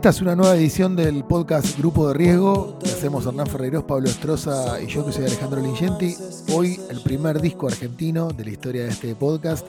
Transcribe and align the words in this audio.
Esta 0.00 0.08
es 0.08 0.22
una 0.22 0.34
nueva 0.34 0.56
edición 0.56 0.96
del 0.96 1.24
podcast 1.24 1.76
Grupo 1.76 2.08
de 2.08 2.14
Riesgo 2.14 2.78
que 2.78 2.88
hacemos 2.88 3.26
Hernán 3.26 3.46
Ferreiros, 3.46 3.84
Pablo 3.84 4.08
Estroza 4.08 4.80
y 4.80 4.86
yo 4.86 5.04
que 5.04 5.12
soy 5.12 5.26
Alejandro 5.26 5.60
Lingenti. 5.60 6.16
Hoy 6.54 6.80
el 6.88 7.02
primer 7.02 7.38
disco 7.38 7.68
argentino 7.68 8.28
de 8.28 8.46
la 8.46 8.50
historia 8.50 8.84
de 8.84 8.88
este 8.88 9.14
podcast. 9.14 9.66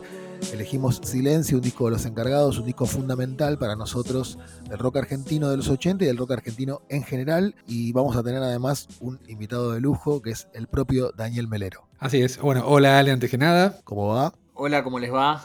Elegimos 0.53 1.01
Silencio, 1.03 1.57
un 1.57 1.61
disco 1.61 1.83
de 1.83 1.91
los 1.91 2.05
encargados, 2.05 2.57
un 2.57 2.65
disco 2.65 2.85
fundamental 2.85 3.57
para 3.57 3.75
nosotros 3.75 4.39
del 4.69 4.79
rock 4.79 4.99
argentino 4.99 5.49
de 5.49 5.57
los 5.57 5.67
80 5.67 6.05
y 6.05 6.07
del 6.07 6.15
rock 6.15 6.31
argentino 6.31 6.81
en 6.87 7.03
general. 7.03 7.53
Y 7.67 7.91
vamos 7.91 8.15
a 8.15 8.23
tener 8.23 8.41
además 8.41 8.87
un 9.01 9.19
invitado 9.27 9.73
de 9.73 9.81
lujo 9.81 10.21
que 10.21 10.29
es 10.29 10.47
el 10.53 10.67
propio 10.67 11.11
Daniel 11.11 11.49
Melero. 11.49 11.89
Así 11.99 12.21
es. 12.21 12.39
Bueno, 12.39 12.63
hola 12.65 12.99
Ale, 12.99 13.11
antes 13.11 13.29
que 13.29 13.37
nada. 13.37 13.81
¿Cómo 13.83 14.07
va? 14.07 14.33
Hola, 14.53 14.81
¿cómo 14.81 14.97
les 14.97 15.13
va? 15.13 15.43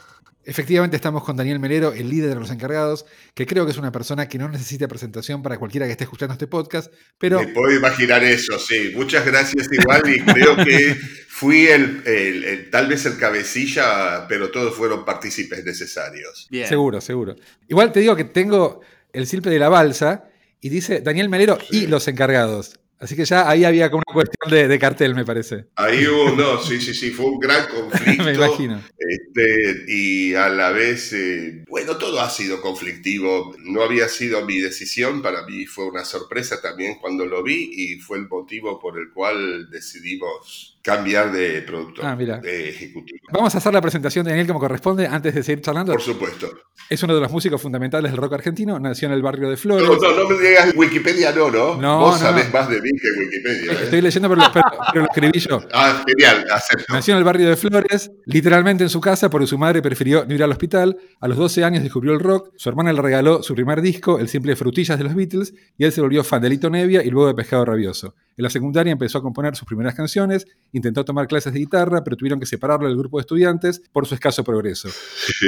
Efectivamente 0.49 0.95
estamos 0.95 1.25
con 1.25 1.37
Daniel 1.37 1.59
Melero, 1.59 1.93
el 1.93 2.09
líder 2.09 2.29
de 2.29 2.37
los 2.37 2.53
encargados, 2.53 3.05
que 3.35 3.47
creo 3.47 3.65
que 3.65 3.73
es 3.73 3.79
una 3.79 3.91
persona 3.91 4.29
que 4.29 4.39
no 4.39 4.49
necesita 4.49 4.87
presentación 4.87 5.43
para 5.43 5.59
cualquiera 5.59 5.87
que 5.87 5.93
esté 5.93 6.05
escuchando 6.05 6.35
este 6.35 6.47
podcast, 6.47 6.93
pero... 7.19 7.41
Me 7.41 7.49
puedo 7.49 7.77
imaginar 7.77 8.23
eso, 8.23 8.57
sí. 8.57 8.93
Muchas 8.95 9.27
gracias 9.27 9.69
igual 9.73 10.03
y 10.09 10.21
creo 10.21 10.55
que 10.57 10.95
fui 11.29 11.67
el, 11.67 12.71
tal 12.71 12.87
vez 12.87 13.05
el 13.07 13.19
cabecilla, 13.19 14.29
pero 14.29 14.53
todos 14.53 14.77
fueron 14.77 15.05
partícipes 15.05 15.65
necesarios. 15.65 16.47
Bien. 16.49 16.69
Seguro, 16.69 17.01
seguro. 17.01 17.35
Igual 17.67 17.91
te 17.91 17.99
digo 17.99 18.15
que 18.15 18.25
tengo 18.25 18.83
el 19.13 19.27
silpe 19.27 19.51
de 19.51 19.59
la 19.59 19.69
balsa 19.69 20.29
y 20.61 20.69
dice 20.69 21.01
Daniel 21.01 21.29
Melero 21.29 21.59
y 21.73 21.89
los 21.89 22.07
encargados. 22.07 22.79
Así 22.99 23.15
que 23.15 23.25
ya 23.25 23.49
ahí 23.49 23.65
había 23.65 23.91
como 23.91 24.03
una 24.07 24.15
cuestión 24.15 24.69
de, 24.69 24.79
cartel, 24.79 25.15
me 25.15 25.25
parece. 25.25 25.67
Ahí 25.77 26.07
hubo, 26.07 26.31
no, 26.35 26.59
sí, 26.61 26.81
sí, 26.81 26.95
sí, 26.95 27.11
fue 27.11 27.27
un 27.27 27.39
gran 27.39 27.67
conflicto. 27.75 28.25
me 28.25 28.35
imagino. 28.35 28.83
Este, 28.99 29.85
y 29.89 30.35
a 30.35 30.49
la 30.49 30.71
vez, 30.71 31.13
eh, 31.13 31.65
bueno, 31.69 31.99
todo 31.99 32.21
ha 32.21 32.31
sido 32.31 32.61
conflictivo. 32.63 33.55
No 33.59 33.83
había 33.83 34.09
sido 34.09 34.45
mi 34.47 34.61
decisión, 34.61 35.21
para 35.21 35.45
mí 35.47 35.67
fue 35.67 35.87
una 35.87 36.05
sorpresa 36.05 36.63
también 36.63 36.97
cuando 36.99 37.27
lo 37.27 37.43
vi 37.43 37.71
y 37.73 37.97
fue 37.99 38.19
el 38.19 38.29
motivo 38.29 38.81
por 38.81 38.99
el 38.99 39.11
cual 39.13 39.71
decidimos 39.71 40.76
cambiar 40.87 41.33
de 41.33 41.63
productor, 41.63 42.07
ah, 42.07 42.15
mira. 42.15 42.39
de 42.39 42.69
ejecutivo. 42.69 43.19
Vamos 43.33 43.53
a 43.57 43.59
hacer 43.59 43.75
la 43.75 43.81
presentación 43.81 44.25
de 44.25 44.31
Daniel 44.31 44.47
como 44.47 44.61
corresponde 44.61 45.09
antes 45.09 45.35
de 45.35 45.43
seguir 45.43 45.61
charlando. 45.61 45.91
Por 45.91 46.01
supuesto. 46.01 46.49
Es 46.89 47.03
uno 47.03 47.13
de 47.13 47.21
los 47.21 47.33
músicos 47.33 47.61
fundamentales 47.61 48.13
del 48.13 48.21
rock 48.21 48.35
argentino, 48.35 48.79
nació 48.79 49.09
en 49.09 49.15
el 49.15 49.21
barrio 49.21 49.51
de 49.51 49.57
Flores. 49.57 49.85
No, 49.85 49.97
no, 49.97 50.15
no 50.15 50.29
me 50.29 50.49
digas 50.49 50.73
Wikipedia, 50.77 51.33
no, 51.33 51.51
¿no? 51.51 51.77
no 51.77 51.99
Vos 51.99 52.21
sabés 52.21 52.53
más 52.53 52.69
de 52.69 52.81
mí 52.81 52.91
que 53.03 53.21
Wikipedia. 53.21 53.73
¿eh? 53.73 53.79
Estoy 53.83 54.01
leyendo, 54.01 54.29
pero, 54.29 54.43
pero, 54.53 54.67
lo 54.95 55.05
escribí 55.07 55.41
yo. 55.41 55.61
Ah, 55.73 56.05
genial, 56.07 56.47
acepto. 56.51 56.93
Nació 56.93 57.15
en 57.15 57.19
el 57.19 57.25
barrio 57.25 57.49
de 57.49 57.57
Flores, 57.57 58.13
literalmente 58.25 58.85
en 58.85 58.91
su 58.91 59.01
casa, 59.01 59.29
porque 59.29 59.49
su 59.49 59.59
madre 59.59 59.83
prefirió 59.83 60.25
no 60.25 60.35
ir 60.35 60.43
al 60.43 60.53
hospital. 60.53 60.97
A 61.21 61.27
los 61.27 61.37
12 61.37 61.65
años 61.65 61.83
descubrió 61.83 62.13
el 62.13 62.21
rock, 62.21 62.53
su 62.57 62.69
hermana 62.69 62.93
le 62.93 63.03
regaló 63.03 63.43
su 63.43 63.55
primer 63.55 63.83
disco, 63.83 64.21
el 64.21 64.29
simple 64.29 64.55
Frutillas 64.55 64.97
de 64.97 65.05
los 65.05 65.15
Beatles, 65.17 65.53
y 65.77 65.85
él 65.85 65.93
se 65.93 66.01
volvió 66.01 66.23
fan 66.23 66.41
de 66.41 66.51
Lito 66.51 66.71
Nevia 66.71 67.03
y 67.03 67.11
luego 67.11 67.27
de 67.27 67.35
Pescado 67.35 67.65
Rabioso. 67.65 68.15
En 68.37 68.43
la 68.43 68.51
secundaria 68.51 68.93
empezó 68.93 69.17
a 69.17 69.23
componer 69.23 69.57
sus 69.57 69.67
primeras 69.67 69.95
canciones, 69.95 70.47
intentó 70.73 71.05
tomar 71.07 71.27
clases 71.27 71.55
de 71.55 71.59
guitarra, 71.59 72.05
pero 72.05 72.17
tuvieron 72.17 72.39
que 72.39 72.45
separarlo 72.45 72.87
del 72.87 72.97
grupo 72.97 73.17
de 73.17 73.23
estudiantes 73.23 73.81
por 73.93 74.07
su 74.07 74.15
escaso 74.15 74.45
progreso. 74.45 74.91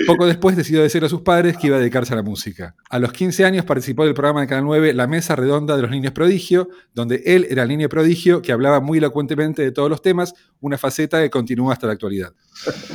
Poco 0.06 0.26
después 0.26 0.56
decidió 0.56 0.82
decir 0.82 1.04
a 1.04 1.08
sus 1.10 1.20
padres 1.20 1.58
que 1.58 1.66
iba 1.66 1.76
a 1.76 1.80
dedicarse 1.80 2.14
a 2.14 2.16
la 2.16 2.22
música. 2.22 2.74
A 2.88 2.98
los 2.98 3.12
15 3.12 3.44
años 3.44 3.66
participó 3.66 4.06
del 4.06 4.14
programa 4.14 4.40
de 4.40 4.46
Canal 4.46 4.64
9 4.64 4.94
La 4.94 5.06
Mesa 5.06 5.36
Redonda 5.36 5.76
de 5.76 5.82
los 5.82 5.90
Niños 5.90 6.12
Prodigio, 6.12 6.70
donde 6.94 7.22
él 7.26 7.46
era 7.50 7.64
el 7.64 7.68
niño 7.68 7.90
prodigio 7.90 8.40
que 8.40 8.52
hablaba 8.52 8.80
muy 8.80 8.98
elocuentemente 8.98 9.60
de 9.60 9.70
todos 9.70 9.90
los 9.90 10.00
temas, 10.00 10.32
una 10.60 10.78
faceta 10.78 11.20
que 11.20 11.28
continúa 11.28 11.74
hasta 11.74 11.86
la 11.86 11.92
actualidad. 11.92 12.32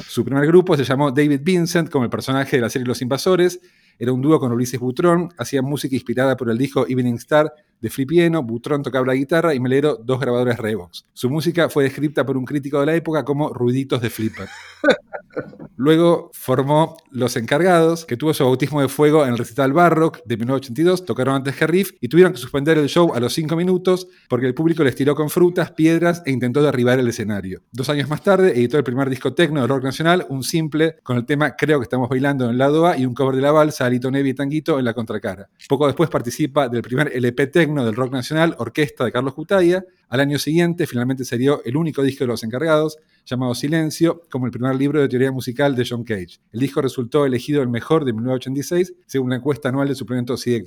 Su 0.07 0.25
primer 0.25 0.47
grupo 0.47 0.75
se 0.75 0.85
llamó 0.85 1.11
David 1.11 1.41
Vincent, 1.43 1.89
como 1.89 2.03
el 2.03 2.09
personaje 2.09 2.57
de 2.57 2.61
la 2.61 2.69
serie 2.69 2.87
Los 2.87 3.03
Invasores, 3.03 3.59
era 3.99 4.11
un 4.11 4.21
dúo 4.21 4.39
con 4.39 4.51
Ulises 4.51 4.79
Butrón, 4.79 5.29
hacía 5.37 5.61
música 5.61 5.95
inspirada 5.95 6.35
por 6.35 6.49
el 6.49 6.57
disco 6.57 6.85
Evening 6.87 7.15
Star 7.15 7.53
de 7.83 7.89
Flipieno, 7.89 8.41
Butrón 8.41 8.81
tocaba 8.81 9.05
la 9.05 9.13
guitarra 9.13 9.53
y 9.53 9.59
Melero 9.59 9.99
dos 10.01 10.17
grabadores 10.17 10.57
Revox. 10.57 11.05
Su 11.11 11.29
música 11.29 11.67
fue 11.67 11.83
descrita 11.83 12.25
por 12.25 12.37
un 12.37 12.45
crítico 12.45 12.79
de 12.79 12.85
la 12.85 12.95
época 12.95 13.25
como 13.25 13.49
ruiditos 13.49 14.01
de 14.01 14.09
flipper. 14.09 14.47
Luego 15.75 16.29
formó 16.33 16.97
Los 17.11 17.35
Encargados, 17.35 18.05
que 18.05 18.15
tuvo 18.15 18.33
su 18.33 18.43
bautismo 18.43 18.79
de 18.79 18.87
fuego 18.87 19.25
en 19.25 19.31
el 19.31 19.37
recital 19.37 19.73
Barrock 19.73 20.19
de 20.23 20.37
1982, 20.37 21.03
tocaron 21.03 21.35
antes 21.35 21.55
que 21.55 21.65
Riff 21.65 21.91
y 21.99 22.07
tuvieron 22.07 22.31
que 22.31 22.39
suspender 22.39 22.77
el 22.77 22.87
show 22.87 23.11
a 23.13 23.19
los 23.19 23.33
cinco 23.33 23.55
minutos 23.55 24.07
porque 24.29 24.45
el 24.45 24.53
público 24.53 24.83
les 24.83 24.95
tiró 24.95 25.15
con 25.15 25.29
frutas, 25.29 25.71
piedras 25.71 26.21
e 26.25 26.31
intentó 26.31 26.61
derribar 26.61 26.99
el 26.99 27.07
escenario. 27.07 27.63
Dos 27.71 27.89
años 27.89 28.07
más 28.07 28.21
tarde 28.21 28.51
editó 28.51 28.77
el 28.77 28.83
primer 28.83 29.09
disco 29.09 29.33
tecno 29.33 29.61
de 29.61 29.67
rock 29.67 29.83
nacional, 29.83 30.25
un 30.29 30.43
simple 30.43 30.97
con 31.01 31.17
el 31.17 31.25
tema 31.25 31.55
Creo 31.57 31.79
que 31.79 31.83
estamos 31.83 32.07
bailando 32.07 32.45
en 32.45 32.51
el 32.51 32.57
lado 32.59 32.85
A 32.85 32.97
y 32.97 33.05
un 33.05 33.15
cover 33.15 33.35
de 33.35 33.41
la 33.41 33.51
balsa, 33.51 33.85
Alito 33.85 34.11
Nevi 34.11 34.29
y 34.29 34.33
Tanguito 34.35 34.77
en 34.77 34.85
la 34.85 34.93
contracara. 34.93 35.49
Poco 35.67 35.87
después 35.87 36.09
participa 36.09 36.69
del 36.69 36.83
primer 36.83 37.11
LP 37.13 37.47
tecno 37.47 37.72
del 37.81 37.95
rock 37.95 38.13
nacional, 38.13 38.55
Orquesta 38.59 39.05
de 39.05 39.11
Carlos 39.11 39.33
Cutaya. 39.33 39.83
Al 40.09 40.19
año 40.19 40.37
siguiente 40.37 40.85
finalmente 40.85 41.25
se 41.25 41.39
dio 41.39 41.63
el 41.65 41.75
único 41.75 42.03
disco 42.03 42.23
de 42.23 42.27
los 42.27 42.43
encargados, 42.43 42.97
llamado 43.25 43.55
Silencio, 43.55 44.21
como 44.29 44.45
el 44.45 44.51
primer 44.51 44.75
libro 44.75 45.01
de 45.01 45.07
teoría 45.07 45.31
musical 45.31 45.75
de 45.75 45.85
John 45.89 46.03
Cage. 46.03 46.39
El 46.51 46.59
disco 46.59 46.81
resultó 46.81 47.25
elegido 47.25 47.63
el 47.63 47.69
mejor 47.69 48.05
de 48.05 48.13
1986, 48.13 48.93
según 49.07 49.31
la 49.31 49.37
encuesta 49.37 49.69
anual 49.69 49.87
de 49.87 49.95
suplemento 49.95 50.37
CIDEC 50.37 50.65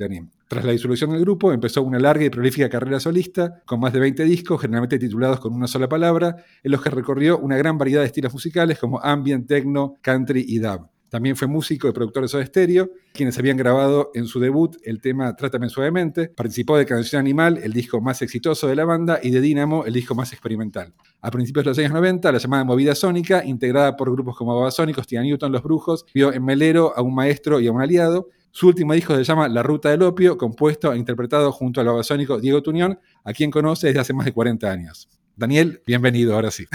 Tras 0.49 0.65
la 0.65 0.73
disolución 0.73 1.11
del 1.11 1.21
grupo, 1.21 1.53
empezó 1.53 1.83
una 1.83 2.01
larga 2.01 2.25
y 2.25 2.31
prolífica 2.31 2.69
carrera 2.69 2.99
solista, 2.99 3.63
con 3.65 3.79
más 3.79 3.93
de 3.93 4.01
20 4.01 4.25
discos, 4.25 4.61
generalmente 4.61 4.99
titulados 4.99 5.39
con 5.39 5.53
una 5.53 5.69
sola 5.69 5.89
palabra, 5.89 6.45
en 6.65 6.73
los 6.73 6.83
que 6.83 6.91
recorrió 6.91 7.39
una 7.39 7.57
gran 7.57 7.79
variedad 7.79 8.01
de 8.01 8.07
estilos 8.07 8.33
musicales 8.33 8.79
como 8.81 9.01
ambient, 9.01 9.47
techno, 9.47 9.95
country 10.03 10.45
y 10.49 10.59
dub. 10.59 10.89
También 11.17 11.35
fue 11.35 11.49
músico 11.49 11.89
y 11.89 11.93
productor 11.93 12.25
de 12.25 12.29
Soda 12.29 12.45
Stereo, 12.45 12.91
quienes 13.15 13.39
habían 13.39 13.57
grabado 13.57 14.11
en 14.13 14.27
su 14.27 14.39
debut 14.39 14.77
el 14.83 15.01
tema 15.01 15.35
Trátame 15.35 15.71
Suavemente. 15.71 16.29
Participó 16.29 16.77
de 16.77 16.85
Canción 16.85 17.21
Animal, 17.21 17.59
el 17.63 17.73
disco 17.73 18.03
más 18.03 18.21
exitoso 18.21 18.67
de 18.69 18.77
la 18.77 18.85
banda, 18.85 19.19
y 19.23 19.31
de 19.31 19.41
Dynamo, 19.41 19.87
el 19.87 19.95
disco 19.95 20.15
más 20.15 20.35
experimental. 20.35 20.93
A 21.23 21.31
principios 21.31 21.65
de 21.65 21.71
los 21.71 21.79
años 21.79 21.93
90, 21.93 22.33
la 22.33 22.37
llamada 22.37 22.65
Movida 22.65 22.95
Sónica, 22.95 23.43
integrada 23.43 23.97
por 23.97 24.13
grupos 24.13 24.37
como 24.37 24.55
Babasónicos, 24.57 25.07
Tia 25.07 25.23
Newton, 25.23 25.53
Los 25.53 25.63
Brujos, 25.63 26.05
vio 26.13 26.35
en 26.35 26.45
Melero 26.45 26.93
a 26.95 27.01
un 27.01 27.15
maestro 27.15 27.61
y 27.61 27.67
a 27.67 27.73
un 27.73 27.81
aliado. 27.81 28.29
Su 28.51 28.69
último 28.69 28.93
disco 28.93 29.17
se 29.17 29.25
llama 29.25 29.49
La 29.49 29.63
Ruta 29.63 29.89
del 29.89 30.03
Opio, 30.03 30.37
compuesto 30.37 30.93
e 30.93 30.99
interpretado 30.99 31.51
junto 31.51 31.81
al 31.81 31.87
babasónico 31.87 32.39
Diego 32.39 32.63
Tuñón, 32.63 32.99
a 33.25 33.33
quien 33.33 33.51
conoce 33.51 33.87
desde 33.87 34.01
hace 34.01 34.13
más 34.13 34.27
de 34.27 34.35
40 34.35 34.71
años. 34.71 35.09
Daniel, 35.39 35.83
bienvenido, 35.87 36.35
ahora 36.35 36.51
sí. 36.51 36.67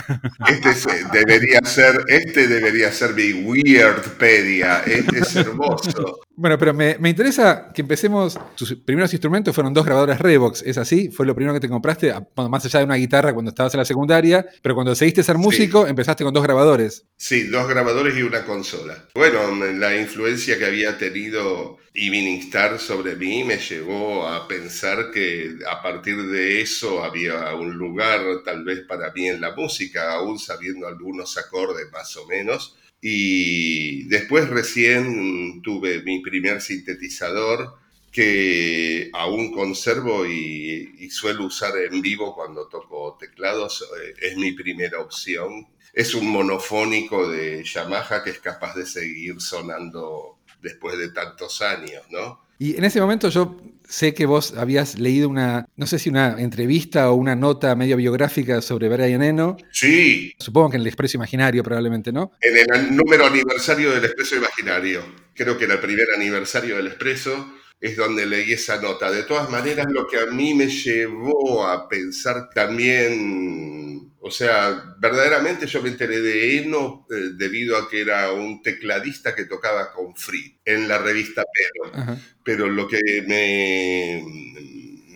Este 0.47 0.69
debería 1.11 1.61
ser, 1.63 2.03
este 2.07 2.47
debería 2.47 2.91
ser 2.91 3.15
mi 3.15 3.33
Weirdpedia. 3.33 4.81
Este 4.81 5.17
es 5.17 5.35
hermoso. 5.35 6.19
Bueno, 6.41 6.57
pero 6.57 6.73
me, 6.73 6.97
interesa 7.07 7.71
que 7.71 7.81
empecemos. 7.81 8.39
Tus 8.55 8.73
primeros 8.73 9.13
instrumentos 9.13 9.53
fueron 9.53 9.75
dos 9.75 9.85
grabadores 9.85 10.17
Revox, 10.17 10.63
¿es 10.63 10.79
así? 10.79 11.11
Fue 11.11 11.23
lo 11.23 11.35
primero 11.35 11.53
que 11.53 11.59
te 11.59 11.69
compraste, 11.69 12.11
más 12.35 12.65
allá 12.65 12.79
de 12.79 12.85
una 12.85 12.95
guitarra 12.95 13.31
cuando 13.31 13.49
estabas 13.49 13.71
en 13.75 13.77
la 13.77 13.85
secundaria, 13.85 14.43
pero 14.63 14.73
cuando 14.73 14.95
seguiste 14.95 15.21
ser 15.21 15.37
músico 15.37 15.85
empezaste 15.85 16.23
con 16.23 16.33
dos 16.33 16.41
grabadores. 16.41 17.05
Sí, 17.15 17.43
dos 17.43 17.67
grabadores 17.67 18.17
y 18.17 18.23
una 18.23 18.43
consola. 18.43 19.05
Bueno, 19.13 19.53
la 19.55 19.95
influencia 19.95 20.57
que 20.57 20.65
había 20.65 20.97
tenido 20.97 21.77
Evening 21.93 22.39
Star 22.39 22.79
sobre 22.79 23.15
mí 23.15 23.43
me 23.43 23.59
llevó 23.59 24.27
a 24.27 24.47
pensar 24.47 25.11
que 25.11 25.57
a 25.69 25.83
partir 25.83 26.25
de 26.25 26.59
eso 26.59 27.03
había 27.03 27.53
un 27.53 27.73
lugar 27.75 28.19
tal 28.43 28.63
vez 28.63 28.79
para 28.87 29.11
mí 29.11 29.27
en 29.27 29.41
la 29.41 29.53
música, 29.53 30.13
aún 30.13 30.39
sabiendo 30.39 30.87
algunos 30.87 31.37
acordes 31.37 31.91
más 31.91 32.17
o 32.17 32.25
menos. 32.25 32.77
Y 33.01 34.03
después 34.03 34.47
recién 34.47 35.61
tuve 35.63 36.03
mi 36.03 36.21
primer 36.21 36.61
sintetizador 36.61 37.81
que 38.11 39.09
aún 39.13 39.51
conservo 39.53 40.25
y, 40.27 41.09
suelo 41.09 41.45
usar 41.45 41.73
en 41.77 42.01
vivo 42.01 42.33
cuando 42.33 42.67
toco 42.67 43.17
teclados. 43.19 43.85
Eh, 44.01 44.13
es 44.21 44.37
mi 44.37 44.53
primera 44.53 44.99
opción. 44.99 45.67
Es 45.93 46.13
un 46.15 46.27
monofónico 46.27 47.29
de 47.29 47.63
Yamaha 47.65 48.23
que 48.23 48.29
es 48.29 48.39
capaz 48.39 48.75
de 48.75 48.85
seguir 48.85 49.41
sonando 49.41 50.37
después 50.61 50.97
de 50.97 51.09
tantos 51.09 51.61
años, 51.61 52.03
¿no? 52.09 52.45
Y 52.59 52.77
en 52.77 52.85
ese 52.85 53.01
momento 53.01 53.27
yo 53.27 53.59
sé 53.91 54.13
que 54.13 54.25
vos 54.25 54.53
habías 54.57 54.97
leído 54.97 55.27
una, 55.27 55.67
no 55.75 55.85
sé 55.85 55.99
si 55.99 56.09
una 56.09 56.37
entrevista 56.39 57.11
o 57.11 57.15
una 57.15 57.35
nota 57.35 57.75
medio 57.75 57.97
biográfica 57.97 58.61
sobre 58.61 58.87
Brian 58.87 59.21
Eno. 59.21 59.57
Sí. 59.71 60.33
Supongo 60.39 60.69
que 60.71 60.75
en 60.77 60.81
el 60.81 60.87
Expreso 60.87 61.17
Imaginario 61.17 61.61
probablemente, 61.61 62.11
¿no? 62.13 62.31
En 62.39 62.57
el 62.57 62.95
número 62.95 63.25
aniversario 63.25 63.91
del 63.91 64.05
Expreso 64.05 64.37
Imaginario. 64.37 65.03
Creo 65.35 65.57
que 65.57 65.65
era 65.65 65.73
el 65.73 65.81
primer 65.81 66.07
aniversario 66.15 66.77
del 66.77 66.87
Expreso 66.87 67.53
es 67.81 67.97
donde 67.97 68.27
leí 68.27 68.53
esa 68.53 68.79
nota. 68.79 69.11
De 69.11 69.23
todas 69.23 69.49
maneras, 69.49 69.87
lo 69.89 70.07
que 70.07 70.19
a 70.19 70.27
mí 70.27 70.53
me 70.53 70.67
llevó 70.67 71.65
a 71.65 71.89
pensar 71.89 72.51
también, 72.53 74.13
o 74.19 74.29
sea, 74.29 74.95
verdaderamente 74.99 75.65
yo 75.65 75.81
me 75.81 75.89
enteré 75.89 76.21
de 76.21 76.59
Eno 76.59 77.07
eh, 77.09 77.31
debido 77.33 77.75
a 77.75 77.89
que 77.89 78.01
era 78.01 78.31
un 78.31 78.61
tecladista 78.61 79.33
que 79.33 79.45
tocaba 79.45 79.91
con 79.91 80.15
Free 80.15 80.59
en 80.63 80.87
la 80.87 80.99
revista 80.99 81.43
Pero. 81.51 82.19
Pero 82.43 82.67
lo 82.69 82.87
que 82.87 82.99
me, 83.27 84.23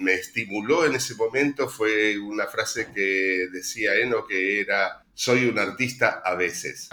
me 0.02 0.14
estimuló 0.16 0.86
en 0.86 0.96
ese 0.96 1.14
momento 1.14 1.70
fue 1.70 2.18
una 2.18 2.48
frase 2.48 2.88
que 2.96 3.48
decía 3.52 3.94
Eno 3.96 4.26
que 4.26 4.60
era 4.60 5.05
soy 5.16 5.46
un 5.46 5.58
artista 5.58 6.22
a 6.24 6.36
veces. 6.36 6.90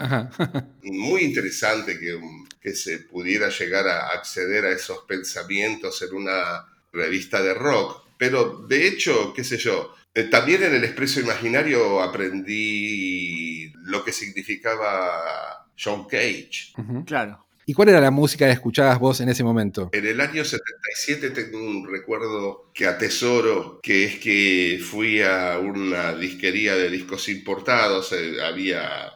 Muy 0.81 1.21
interesante 1.21 1.99
que, 1.99 2.19
que, 2.59 2.73
se 2.73 2.99
pudiera 2.99 3.49
llegar 3.49 3.87
a 3.87 4.07
acceder 4.07 4.65
a 4.65 4.71
esos 4.71 4.99
pensamientos 5.07 6.01
en 6.01 6.15
una 6.15 6.65
revista 6.91 7.41
de 7.41 7.53
rock. 7.53 8.07
Pero 8.17 8.65
de 8.67 8.87
hecho, 8.87 9.33
qué 9.35 9.43
sé 9.43 9.57
yo, 9.57 9.93
eh, 10.15 10.23
también 10.23 10.63
en 10.63 10.75
el 10.75 10.83
Expreso 10.83 11.19
Imaginario 11.19 12.01
aprendí 12.01 13.71
lo 13.83 14.03
que 14.03 14.13
significaba 14.13 15.67
John 15.77 16.05
Cage. 16.05 16.73
Claro. 17.05 17.45
¿Y 17.65 17.73
cuál 17.73 17.89
era 17.89 18.01
la 18.01 18.11
música 18.11 18.45
que 18.45 18.51
escuchabas 18.51 18.99
vos 18.99 19.21
en 19.21 19.29
ese 19.29 19.43
momento? 19.43 19.89
En 19.93 20.05
el 20.05 20.19
año 20.19 20.43
77 20.43 21.29
tengo 21.29 21.59
un 21.59 21.89
recuerdo 21.89 22.71
que 22.73 22.85
atesoro, 22.85 23.79
que 23.81 24.05
es 24.05 24.19
que 24.19 24.81
fui 24.83 25.21
a 25.21 25.59
una 25.59 26.13
disquería 26.15 26.75
de 26.75 26.89
discos 26.89 27.29
importados, 27.29 28.11
eh, 28.13 28.41
había 28.43 29.13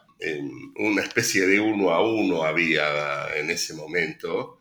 una 0.78 1.02
especie 1.04 1.46
de 1.46 1.60
uno 1.60 1.92
a 1.92 2.02
uno 2.02 2.44
había 2.44 3.36
en 3.36 3.50
ese 3.50 3.74
momento. 3.74 4.60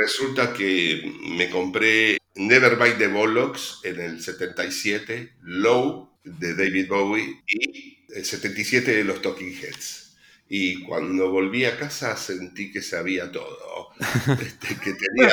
Resulta 0.00 0.52
que 0.52 1.12
me 1.36 1.48
compré 1.48 2.18
Never 2.34 2.76
Bite 2.76 2.98
the 2.98 3.06
Bollocks 3.08 3.80
en 3.84 4.00
el 4.00 4.22
77, 4.22 5.32
Low 5.42 6.10
de 6.24 6.54
David 6.54 6.88
Bowie 6.88 7.42
y 7.46 8.04
el 8.14 8.24
77 8.24 8.96
de 8.96 9.04
los 9.04 9.22
Talking 9.22 9.54
Heads. 9.54 10.07
Y 10.48 10.82
cuando 10.82 11.30
volví 11.30 11.66
a 11.66 11.76
casa 11.76 12.16
sentí 12.16 12.72
que 12.72 12.80
sabía 12.80 13.30
todo, 13.30 13.90
este, 14.40 14.68
que 14.82 14.94
tenía 14.94 15.32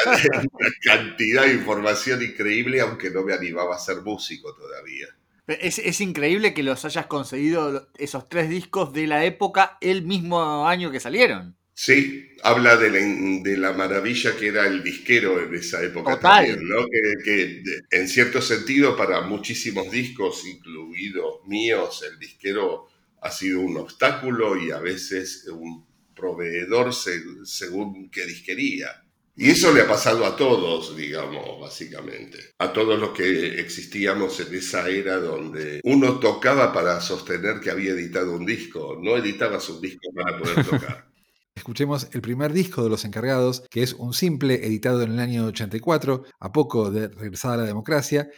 una 0.52 0.70
cantidad 0.84 1.44
de 1.44 1.54
información 1.54 2.22
increíble, 2.22 2.82
aunque 2.82 3.10
no 3.10 3.24
me 3.24 3.34
animaba 3.34 3.76
a 3.76 3.80
ser 3.80 4.02
músico 4.02 4.54
todavía. 4.56 5.08
Es, 5.48 6.02
increíble 6.02 6.56
que 6.56 6.64
los 6.64 6.86
hayas 6.86 7.06
conseguido 7.06 7.88
esos 7.98 8.28
tres 8.28 8.50
discos 8.50 8.94
de 8.94 9.06
la 9.06 9.26
época 9.26 9.78
el 9.80 10.02
mismo 10.04 10.68
año 10.68 10.92
que 10.92 11.00
salieron. 11.00 11.56
Sí, 11.78 12.30
habla 12.42 12.78
de 12.78 13.58
la, 13.58 13.74
maravilla 13.74 14.36
que 14.38 14.48
era 14.48 14.66
el 14.66 14.84
disquero 14.84 15.44
en 15.44 15.54
esa 15.54 15.84
época 15.84 16.20
también, 16.20 16.68
¿no? 16.68 16.88
Que, 17.24 17.62
en 17.92 18.08
cierto 18.08 18.42
sentido 18.42 18.96
para 18.98 19.22
muchísimos 19.22 19.92
discos, 19.92 20.46
incluidos 20.48 21.46
míos, 21.46 22.04
el 22.10 22.18
disquero 22.18 22.88
ha 23.26 23.32
sido 23.32 23.62
un 23.62 23.76
obstáculo 23.78 24.56
y 24.56 24.70
a 24.70 24.78
veces 24.78 25.48
un 25.52 25.84
proveedor 26.16 26.94
según 26.94 28.12
qué 28.12 28.24
disquería. 28.28 29.04
Y 29.36 29.50
eso 29.50 29.74
le 29.74 29.82
ha 29.82 29.88
pasado 29.88 30.26
a 30.26 30.36
todos, 30.36 30.96
digamos, 30.96 31.60
básicamente. 31.60 32.38
A 32.60 32.72
todos 32.72 33.00
los 33.00 33.10
que 33.10 33.60
existíamos 33.60 34.40
en 34.40 34.54
esa 34.54 34.88
era 34.88 35.18
donde 35.18 35.82
uno 35.84 36.20
tocaba 36.20 36.72
para 36.72 37.02
sostener 37.02 37.60
que 37.60 37.72
había 37.72 37.92
editado 37.92 38.34
un 38.34 38.46
disco, 38.46 38.98
no 39.02 39.18
editabas 39.18 39.68
un 39.70 39.82
disco 39.82 40.08
para 40.16 40.38
poder 40.38 40.66
tocar. 40.66 41.06
Escuchemos 41.56 42.10
el 42.12 42.22
primer 42.22 42.54
disco 42.54 42.84
de 42.84 42.90
Los 42.90 43.06
Encargados, 43.06 43.64
que 43.72 43.82
es 43.82 43.94
un 43.94 44.14
simple 44.14 44.66
editado 44.68 45.02
en 45.02 45.14
el 45.14 45.20
año 45.20 45.46
84, 45.46 46.26
a 46.40 46.52
poco 46.52 46.92
de 46.92 47.08
regresada 47.08 47.56
a 47.56 47.58
la 47.58 47.64
democracia, 47.64 48.30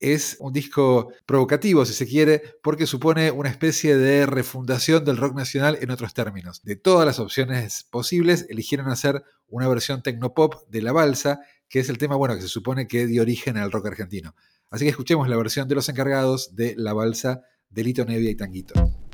es 0.00 0.36
un 0.40 0.52
disco 0.52 1.12
provocativo, 1.24 1.84
si 1.84 1.94
se 1.94 2.06
quiere, 2.06 2.42
porque 2.62 2.86
supone 2.86 3.30
una 3.30 3.48
especie 3.48 3.96
de 3.96 4.26
refundación 4.26 5.04
del 5.04 5.16
rock 5.16 5.34
nacional 5.36 5.78
en 5.80 5.90
otros 5.90 6.14
términos. 6.14 6.62
De 6.62 6.76
todas 6.76 7.06
las 7.06 7.18
opciones 7.18 7.84
posibles, 7.90 8.46
eligieron 8.48 8.88
hacer 8.88 9.22
una 9.48 9.68
versión 9.68 10.02
tecnopop 10.02 10.68
de 10.68 10.82
La 10.82 10.92
Balsa, 10.92 11.40
que 11.68 11.80
es 11.80 11.88
el 11.88 11.98
tema 11.98 12.16
bueno 12.16 12.34
que 12.34 12.42
se 12.42 12.48
supone 12.48 12.86
que 12.86 13.06
dio 13.06 13.22
origen 13.22 13.56
al 13.56 13.72
rock 13.72 13.86
argentino. 13.86 14.34
Así 14.70 14.84
que 14.84 14.90
escuchemos 14.90 15.28
la 15.28 15.36
versión 15.36 15.68
de 15.68 15.74
los 15.74 15.88
encargados 15.88 16.54
de 16.54 16.74
La 16.76 16.92
Balsa 16.92 17.42
de 17.70 17.84
Lito 17.84 18.04
Nevia 18.04 18.30
y 18.30 18.34
Tanguito. 18.34 19.05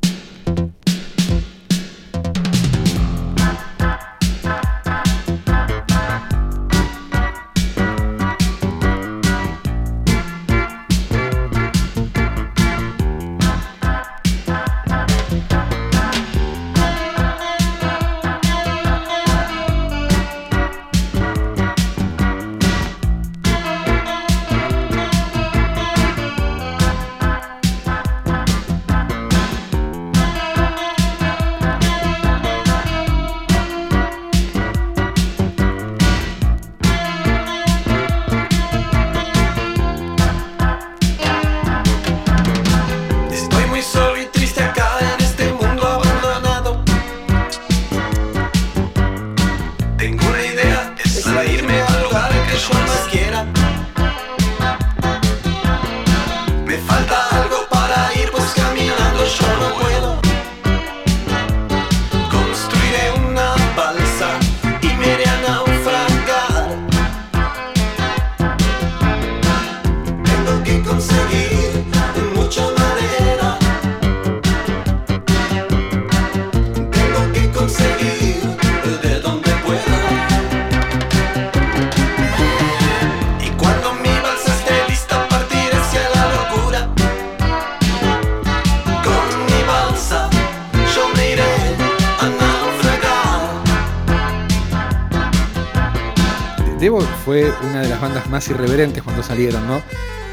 Irreverentes 98.53 99.03
cuando 99.03 99.23
salieron, 99.23 99.67
¿no? 99.67 99.82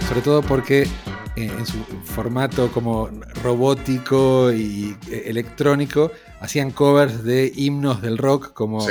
Sobre 0.07 0.21
todo 0.21 0.41
porque 0.41 0.83
eh, 0.83 0.87
en 1.35 1.65
su 1.65 1.77
formato 2.03 2.71
como 2.71 3.09
robótico 3.43 4.51
y 4.51 4.97
eh, 5.09 5.23
electrónico 5.27 6.11
hacían 6.41 6.71
covers 6.71 7.23
de 7.23 7.51
himnos 7.55 8.01
del 8.01 8.17
rock 8.17 8.53
como 8.53 8.85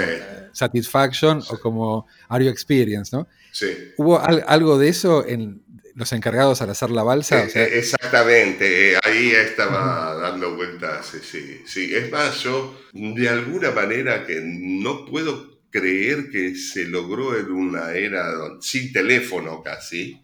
Satisfaction 0.52 1.42
o 1.50 1.58
como 1.58 2.06
Are 2.28 2.44
You 2.44 2.50
Experience, 2.50 3.14
¿no? 3.14 3.28
Sí. 3.52 3.92
¿Hubo 3.96 4.20
algo 4.20 4.78
de 4.78 4.88
eso 4.88 5.26
en 5.26 5.62
los 5.94 6.12
encargados 6.12 6.62
al 6.62 6.70
hacer 6.70 6.90
la 6.90 7.02
balsa? 7.02 7.44
Eh, 7.44 7.78
exactamente, 7.78 8.96
ahí 9.04 9.30
estaba 9.32 10.14
dando 10.14 10.54
vueltas, 10.54 11.06
sí, 11.06 11.18
sí, 11.22 11.62
sí. 11.66 11.94
Es 11.94 12.10
más, 12.10 12.40
yo 12.42 12.80
de 12.92 13.28
alguna 13.28 13.72
manera 13.72 14.24
que 14.24 14.40
no 14.42 15.04
puedo 15.04 15.57
creer 15.70 16.30
que 16.30 16.54
se 16.54 16.86
logró 16.86 17.36
en 17.36 17.50
una 17.50 17.92
era 17.92 18.32
sin 18.60 18.92
teléfono 18.92 19.62
casi. 19.62 20.22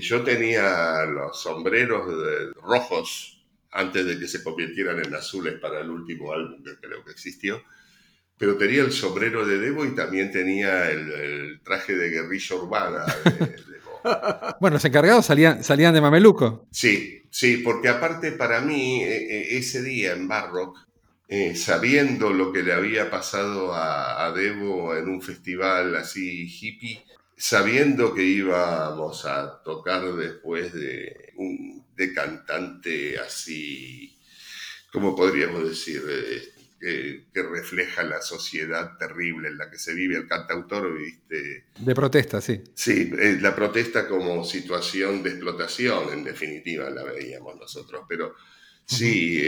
yo 0.00 0.22
tenía 0.22 1.04
los 1.04 1.40
sombreros 1.40 2.54
rojos 2.62 3.44
antes 3.70 4.06
de 4.06 4.18
que 4.18 4.26
se 4.26 4.42
convirtieran 4.42 5.04
en 5.04 5.14
azules 5.14 5.54
para 5.60 5.80
el 5.80 5.90
último 5.90 6.32
álbum 6.32 6.62
que 6.62 6.76
creo 6.76 7.04
que 7.04 7.10
existió. 7.10 7.62
Pero 8.38 8.56
tenía 8.56 8.82
el 8.82 8.92
sombrero 8.92 9.46
de 9.46 9.58
Debo 9.58 9.84
y 9.84 9.94
también 9.94 10.30
tenía 10.30 10.90
el, 10.90 11.60
traje 11.62 11.96
de 11.96 12.10
guerrilla 12.10 12.56
urbana 12.56 13.06
de, 13.24 13.56
bueno, 14.60 14.74
los 14.74 14.84
encargados 14.84 15.26
salían, 15.26 15.64
salían 15.64 15.94
de 15.94 16.00
Mameluco. 16.00 16.68
Sí, 16.70 17.22
sí, 17.30 17.58
porque 17.58 17.88
aparte 17.88 18.32
para 18.32 18.60
mí 18.60 19.02
e, 19.02 19.16
e, 19.16 19.58
ese 19.58 19.82
día 19.82 20.12
en 20.12 20.28
Barrock 20.28 20.85
eh, 21.28 21.56
sabiendo 21.56 22.30
lo 22.30 22.52
que 22.52 22.62
le 22.62 22.72
había 22.72 23.10
pasado 23.10 23.72
a, 23.74 24.32
Debo 24.32 24.96
en 24.96 25.08
un 25.08 25.22
festival 25.22 25.96
así 25.96 26.46
hippie, 26.46 27.04
sabiendo 27.36 28.14
que 28.14 28.22
íbamos 28.22 29.24
a 29.24 29.62
tocar 29.62 30.04
después 30.14 30.72
de 30.72 31.32
un 31.36 31.84
de 31.96 32.12
cantante 32.12 33.18
así, 33.18 34.18
¿cómo 34.92 35.16
podríamos 35.16 35.68
decir? 35.68 36.02
Eh, 36.08 37.24
que, 37.32 37.42
refleja 37.42 38.02
la 38.02 38.20
sociedad 38.20 38.96
terrible 38.98 39.48
en 39.48 39.58
la 39.58 39.70
que 39.70 39.78
se 39.78 39.94
vive 39.94 40.16
el 40.16 40.28
cantautor, 40.28 40.98
¿viste? 40.98 41.64
De 41.78 41.94
protesta, 41.94 42.40
sí. 42.40 42.62
Sí, 42.74 43.12
eh, 43.18 43.38
la 43.40 43.54
protesta 43.54 44.06
como 44.06 44.44
situación 44.44 45.22
de 45.22 45.30
explotación, 45.30 46.12
en 46.12 46.24
definitiva, 46.24 46.90
la 46.90 47.04
veíamos 47.04 47.56
nosotros, 47.56 48.04
pero 48.08 48.34
Sí, 48.86 49.42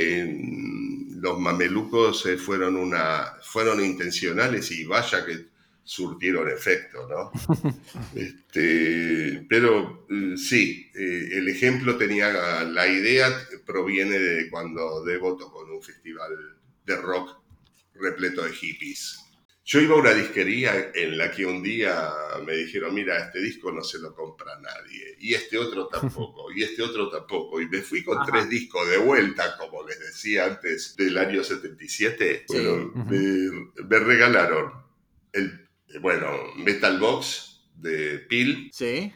los 1.21 1.39
mamelucos 1.39 2.27
eh, 2.27 2.37
fueron, 2.37 2.77
una, 2.77 3.35
fueron 3.43 3.85
intencionales 3.85 4.71
y 4.71 4.85
vaya 4.85 5.25
que 5.25 5.47
surtieron 5.83 6.49
efecto, 6.51 7.09
¿no? 7.09 7.33
este, 8.15 9.47
pero 9.49 10.07
eh, 10.11 10.37
sí, 10.37 10.91
eh, 10.95 11.29
el 11.33 11.49
ejemplo 11.49 11.97
tenía, 11.97 12.65
la 12.65 12.87
idea 12.87 13.29
proviene 13.65 14.19
de 14.19 14.51
cuando 14.51 15.03
Devo 15.05 15.37
tocó 15.37 15.65
en 15.67 15.73
un 15.73 15.83
festival 15.83 16.31
de 16.85 16.97
rock 16.97 17.41
repleto 17.95 18.45
de 18.45 18.53
hippies. 18.53 19.19
Yo 19.69 19.83
iba 19.83 19.97
a 19.97 19.99
una 19.99 20.15
disquería 20.15 20.93
en 20.95 21.19
la 21.19 21.31
que 21.31 21.45
un 21.45 21.63
día 21.63 22.11
me 22.47 22.55
dijeron, 22.55 22.95
mira, 22.95 23.19
este 23.19 23.39
disco 23.43 23.71
no 23.71 23.85
se 23.85 23.99
lo 23.99 24.15
compra 24.15 24.59
nadie, 24.59 25.15
y 25.21 25.35
este 25.35 25.59
otro 25.59 25.89
tampoco, 25.89 26.51
y 26.51 26.63
este 26.63 26.83
otro 26.83 27.11
tampoco, 27.11 27.61
y 27.61 27.69
me 27.69 27.83
fui 27.83 28.03
con 28.03 28.25
tres 28.25 28.49
discos 28.49 28.89
de 28.89 28.97
vuelta, 28.97 29.59
como 29.59 29.87
les 29.87 30.01
decía 30.01 30.47
antes, 30.47 30.97
del 30.97 31.19
año 31.19 31.45
77. 31.45 32.47
Bueno, 32.49 32.93
me, 33.11 33.99
regalaron 33.99 34.73
el, 35.35 35.69
bueno, 36.01 36.31
Metal 36.57 36.99
Box 36.99 37.61
de 37.75 38.21
Peel. 38.21 38.71
Sí. 38.73 39.13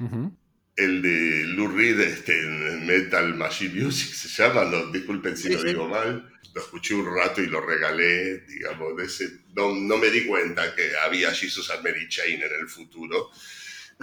El 0.85 1.03
de 1.03 1.45
Lou 1.47 1.69
Reed, 1.69 2.01
este, 2.01 2.41
Metal 2.85 3.35
Machine 3.35 3.85
Music 3.85 4.13
se 4.13 4.43
llama, 4.43 4.65
no, 4.65 4.87
disculpen 4.91 5.37
si 5.37 5.53
lo 5.53 5.63
digo 5.63 5.89
mal 5.89 6.33
lo 6.55 6.61
escuché 6.61 6.95
un 6.95 7.07
rato 7.07 7.41
y 7.41 7.47
lo 7.47 7.61
regalé, 7.61 8.41
digamos, 8.41 8.97
de 8.97 9.05
ese, 9.05 9.29
no, 9.55 9.75
no, 9.75 9.97
me 9.97 10.11
di 10.11 10.27
cuenta 10.27 10.75
que 10.75 10.93
había 11.05 11.33
Jesus 11.33 11.71
and 11.71 11.83
Mary 11.83 12.09
Chain 12.09 12.43
en 12.43 12.61
el 12.61 12.69
futuro. 12.69 13.31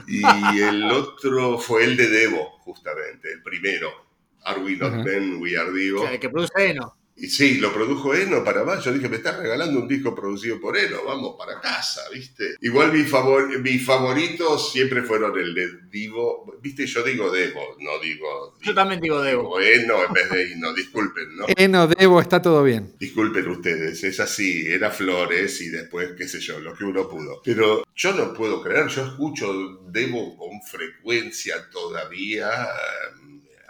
Y 0.08 0.22
el 0.64 0.84
otro 0.92 1.60
fue 1.60 1.84
el 1.84 1.96
de 1.96 2.10
Devo, 2.10 2.60
justamente, 2.60 3.32
el 3.32 3.44
primero. 3.44 4.10
Are 4.44 4.62
We 4.62 4.78
Not 4.78 5.06
Men, 5.06 5.38
We 5.42 5.58
Are 5.58 5.72
Divo. 5.72 6.08
que 6.20 6.30
produce 6.30 6.70
Eno. 6.70 6.96
Y 7.22 7.28
sí, 7.28 7.56
lo 7.56 7.74
produjo 7.74 8.16
Eno 8.16 8.44
para 8.46 8.64
más. 8.64 8.84
Yo 8.84 8.94
dije, 8.94 9.10
me 9.10 9.18
estás 9.18 9.38
regalando 9.38 9.80
un 9.80 9.88
disco 9.88 10.16
producido 10.16 10.60
por 10.60 10.78
Eno, 10.78 11.04
vamos 11.06 11.36
para 11.38 11.60
casa, 11.60 12.02
¿viste? 12.14 12.56
Igual 12.62 12.94
mi 12.94 13.04
favor, 13.04 13.60
mis 13.60 13.86
favoritos 13.86 14.72
siempre 14.72 15.04
fueron 15.04 15.38
el 15.38 15.54
de 15.54 15.70
Divo. 15.92 16.58
¿Viste? 16.62 16.86
Yo 16.86 17.04
digo 17.04 17.30
Devo, 17.30 17.76
no 17.80 18.00
digo. 18.00 18.58
Yo 18.62 18.74
también 18.74 19.02
digo 19.02 19.22
Devo. 19.22 19.60
Eno 19.60 20.06
en 20.06 20.14
vez 20.14 20.30
de 20.30 20.54
Eno, 20.54 20.74
disculpen, 20.74 21.36
¿no? 21.36 21.46
Eno, 21.58 21.88
Devo, 21.88 22.22
está 22.22 22.42
todo 22.42 22.64
bien. 22.64 22.94
Disculpen 22.98 23.50
ustedes, 23.50 24.02
es 24.04 24.20
así, 24.22 24.66
era 24.68 24.90
Flores 24.90 25.60
y 25.62 25.70
después, 25.70 26.12
qué 26.18 26.28
sé 26.28 26.40
yo, 26.40 26.60
lo 26.60 26.74
que 26.74 26.86
uno 26.86 27.10
pudo. 27.10 27.42
Pero 27.44 27.84
yo 27.96 28.14
no 28.14 28.34
puedo 28.34 28.62
creer, 28.62 28.88
yo 28.88 29.06
escucho 29.06 29.80
Devo 29.90 30.38
con 30.38 30.62
frecuencia 30.62 31.70
todavía 31.70 32.50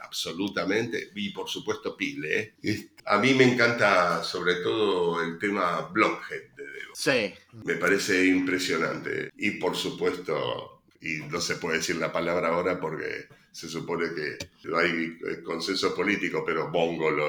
absolutamente. 0.10 1.12
Y 1.16 1.30
por 1.30 1.48
supuesto 1.48 1.96
Pile. 1.96 2.56
¿eh? 2.64 2.90
A 3.06 3.20
mí 3.20 3.34
me 3.34 3.44
encanta 3.44 4.24
sobre 4.24 4.56
todo 4.56 5.22
el 5.24 5.38
tema 5.38 5.82
Blockhead 5.82 6.56
de 6.56 6.64
Devo. 6.64 6.96
Sí. 6.96 7.34
Me 7.64 7.76
parece 7.76 8.26
impresionante. 8.26 9.32
Y 9.38 9.52
por 9.52 9.76
supuesto, 9.76 10.82
y 11.02 11.20
no 11.30 11.40
se 11.40 11.56
puede 11.56 11.78
decir 11.78 11.98
la 11.98 12.12
palabra 12.12 12.50
ahora 12.50 12.80
porque 12.80 13.28
se 13.52 13.68
supone 13.68 14.06
que 14.14 14.38
no 14.68 14.78
hay 14.78 15.18
eh, 15.28 15.44
consenso 15.44 15.96
político, 15.96 16.44
pero 16.46 16.72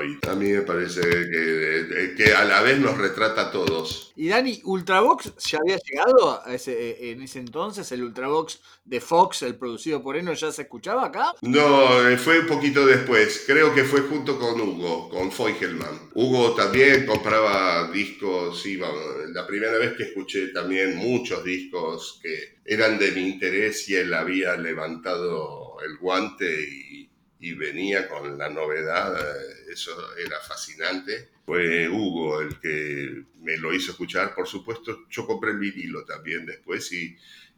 y 0.04 0.26
A 0.28 0.34
mí 0.34 0.48
me 0.48 0.62
parece 0.62 1.00
que, 1.00 2.14
que, 2.16 2.32
a 2.32 2.44
la 2.44 2.62
vez 2.62 2.78
nos 2.78 2.96
retrata 2.98 3.48
a 3.48 3.50
todos. 3.50 4.12
Y 4.16 4.28
Dani, 4.28 4.60
¿Ultravox 4.64 5.34
ya 5.46 5.58
había 5.58 5.78
llegado 5.78 6.42
ese, 6.46 7.10
en 7.10 7.22
ese 7.22 7.38
entonces? 7.38 7.90
¿El 7.92 8.02
Ultravox 8.02 8.60
de 8.84 9.00
Fox, 9.00 9.42
el 9.42 9.56
producido 9.56 10.02
por 10.02 10.16
Eno, 10.16 10.32
ya 10.34 10.52
se 10.52 10.62
escuchaba 10.62 11.06
acá? 11.06 11.32
No, 11.42 12.08
eh, 12.08 12.16
fue 12.18 12.40
un 12.40 12.46
poquito 12.46 12.84
después. 12.84 13.44
Creo 13.46 13.74
que 13.74 13.84
fue 13.84 14.02
junto 14.02 14.38
con 14.38 14.60
Hugo, 14.60 15.08
con 15.08 15.32
Feugelman. 15.32 16.10
Hugo 16.14 16.54
también 16.54 17.06
compraba 17.06 17.90
discos, 17.90 18.64
iba, 18.66 18.88
la 19.32 19.46
primera 19.46 19.78
vez 19.78 19.94
que 19.96 20.04
escuché 20.04 20.48
también 20.48 20.96
muchos 20.96 21.42
discos 21.44 22.20
que 22.22 22.60
eran 22.64 22.98
de 22.98 23.12
mi 23.12 23.28
interés 23.28 23.88
y 23.88 23.96
él 23.96 24.12
había 24.14 24.56
levantado 24.56 25.59
el 25.84 25.96
guante 25.99 26.46
y, 26.46 27.08
venía 27.54 28.06
con 28.06 28.37
la 28.37 28.50
novedad, 28.50 29.18
eh, 29.18 29.72
eso 29.72 29.92
era 30.16 30.38
fascinante. 30.40 31.30
Fue 31.46 31.88
Hugo 31.88 32.40
el 32.40 32.60
que 32.60 33.25
me 33.40 33.56
lo 33.56 33.72
hizo 33.72 33.92
escuchar, 33.92 34.34
por 34.34 34.46
supuesto, 34.46 35.06
yo 35.08 35.26
compré 35.26 35.52
el 35.52 35.58
vinilo 35.58 36.04
también 36.04 36.44
después 36.46 36.92
y, 36.92 37.16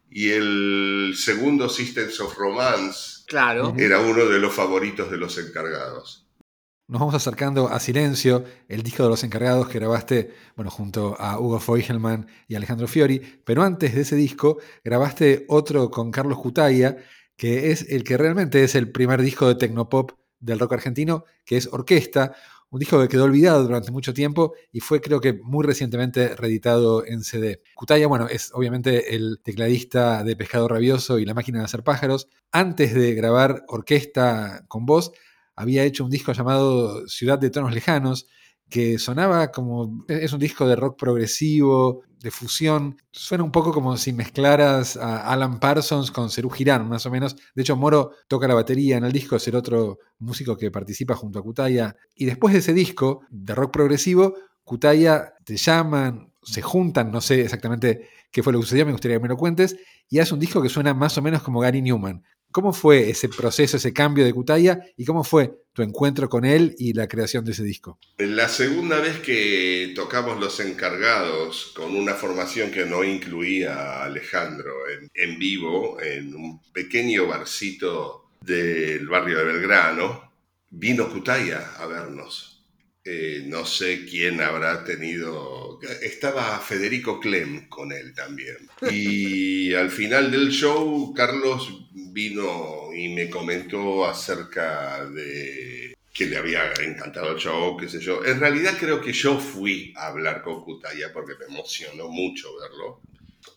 y 0.09 0.31
el 0.31 1.15
segundo 1.17 1.69
Systems 1.69 2.21
of 2.21 2.37
Romance 2.37 3.25
claro. 3.27 3.75
era 3.77 4.01
uno 4.01 4.27
de 4.27 4.39
los 4.39 4.55
favoritos 4.55 5.11
de 5.11 5.17
los 5.17 5.37
encargados. 5.39 6.23
Nos 6.93 7.01
vamos 7.01 7.15
acercando 7.15 7.69
a 7.69 7.81
Silencio, 7.81 8.45
el 8.69 8.83
disco 8.83 9.03
de 9.05 9.09
los 9.09 9.25
encargados 9.25 9.67
que 9.67 9.79
grabaste 9.79 10.35
bueno, 10.57 10.71
junto 10.71 11.17
a 11.19 11.41
Hugo 11.41 11.59
Feugelman 11.59 12.27
y 12.49 12.55
Alejandro 12.55 12.87
Fiori, 12.87 13.19
pero 13.45 13.63
antes 13.63 13.95
de 13.95 14.03
ese 14.03 14.15
disco 14.15 14.59
grabaste 14.85 15.47
otro 15.49 15.91
con 15.91 16.11
Carlos 16.11 16.37
Cutaya, 16.37 16.99
que 17.37 17.71
es 17.71 17.87
el 17.91 18.05
que 18.05 18.17
realmente 18.17 18.63
es 18.65 18.75
el 18.75 18.91
primer 18.93 19.23
disco 19.23 19.49
de 19.49 19.55
Tecnopop 19.55 20.13
del 20.41 20.59
rock 20.59 20.75
argentino, 20.75 21.25
que 21.45 21.57
es 21.57 21.69
Orquesta, 21.73 22.35
un 22.73 22.79
disco 22.79 23.01
que 23.01 23.09
quedó 23.09 23.25
olvidado 23.25 23.63
durante 23.63 23.93
mucho 23.93 24.15
tiempo 24.15 24.55
y 24.73 24.81
fue 24.81 25.03
creo 25.03 25.21
que 25.21 25.35
muy 25.35 25.65
recientemente 25.65 26.35
reeditado 26.35 27.05
en 27.07 27.23
CD. 27.23 27.63
Cutaya, 27.75 28.07
bueno, 28.07 28.29
es 28.29 28.51
obviamente 28.55 29.15
el 29.15 29.41
tecladista 29.43 30.25
de 30.25 30.37
Pescado 30.37 30.69
Rabioso 30.69 31.19
y 31.19 31.27
La 31.27 31.35
Máquina 31.35 31.59
de 31.59 31.67
Hacer 31.67 31.85
Pájaros. 31.85 32.29
Antes 32.51 32.95
de 32.95 33.15
grabar 33.15 33.65
Orquesta 33.69 34.65
con 34.69 34.87
voz, 34.87 35.13
había 35.55 35.85
hecho 35.85 36.05
un 36.05 36.11
disco 36.11 36.33
llamado 36.33 37.07
Ciudad 37.09 37.39
de 37.39 37.51
Tonos 37.51 37.75
Lejanos, 37.75 38.27
que 38.73 38.99
sonaba 38.99 39.53
como. 39.53 40.05
Es 40.09 40.33
un 40.33 40.41
disco 40.41 40.67
de 40.67 40.77
rock 40.77 40.99
progresivo, 40.99 42.05
de 42.23 42.31
fusión. 42.31 42.97
Suena 43.11 43.45
un 43.45 43.53
poco 43.53 43.71
como 43.71 43.99
si 43.99 44.15
mezclaras 44.15 44.97
a 44.97 45.31
Alan 45.31 45.61
Parsons 45.61 46.11
con 46.11 46.31
Cerú 46.31 46.49
Girán, 46.49 46.89
más 46.89 47.05
o 47.05 47.11
menos. 47.11 47.37
De 47.55 47.61
hecho, 47.61 47.77
Moro 47.77 48.13
toca 48.29 48.49
la 48.49 48.55
batería 48.55 48.97
en 48.97 49.05
el 49.05 49.13
disco, 49.13 49.37
es 49.37 49.47
el 49.47 49.57
otro 49.57 49.99
músico 50.19 50.57
que 50.57 50.71
participa 50.71 51.15
junto 51.15 51.39
a 51.39 51.43
Kutaya. 51.43 51.95
Y 52.15 52.25
después 52.25 52.55
de 52.55 52.61
ese 52.61 52.73
disco 52.73 53.21
de 53.29 53.55
rock 53.55 53.73
progresivo, 53.73 54.35
Kutaya 54.65 55.35
te 55.45 55.59
llaman, 55.59 56.33
se 56.43 56.63
juntan, 56.63 57.11
no 57.13 57.21
sé 57.21 57.43
exactamente 57.43 58.09
qué 58.31 58.43
fue 58.43 58.55
lo 58.55 58.61
que 58.61 58.65
sucedió, 58.65 58.87
me 58.87 58.93
gustaría 58.93 59.19
que 59.19 59.23
me 59.23 59.29
lo 59.29 59.37
cuentes, 59.37 59.77
y 60.09 60.19
hace 60.19 60.33
un 60.33 60.41
disco 60.41 60.63
que 60.63 60.71
suena 60.71 60.95
más 60.95 61.19
o 61.19 61.23
menos 61.23 61.43
como 61.43 61.61
Gary 61.61 61.83
Newman. 61.83 62.25
¿Cómo 62.53 62.75
fue 62.75 63.09
ese 63.09 63.31
proceso, 63.31 63.79
ese 63.79 63.95
cambio 63.95 64.25
de 64.25 64.33
Cutaya 64.35 64.79
y 64.97 65.07
cómo 65.07 65.25
fue 65.25 65.55
tu 65.73 65.81
encuentro 65.81 66.29
con 66.29 66.45
él 66.45 66.75
y 66.79 66.93
la 66.93 67.09
creación 67.09 67.47
de 67.47 67.53
ese 67.53 67.65
disco? 67.65 67.99
La 68.19 68.49
segunda 68.49 69.01
vez 69.01 69.21
que 69.21 69.93
tocamos 69.97 70.39
Los 70.39 70.61
Encargados 70.61 71.73
con 71.75 71.97
una 71.97 72.13
formación 72.13 72.71
que 72.71 72.85
no 72.85 73.03
incluía 73.05 73.75
a 73.75 74.05
Alejandro 74.05 74.73
en, 75.15 75.39
vivo, 75.39 75.99
en 76.01 76.35
un 76.35 76.61
pequeño 76.73 77.27
barcito 77.27 78.27
del 78.43 79.09
barrio 79.09 79.39
de 79.39 79.45
Belgrano, 79.45 80.33
vino 80.69 81.11
Cutaya 81.11 81.75
a 81.79 81.87
vernos. 81.87 82.52
Eh, 83.05 83.43
no 83.47 83.67
sé 83.67 84.05
quién 84.05 84.41
habrá 84.41 84.85
tenido. 84.85 85.81
Estaba 86.03 86.59
Federico 86.61 87.19
Clem 87.19 87.69
con 87.69 87.91
él 87.91 88.15
también. 88.15 88.57
Y 88.91 89.75
al 89.75 89.91
final 89.91 90.31
del 90.31 90.51
show, 90.51 91.13
Carlos 91.13 91.89
vino 91.93 92.93
y 92.95 93.09
me 93.09 93.29
comentó 93.29 94.07
acerca 94.07 95.05
de 95.07 95.97
que 96.13 96.27
le 96.27 96.37
había 96.37 96.73
encantado 96.83 97.33
el 97.33 97.39
show, 97.39 97.77
qué 97.77 97.89
sé 97.89 97.99
yo. 97.99 98.25
En 98.25 98.39
realidad 98.39 98.77
creo 98.79 99.01
que 99.01 99.13
yo 99.13 99.39
fui 99.41 99.93
a 99.97 100.09
hablar 100.09 100.43
con 100.43 100.63
Kutaya 100.63 101.13
porque 101.13 101.33
me 101.41 101.47
emocionó 101.47 102.09
mucho 102.09 102.49
verlo. 102.61 103.01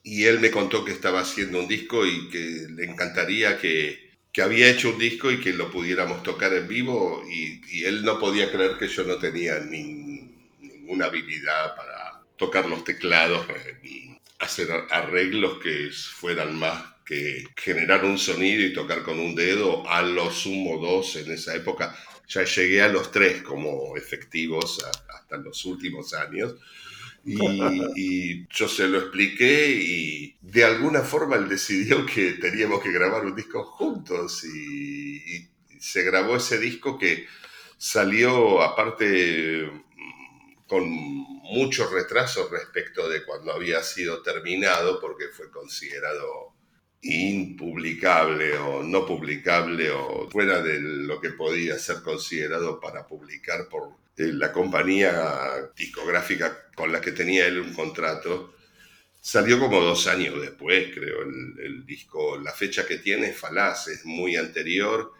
Y 0.03 0.23
él 0.23 0.39
me 0.39 0.49
contó 0.49 0.83
que 0.83 0.91
estaba 0.91 1.19
haciendo 1.19 1.59
un 1.59 1.67
disco 1.67 2.05
y 2.05 2.29
que 2.29 2.67
le 2.69 2.85
encantaría 2.85 3.59
que 3.59 4.04
que 4.35 4.41
había 4.41 4.69
hecho 4.69 4.89
un 4.89 4.99
disco 4.99 5.31
y 5.31 5.39
que 5.39 5.53
lo 5.53 5.71
pudiéramos 5.71 6.21
tocar 6.21 6.51
en 6.51 6.67
vivo 6.67 7.23
y, 7.25 7.85
él 7.85 8.03
no 8.03 8.19
podía 8.19 8.51
creer 8.51 8.77
que 8.77 8.89
yo 8.89 9.05
no 9.05 9.15
tenía 9.15 9.61
ninguna 9.61 11.05
habilidad 11.05 11.73
para 11.77 12.21
tocar 12.35 12.65
los 12.65 12.83
teclados 12.83 13.47
y 13.81 14.17
hacer 14.39 14.69
arreglos 14.89 15.59
que 15.63 15.89
fueran 15.93 16.59
más 16.59 16.83
que 17.05 17.45
generar 17.55 18.03
un 18.03 18.17
sonido 18.17 18.61
y 18.65 18.73
tocar 18.73 19.03
con 19.03 19.21
un 19.21 19.35
dedo, 19.35 19.89
a 19.89 20.01
lo 20.01 20.29
sumo 20.29 20.79
dos 20.79 21.15
en 21.15 21.31
esa 21.31 21.55
época. 21.55 21.97
Ya 22.27 22.43
llegué 22.43 22.81
a 22.81 22.89
los 22.89 23.11
tres 23.11 23.41
como 23.41 23.95
efectivos 23.95 24.83
hasta 24.83 25.37
los 25.37 25.63
últimos 25.63 26.13
años 26.13 26.55
y, 27.95 28.47
yo 28.47 28.67
se 28.67 28.87
lo 28.87 28.99
expliqué 28.99 29.67
y 29.71 30.37
de 30.41 30.63
alguna 30.63 31.01
forma 31.01 31.35
él 31.37 31.49
decidió 31.49 32.05
que 32.05 32.33
teníamos 32.33 32.83
que 32.83 32.91
grabar 32.91 33.25
un 33.25 33.35
disco 33.35 33.63
juntos 33.63 34.43
y, 34.45 35.49
se 35.79 36.03
grabó 36.03 36.37
ese 36.37 36.57
disco 36.57 36.97
que 36.97 37.27
salió 37.77 38.63
aparte 38.63 39.69
con 40.67 40.89
muchos 40.89 41.91
retrasos 41.91 42.49
respecto 42.49 43.07
de 43.07 43.23
cuando 43.23 43.51
había 43.51 43.83
sido 43.83 44.23
terminado 44.23 44.99
porque 44.99 45.25
fue 45.27 45.51
considerado 45.51 46.55
impublicable 47.01 48.57
o 48.57 48.81
no 48.81 49.05
publicable 49.05 49.91
o 49.91 50.27
fuera 50.31 50.63
de 50.63 50.79
lo 50.79 51.21
que 51.21 51.31
podía 51.31 51.77
ser 51.77 52.01
considerado 52.01 52.79
para 52.79 53.05
publicar 53.05 53.67
por 53.69 54.04
la 54.17 54.51
compañía 54.51 55.71
discográfica 55.75 56.69
con 56.75 56.91
la 56.91 57.01
que 57.01 57.11
tenía 57.11 57.47
él 57.47 57.59
un 57.59 57.73
contrato, 57.73 58.55
Salió 59.25 59.59
como 59.59 59.81
dos 59.81 60.05
años 60.05 60.39
después, 60.39 60.93
creo, 60.93 61.23
el, 61.23 61.83
disco. 61.83 62.37
La 62.37 62.51
fecha 62.51 62.85
que 62.85 62.99
tiene 62.99 63.29
es 63.29 63.35
falaz, 63.35 63.87
es 63.87 64.05
muy 64.05 64.35
anterior 64.35 65.13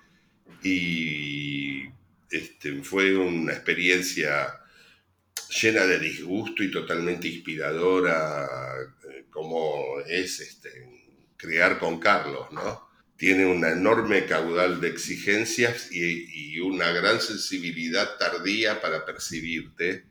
y 0.62 1.86
este, 2.30 2.84
fue 2.84 3.18
una 3.18 3.54
experiencia 3.54 4.62
llena 5.60 5.88
de 5.88 5.98
disgusto 5.98 6.62
y 6.62 6.70
totalmente 6.70 7.28
inspiradora, 7.28 8.48
eh, 9.10 9.26
como 9.32 10.00
es 10.06 10.40
este, 10.40 11.16
crear 11.36 11.80
con 11.80 12.00
Carlos, 12.00 12.52
¿no? 12.52 12.85
Tiene 13.18 13.46
una 13.46 13.72
enorme 13.72 14.26
caudal 14.26 14.82
de 14.82 14.90
exigencias 14.90 15.90
y, 15.92 16.56
y 16.56 16.60
una 16.60 16.92
gran 16.92 17.22
sensibilidad 17.22 18.18
tardía 18.18 18.82
para 18.82 19.06
percibirte. 19.06 20.06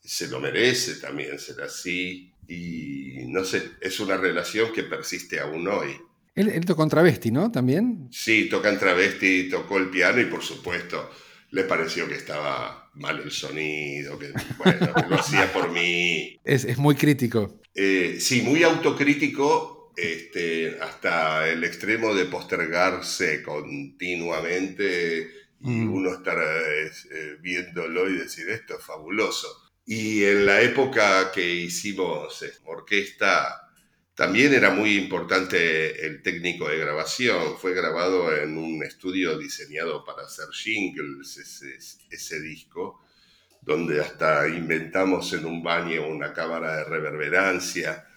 Se 0.00 0.28
lo 0.28 0.40
merece 0.40 0.94
también 0.94 1.38
ser 1.38 1.60
así. 1.60 2.32
Y 2.48 3.26
no 3.26 3.44
sé, 3.44 3.72
es 3.80 4.00
una 4.00 4.16
relación 4.16 4.72
que 4.72 4.84
persiste 4.84 5.38
aún 5.38 5.68
hoy. 5.68 5.96
Él, 6.34 6.48
él 6.48 6.64
tocó 6.64 6.84
en 6.84 6.88
travesti, 6.88 7.30
¿no? 7.30 7.52
También. 7.52 8.08
Sí, 8.10 8.48
toca 8.48 8.70
en 8.70 8.78
travesti, 8.78 9.50
tocó 9.50 9.76
el 9.76 9.90
piano 9.90 10.20
y 10.20 10.26
por 10.26 10.42
supuesto 10.42 11.10
le 11.50 11.64
pareció 11.64 12.06
que 12.08 12.14
estaba 12.14 12.90
mal 12.94 13.20
el 13.20 13.30
sonido, 13.30 14.18
que, 14.18 14.32
bueno, 14.58 14.92
lo 15.08 15.16
hacía 15.16 15.52
por 15.52 15.70
mí. 15.70 16.38
Es, 16.44 16.78
muy 16.78 16.94
crítico. 16.94 17.60
Eh, 17.74 18.16
sí, 18.20 18.42
muy 18.42 18.62
autocrítico, 18.62 19.77
este, 19.98 20.78
hasta 20.80 21.48
el 21.48 21.64
extremo 21.64 22.14
de 22.14 22.26
postergarse 22.26 23.42
continuamente 23.42 25.30
y 25.60 25.70
mm. 25.70 25.92
uno 25.92 26.12
estar 26.14 26.38
eh, 26.40 27.36
viéndolo 27.40 28.08
y 28.08 28.18
decir, 28.18 28.48
esto 28.48 28.78
es 28.78 28.84
fabuloso. 28.84 29.48
Y 29.84 30.22
en 30.24 30.46
la 30.46 30.60
época 30.60 31.32
que 31.32 31.44
hicimos 31.44 32.42
eh, 32.42 32.52
orquesta, 32.64 33.68
también 34.14 34.52
era 34.52 34.70
muy 34.70 34.96
importante 34.96 36.04
el 36.06 36.22
técnico 36.22 36.68
de 36.68 36.78
grabación. 36.78 37.56
Fue 37.56 37.72
grabado 37.72 38.36
en 38.36 38.58
un 38.58 38.82
estudio 38.82 39.38
diseñado 39.38 40.04
para 40.04 40.24
hacer 40.24 40.48
jingles 40.52 41.38
ese, 42.10 42.40
disco, 42.40 43.04
donde 43.62 44.00
hasta 44.00 44.48
inventamos 44.48 45.32
en 45.32 45.46
un 45.46 45.62
baño 45.62 46.06
una 46.06 46.32
cámara 46.32 46.76
de 46.78 46.84
reverberancia 46.84 48.07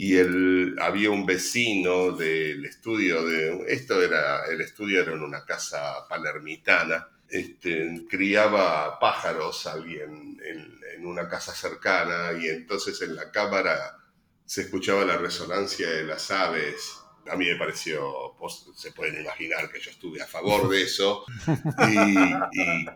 y 0.00 0.16
el, 0.16 0.76
había 0.80 1.10
un 1.10 1.26
vecino 1.26 2.12
del 2.12 2.64
estudio 2.64 3.26
de 3.26 3.64
esto 3.66 4.00
era 4.00 4.46
el 4.46 4.60
estudio 4.60 5.02
era 5.02 5.12
en 5.12 5.22
una 5.22 5.44
casa 5.44 6.06
palermitana 6.08 7.08
este, 7.28 8.06
criaba 8.08 8.98
pájaros 8.98 9.66
alguien 9.66 10.40
en, 10.44 10.78
una 11.04 11.28
casa 11.28 11.54
cercana 11.54 12.32
y 12.38 12.48
entonces 12.48 13.00
en 13.02 13.14
la 13.14 13.30
cámara 13.30 13.96
se 14.44 14.62
escuchaba 14.62 15.04
la 15.04 15.16
resonancia 15.16 15.88
de 15.88 16.04
las 16.04 16.30
aves. 16.32 16.98
A 17.30 17.36
mí 17.36 17.46
me 17.46 17.54
pareció, 17.54 18.34
se 18.74 18.90
pueden 18.90 19.20
imaginar 19.20 19.70
que 19.70 19.78
yo 19.78 19.90
estuve 19.92 20.20
a 20.20 20.26
favor 20.26 20.68
de 20.68 20.82
eso. 20.82 21.24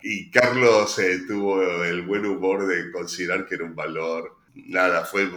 Y, 0.02 0.30
Carlos 0.30 0.98
eh, 0.98 1.20
tuvo 1.28 1.62
el 1.84 2.02
buen 2.02 2.26
humor 2.26 2.66
de 2.66 2.90
considerar 2.90 3.46
que 3.46 3.54
era 3.54 3.64
un 3.64 3.76
valor. 3.76 4.36
Nada, 4.54 5.04
fue, 5.04 5.30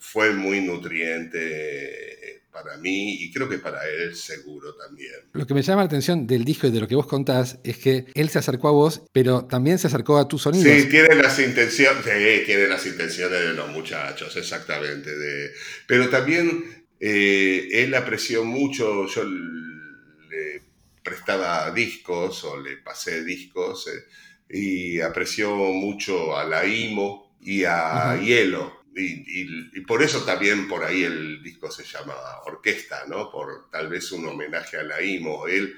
fue 0.00 0.32
muy 0.32 0.60
nutriente 0.62 2.40
para 2.50 2.76
mí 2.78 3.22
y 3.22 3.32
creo 3.32 3.48
que 3.48 3.58
para 3.58 3.86
él 3.88 4.14
seguro 4.16 4.74
también. 4.74 5.12
Lo 5.32 5.46
que 5.46 5.54
me 5.54 5.62
llama 5.62 5.82
la 5.82 5.86
atención 5.86 6.26
del 6.26 6.44
disco 6.44 6.66
y 6.66 6.70
de 6.70 6.80
lo 6.80 6.88
que 6.88 6.96
vos 6.96 7.06
contás 7.06 7.58
es 7.62 7.78
que 7.78 8.06
él 8.14 8.28
se 8.28 8.38
acercó 8.38 8.68
a 8.68 8.72
vos, 8.72 9.02
pero 9.12 9.44
también 9.44 9.78
se 9.78 9.86
acercó 9.86 10.18
a 10.18 10.26
tus 10.26 10.42
sonidos. 10.42 10.66
Sí, 10.66 10.88
tiene 10.88 11.14
las 11.14 11.38
intenciones, 11.38 12.02
tiene 12.46 12.66
las 12.66 12.84
intenciones 12.86 13.40
de 13.40 13.52
los 13.52 13.70
muchachos, 13.70 14.36
exactamente. 14.36 15.16
De, 15.16 15.50
pero 15.86 16.08
también 16.08 16.84
eh, 16.98 17.68
él 17.72 17.94
apreció 17.94 18.44
mucho, 18.44 19.06
yo 19.06 19.24
le 19.24 20.62
prestaba 21.04 21.70
discos 21.70 22.42
o 22.44 22.60
le 22.60 22.78
pasé 22.78 23.22
discos 23.22 23.86
eh, 23.88 24.56
y 24.58 25.00
apreció 25.00 25.54
mucho 25.54 26.36
a 26.36 26.44
la 26.44 26.66
IMO 26.66 27.36
y 27.40 27.64
a 27.64 28.18
Hielo 28.20 28.79
y, 29.00 29.80
por 29.82 30.02
eso 30.02 30.24
también 30.24 30.68
por 30.68 30.84
ahí 30.84 31.04
el 31.04 31.42
disco 31.42 31.70
se 31.70 31.84
llama 31.84 32.14
Orquesta, 32.46 33.04
¿no? 33.06 33.30
Por 33.30 33.70
tal 33.70 33.88
vez 33.88 34.10
un 34.12 34.26
homenaje 34.26 34.76
a 34.76 34.82
la 34.82 35.02
IMO. 35.02 35.46
Él 35.46 35.76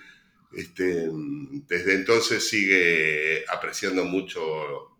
este, 0.52 1.08
desde 1.10 1.94
entonces 1.94 2.48
sigue 2.48 3.44
apreciando 3.48 4.04
mucho 4.04 4.98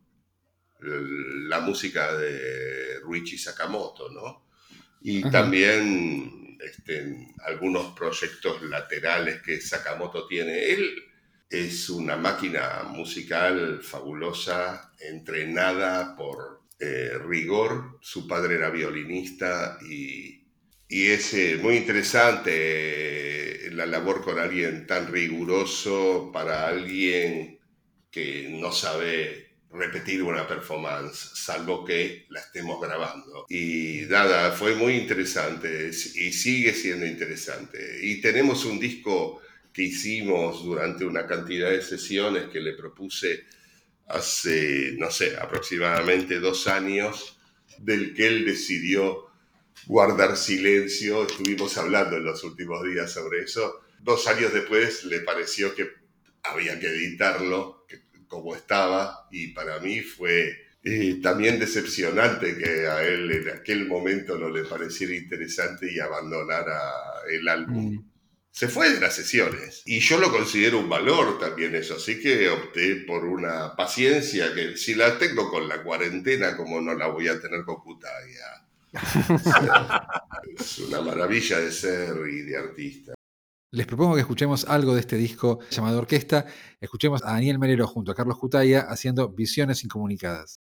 la 0.80 1.60
música 1.60 2.16
de 2.16 2.98
Ruichi 3.00 3.38
Sakamoto, 3.38 4.10
¿no? 4.10 4.46
Y 5.02 5.22
también 5.30 6.58
este, 6.60 7.34
algunos 7.44 7.94
proyectos 7.96 8.62
laterales 8.62 9.42
que 9.42 9.60
Sakamoto 9.60 10.26
tiene. 10.26 10.70
Él 10.72 11.04
es 11.50 11.90
una 11.90 12.16
máquina 12.16 12.84
musical 12.88 13.82
fabulosa, 13.82 14.92
entrenada 14.98 16.16
por 16.16 16.61
eh, 16.84 17.16
rigor. 17.28 17.98
Su 18.00 18.26
padre 18.26 18.56
era 18.56 18.68
violinista 18.68 19.78
y, 19.88 20.42
es 20.88 21.32
eh, 21.32 21.56
muy 21.62 21.76
interesante 21.76 23.66
eh, 23.66 23.70
la 23.70 23.86
labor 23.86 24.20
con 24.22 24.40
alguien 24.40 24.84
tan 24.86 25.06
riguroso 25.10 26.30
para 26.32 26.66
alguien 26.66 27.60
que 28.10 28.48
no 28.50 28.72
sabe 28.72 29.52
repetir 29.70 30.24
una 30.24 30.46
performance, 30.48 31.30
salvo 31.34 31.84
que 31.84 32.26
la 32.30 32.40
estemos 32.40 32.80
grabando. 32.80 33.46
Y 33.48 34.02
nada, 34.08 34.50
fue 34.50 34.74
muy 34.74 34.94
interesante 34.94 35.88
y 35.88 36.32
sigue 36.32 36.74
siendo 36.74 37.06
interesante. 37.06 38.00
Y 38.02 38.20
tenemos 38.20 38.64
un 38.64 38.80
disco 38.80 39.40
que 39.72 39.84
hicimos 39.84 40.64
durante 40.64 41.04
una 41.04 41.28
cantidad 41.28 41.70
de 41.70 41.80
sesiones 41.80 42.50
que 42.50 42.60
le 42.60 42.72
propuse 42.72 43.44
hace, 44.12 44.94
no 44.98 45.10
sé, 45.10 45.36
aproximadamente 45.36 46.38
dos 46.38 46.68
años, 46.68 47.38
del 47.78 48.14
que 48.14 48.26
él 48.26 48.44
decidió 48.44 49.26
guardar 49.86 50.36
silencio. 50.36 51.26
Estuvimos 51.26 51.76
hablando 51.78 52.16
en 52.16 52.24
los 52.24 52.44
últimos 52.44 52.84
días 52.84 53.10
sobre 53.10 53.42
eso. 53.42 53.80
Dos 54.00 54.26
años 54.28 54.52
después 54.52 55.04
le 55.04 55.20
pareció 55.20 55.74
que 55.74 55.88
había 56.42 56.78
que 56.78 56.88
editarlo 56.88 57.86
como 58.26 58.54
estaba 58.56 59.28
y 59.30 59.48
para 59.48 59.78
mí 59.80 60.00
fue 60.00 60.56
eh, 60.82 61.18
también 61.22 61.58
decepcionante 61.58 62.56
que 62.56 62.86
a 62.86 63.04
él 63.06 63.30
en 63.30 63.50
aquel 63.50 63.86
momento 63.86 64.38
no 64.38 64.48
le 64.48 64.64
pareciera 64.64 65.14
interesante 65.14 65.92
y 65.92 66.00
abandonara 66.00 66.80
el 67.30 67.46
álbum. 67.46 67.94
Mm 67.94 68.11
se 68.52 68.68
fue 68.68 68.92
de 68.92 69.00
las 69.00 69.16
sesiones. 69.16 69.82
Y 69.86 70.00
yo 70.00 70.18
lo 70.18 70.30
considero 70.30 70.78
un 70.78 70.88
valor 70.88 71.38
también 71.38 71.74
eso, 71.74 71.96
así 71.96 72.20
que 72.20 72.50
opté 72.50 72.96
por 73.06 73.24
una 73.24 73.74
paciencia 73.74 74.54
que 74.54 74.76
si 74.76 74.94
la 74.94 75.18
tengo 75.18 75.50
con 75.50 75.68
la 75.68 75.82
cuarentena, 75.82 76.56
como 76.56 76.80
no 76.80 76.94
la 76.94 77.08
voy 77.08 77.28
a 77.28 77.40
tener 77.40 77.64
con 77.64 77.76
Cutaya. 77.76 78.66
es 80.58 80.78
una 80.80 81.00
maravilla 81.00 81.60
de 81.60 81.72
ser 81.72 82.14
y 82.30 82.42
de 82.42 82.58
artista. 82.58 83.14
Les 83.70 83.86
propongo 83.86 84.16
que 84.16 84.20
escuchemos 84.20 84.66
algo 84.66 84.92
de 84.92 85.00
este 85.00 85.16
disco 85.16 85.60
llamado 85.70 85.98
Orquesta. 85.98 86.44
Escuchemos 86.78 87.24
a 87.24 87.32
Daniel 87.32 87.58
Merero 87.58 87.86
junto 87.86 88.12
a 88.12 88.14
Carlos 88.14 88.36
Cutaya 88.36 88.82
haciendo 88.82 89.30
Visiones 89.30 89.82
Incomunicadas. 89.82 90.60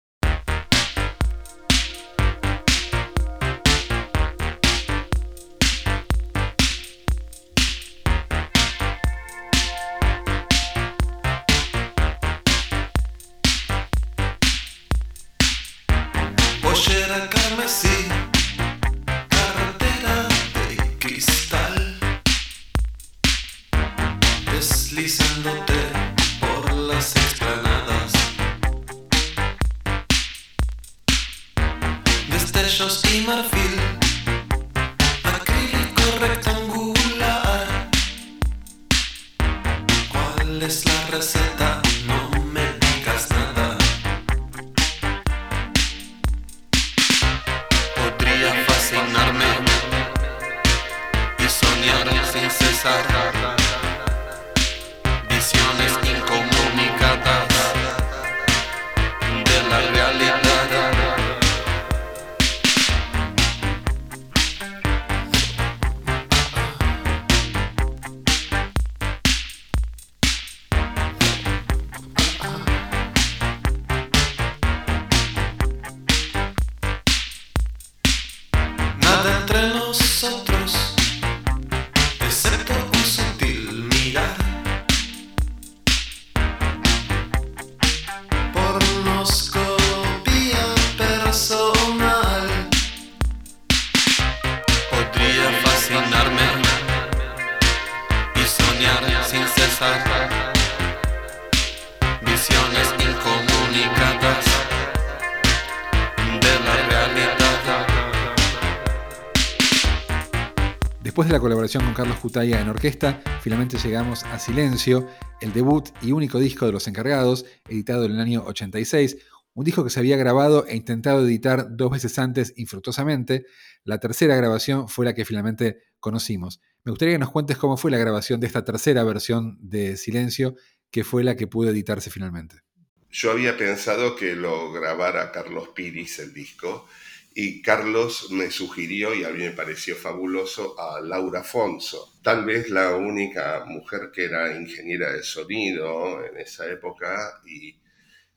Después 111.23 111.31
de 111.31 111.39
la 111.39 111.41
colaboración 111.41 111.85
con 111.85 111.95
Carlos 111.95 112.19
Cutaya 112.19 112.61
en 112.61 112.69
orquesta, 112.69 113.23
finalmente 113.43 113.79
llegamos 113.79 114.25
a 114.25 114.41
Silencio, 114.41 115.07
el 115.41 115.53
debut 115.53 115.91
y 116.01 116.11
único 116.11 116.41
disco 116.41 116.67
de 116.67 116.73
Los 116.73 116.89
Encargados, 116.89 117.47
editado 117.69 118.07
en 118.07 118.11
el 118.11 118.21
año 118.21 118.43
86, 118.45 119.19
un 119.55 119.65
disco 119.65 119.85
que 119.85 119.91
se 119.91 120.01
había 120.01 120.17
grabado 120.17 120.67
e 120.67 120.75
intentado 120.75 121.25
editar 121.25 121.77
dos 121.77 121.93
veces 121.93 122.19
antes 122.19 122.55
infructuosamente. 122.57 123.47
La 123.85 124.01
tercera 124.01 124.35
grabación 124.35 124.89
fue 124.89 125.05
la 125.05 125.15
que 125.15 125.25
finalmente 125.25 125.79
conocimos. 126.01 126.61
Me 126.83 126.91
gustaría 126.91 127.15
que 127.15 127.21
nos 127.21 127.31
cuentes 127.31 127.57
cómo 127.57 127.77
fue 127.77 127.93
la 127.93 127.99
grabación 127.99 128.41
de 128.41 128.49
esta 128.49 128.65
tercera 128.65 129.05
versión 129.05 129.59
de 129.61 129.97
Silencio, 129.97 130.57
que 130.91 131.05
fue 131.05 131.23
la 131.23 131.37
que 131.37 131.47
pudo 131.47 131.71
editarse 131.71 132.11
finalmente. 132.11 132.63
Yo 133.11 133.31
había 133.31 133.57
pensado 133.57 134.17
que 134.17 134.35
lo 134.35 134.73
grabara 134.73 135.31
Carlos 135.31 135.69
Piris 135.69 136.19
el 136.19 136.35
disco 136.35 136.89
y 137.35 137.63
Carlos 137.63 138.31
me 138.31 138.51
sugirió, 138.51 139.15
y 139.15 139.25
a 139.25 139.31
mí 139.31 139.39
me 139.39 139.53
pareció 139.53 139.97
fabuloso, 139.97 140.79
a 140.79 141.01
Laura 141.01 141.41
Afonso, 141.41 142.19
tal 142.23 142.45
vez 142.45 142.71
la 142.71 142.97
única 142.97 143.65
mujer 143.67 144.11
que 144.13 144.25
era 144.25 144.55
ingeniera 144.57 145.13
de 145.13 145.23
sonido 145.23 146.25
en 146.25 146.39
esa 146.39 146.71
época 146.71 147.41
y, 147.47 147.77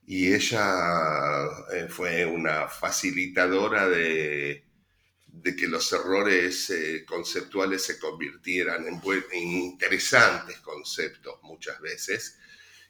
y 0.07 0.33
ella 0.33 1.45
eh, 1.73 1.87
fue 1.89 2.25
una 2.25 2.67
facilitadora 2.67 3.89
de, 3.89 4.65
de 5.27 5.55
que 5.55 5.67
los 5.67 5.91
errores 5.93 6.69
eh, 6.69 7.03
conceptuales 7.05 7.83
se 7.83 7.99
convirtieran 7.99 8.85
en, 8.87 9.01
en, 9.31 9.51
interesantes 9.51 10.57
conceptos 10.59 11.35
muchas 11.43 11.79
veces. 11.81 12.39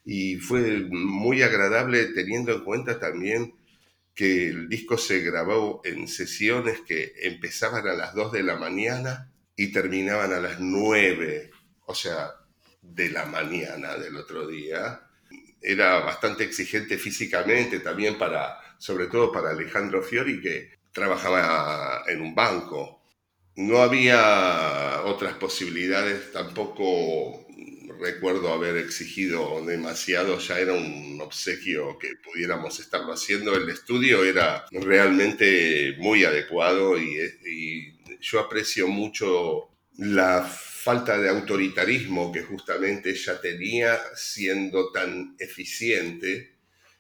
Y 0.06 0.36
fue 0.38 0.82
muy 0.89 1.41
agradable 1.41 2.06
teniendo 2.13 2.54
en 2.54 2.63
cuenta 2.63 3.00
también 3.00 3.56
que 4.15 4.47
el 4.47 4.69
disco 4.69 4.97
se 4.97 5.19
grabó 5.19 5.82
en 5.84 6.08
sesiones 6.08 6.82
que 6.88 7.13
empezaban 7.21 7.86
a 7.88 7.93
las 7.93 8.15
2 8.15 8.32
de 8.32 8.43
la 8.43 8.56
mañana 8.56 9.30
y 9.58 9.71
terminaban 9.73 10.32
a 10.32 10.39
las 10.39 10.60
9, 10.60 11.51
o 11.86 11.93
sea, 11.93 12.32
de 12.82 13.10
la 13.10 13.25
mañana 13.25 13.97
del 13.97 14.15
otro 14.15 14.47
día. 14.47 15.01
Era 15.62 15.99
bastante 15.99 16.45
exigente 16.45 16.97
físicamente 16.97 17.80
también 17.80 18.17
para, 18.17 18.58
sobre 18.78 19.08
todo 19.08 19.32
para 19.32 19.49
Alejandro 19.49 20.01
Fiori, 20.01 20.41
que 20.41 20.71
trabajaba 20.93 22.04
en 22.08 22.21
un 22.21 22.34
banco. 22.34 23.01
No 23.58 23.80
había 23.80 25.01
otras 25.04 25.34
posibilidades, 25.34 26.32
tampoco 26.32 27.45
recuerdo 28.00 28.54
haber 28.54 28.78
exigido 28.78 29.64
demasiado, 29.66 30.40
ya 30.40 30.60
era 30.60 30.74
un 30.74 31.20
obsequio 31.22 31.98
que 31.98 32.16
pudiéramos 32.24 32.80
estarlo 32.80 33.14
haciendo. 33.14 33.56
El 33.56 33.70
estudio 33.70 34.24
era 34.24 34.66
realmente 34.72 35.96
muy 35.98 36.24
adecuado 36.24 36.98
y, 36.98 37.94
yo 38.22 38.40
aprecio 38.40 38.88
mucho 38.88 39.70
la 39.98 40.42
falta 40.42 41.18
de 41.20 41.30
autoritarismo 41.30 42.32
que 42.32 42.42
justamente 42.42 43.12
ella 43.12 43.40
tenía 43.40 44.00
siendo 44.16 44.92
tan 44.92 45.36
eficiente 45.38 46.56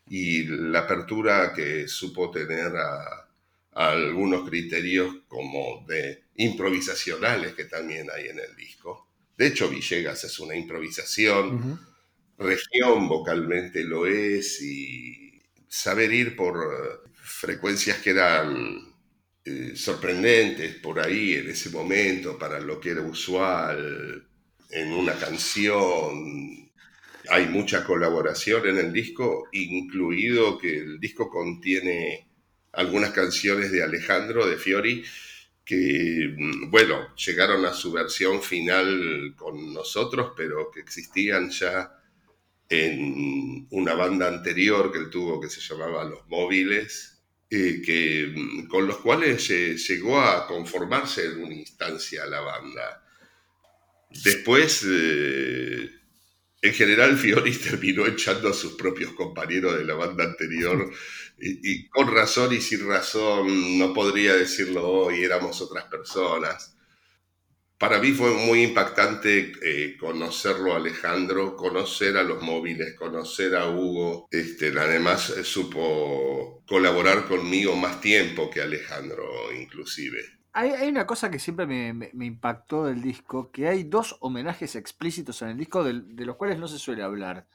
y 0.07 0.43
la 0.43 0.79
apertura 0.79 1.51
que 1.53 1.87
supo 1.87 2.29
tener 2.29 2.75
a, 2.75 3.27
algunos 3.71 4.47
criterios 4.47 5.15
como 5.27 5.83
de 5.87 6.23
improvisacionales 6.35 7.53
que 7.53 7.65
también 7.65 8.07
hay 8.09 8.27
en 8.27 8.39
el 8.39 8.55
disco. 8.55 9.07
De 9.37 9.47
hecho, 9.47 9.69
Villegas 9.69 10.23
es 10.23 10.39
una 10.39 10.55
improvisación, 10.55 11.55
uh 11.55 11.59
-huh. 11.59 11.79
región 12.37 13.07
vocalmente 13.07 13.83
lo 13.83 14.05
es, 14.07 14.61
y 14.61 15.41
saber 15.67 16.13
ir 16.13 16.35
por 16.35 17.03
frecuencias 17.13 17.97
que 17.97 18.11
eran 18.11 18.95
eh, 19.43 19.73
sorprendentes 19.75 20.75
por 20.75 20.99
ahí 20.99 21.33
en 21.33 21.49
ese 21.49 21.69
momento 21.69 22.37
para 22.37 22.59
lo 22.59 22.79
que 22.79 22.91
era 22.91 23.01
usual 23.01 24.27
en 24.71 24.91
una 24.91 25.13
canción. 25.13 26.71
Hay 27.29 27.47
mucha 27.47 27.83
colaboración 27.85 28.67
en 28.67 28.77
el 28.77 28.93
disco, 28.93 29.47
incluido 29.51 30.57
que 30.57 30.77
el 30.77 30.99
disco 30.99 31.29
contiene 31.29 32.27
algunas 32.71 33.11
canciones 33.11 33.71
de 33.71 33.83
Alejandro 33.83 34.47
de 34.47 34.57
Fiori 34.57 35.03
que, 35.65 36.35
bueno, 36.67 37.15
llegaron 37.15 37.65
a 37.65 37.73
su 37.73 37.91
versión 37.91 38.41
final 38.41 39.33
con 39.35 39.73
nosotros, 39.73 40.33
pero 40.37 40.69
que 40.71 40.79
existían 40.79 41.49
ya 41.49 41.91
en 42.69 43.67
una 43.71 43.93
banda 43.93 44.27
anterior 44.27 44.91
que 44.91 44.99
él 44.99 45.09
tuvo 45.09 45.41
que 45.41 45.49
se 45.49 45.61
llamaba 45.61 46.03
Los 46.03 46.27
Móviles, 46.27 47.23
eh, 47.49 47.81
que, 47.83 48.33
con 48.67 48.87
los 48.87 48.97
cuales 48.97 49.49
eh, 49.49 49.75
llegó 49.77 50.19
a 50.19 50.47
conformarse 50.47 51.25
en 51.25 51.43
una 51.43 51.55
instancia 51.55 52.25
la 52.25 52.41
banda. 52.41 53.03
Después, 54.23 54.85
eh, 54.87 55.89
en 56.61 56.73
general, 56.73 57.17
Fiori 57.17 57.51
terminó 57.57 58.05
echando 58.05 58.49
a 58.49 58.53
sus 58.53 58.73
propios 58.73 59.13
compañeros 59.13 59.77
de 59.77 59.85
la 59.85 59.95
banda 59.95 60.23
anterior. 60.23 60.91
Y, 61.37 61.89
con 61.89 62.13
razón 62.13 62.53
y 62.53 62.61
sin 62.61 62.87
razón, 62.87 63.77
no 63.77 63.93
podría 63.93 64.35
decirlo 64.35 64.87
hoy, 64.87 65.23
éramos 65.23 65.61
otras 65.61 65.85
personas. 65.85 66.75
Para 67.77 67.99
mí 67.99 68.13
fue 68.13 68.31
muy 68.31 68.63
impactante 68.63 69.51
eh, 69.61 69.97
conocerlo 69.97 70.73
a 70.73 70.77
Alejandro, 70.77 71.57
conocer 71.57 72.15
a 72.15 72.23
los 72.23 72.41
móviles, 72.41 72.95
conocer 72.95 73.53
a 73.55 73.69
Hugo. 73.69 74.29
Este, 74.31 74.67
además, 74.79 75.29
eh, 75.31 75.43
supo 75.43 76.63
colaborar 76.65 77.25
conmigo 77.27 77.75
más 77.75 77.99
tiempo 77.99 78.49
que 78.49 78.61
Alejandro, 78.61 79.25
inclusive. 79.53 80.23
Hay, 80.53 80.87
una 80.87 81.05
cosa 81.05 81.29
que 81.29 81.37
siempre 81.37 81.65
me, 81.67 82.11
impactó 82.25 82.85
del 82.85 83.01
disco, 83.01 83.51
que 83.51 83.67
hay 83.67 83.83
dos 83.83 84.15
homenajes 84.21 84.77
explícitos 84.77 85.41
en 85.41 85.49
el 85.49 85.57
disco 85.57 85.83
de, 85.83 86.01
de 86.05 86.25
los 86.25 86.37
cuales 86.37 86.57
no 86.57 86.69
se 86.69 86.79
suele 86.79 87.03
hablar. 87.03 87.45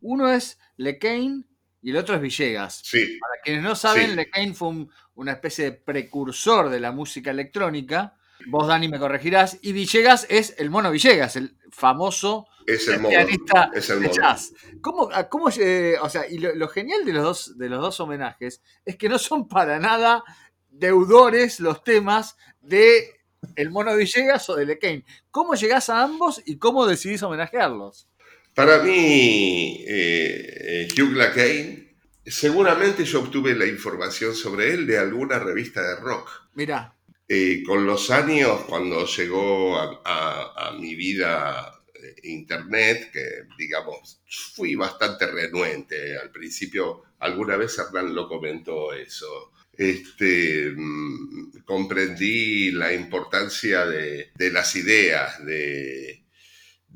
Uno 0.00 0.32
es 0.32 0.58
LeCain 0.78 1.46
y 1.86 1.90
el 1.90 1.96
otro 1.98 2.16
es 2.16 2.20
Villegas. 2.20 2.80
Sí. 2.82 3.18
Para 3.20 3.40
quienes 3.44 3.62
no 3.62 3.76
saben, 3.76 4.10
Sí. 4.10 4.16
LeCain 4.16 4.54
fue 4.56 4.68
un- 4.68 4.90
una 5.14 5.32
especie 5.32 5.66
de 5.66 5.72
precursor 5.72 6.68
de 6.68 6.80
la 6.80 6.90
música 6.90 7.30
electrónica. 7.30 8.14
Vos, 8.48 8.66
Dani, 8.66 8.88
me 8.88 8.98
corregirás. 8.98 9.58
Y 9.62 9.72
Villegas 9.72 10.26
es 10.28 10.54
el 10.58 10.68
mono 10.68 10.90
Villegas, 10.90 11.36
el 11.36 11.56
famoso 11.70 12.46
Es 12.66 12.88
el 12.88 12.98
modo. 13.00 13.10
pianista 13.10 13.70
Es 13.72 13.88
el 13.90 14.00
de 14.00 14.08
modo. 14.08 14.16
jazz. 14.16 14.52
¿Cómo, 14.80 15.08
cómo, 15.30 15.48
eh, 15.58 15.96
o 16.02 16.08
sea, 16.08 16.28
y 16.28 16.38
lo, 16.38 16.54
lo 16.56 16.68
genial 16.68 17.04
de 17.04 17.12
los, 17.12 17.22
dos, 17.24 17.58
de 17.58 17.68
los 17.68 17.80
dos 17.80 18.00
homenajes 18.00 18.60
es 18.84 18.96
que 18.96 19.08
no 19.08 19.18
son 19.18 19.46
para 19.48 19.78
nada 19.78 20.24
deudores 20.68 21.60
los 21.60 21.82
temas 21.84 22.36
de 22.60 23.12
el 23.54 23.70
mono 23.70 23.94
Villegas 23.94 24.48
o 24.50 24.56
de 24.56 24.66
LeCain. 24.66 25.04
¿Cómo 25.30 25.54
llegás 25.54 25.88
a 25.88 26.02
ambos 26.02 26.42
y 26.44 26.58
cómo 26.58 26.84
decidís 26.86 27.22
homenajearlos? 27.22 28.08
Para 28.56 28.82
mí, 28.82 29.84
eh, 29.86 30.86
eh, 30.88 30.88
Hugh 30.96 31.12
Lacane, 31.14 31.94
seguramente 32.24 33.04
yo 33.04 33.20
obtuve 33.20 33.54
la 33.54 33.66
información 33.66 34.34
sobre 34.34 34.72
él 34.72 34.86
de 34.86 34.96
alguna 34.98 35.38
revista 35.38 35.82
de 35.82 35.96
rock. 35.96 36.28
Mirá, 36.54 36.92
Eh, 37.28 37.62
con 37.66 37.84
los 37.86 38.10
años, 38.10 38.62
cuando 38.68 39.04
llegó 39.04 39.76
a, 39.78 40.00
a- 40.04 40.68
a 40.68 40.72
mi 40.78 40.94
vida 40.94 41.82
eh, 41.94 42.14
internet, 42.24 43.10
que 43.12 43.24
digamos, 43.58 44.20
fui 44.54 44.74
bastante 44.76 45.26
renuente 45.26 46.16
al 46.16 46.30
principio, 46.30 47.02
alguna 47.18 47.56
vez 47.56 47.76
Hernán 47.78 48.14
lo 48.14 48.28
comentó 48.28 48.92
eso. 48.94 49.52
Este, 49.76 50.72
mm, 50.74 51.62
comprendí 51.64 52.70
la 52.70 52.92
importancia 52.94 53.84
de, 53.84 54.30
de 54.34 54.50
las 54.50 54.74
ideas 54.76 55.44
de, 55.44 56.22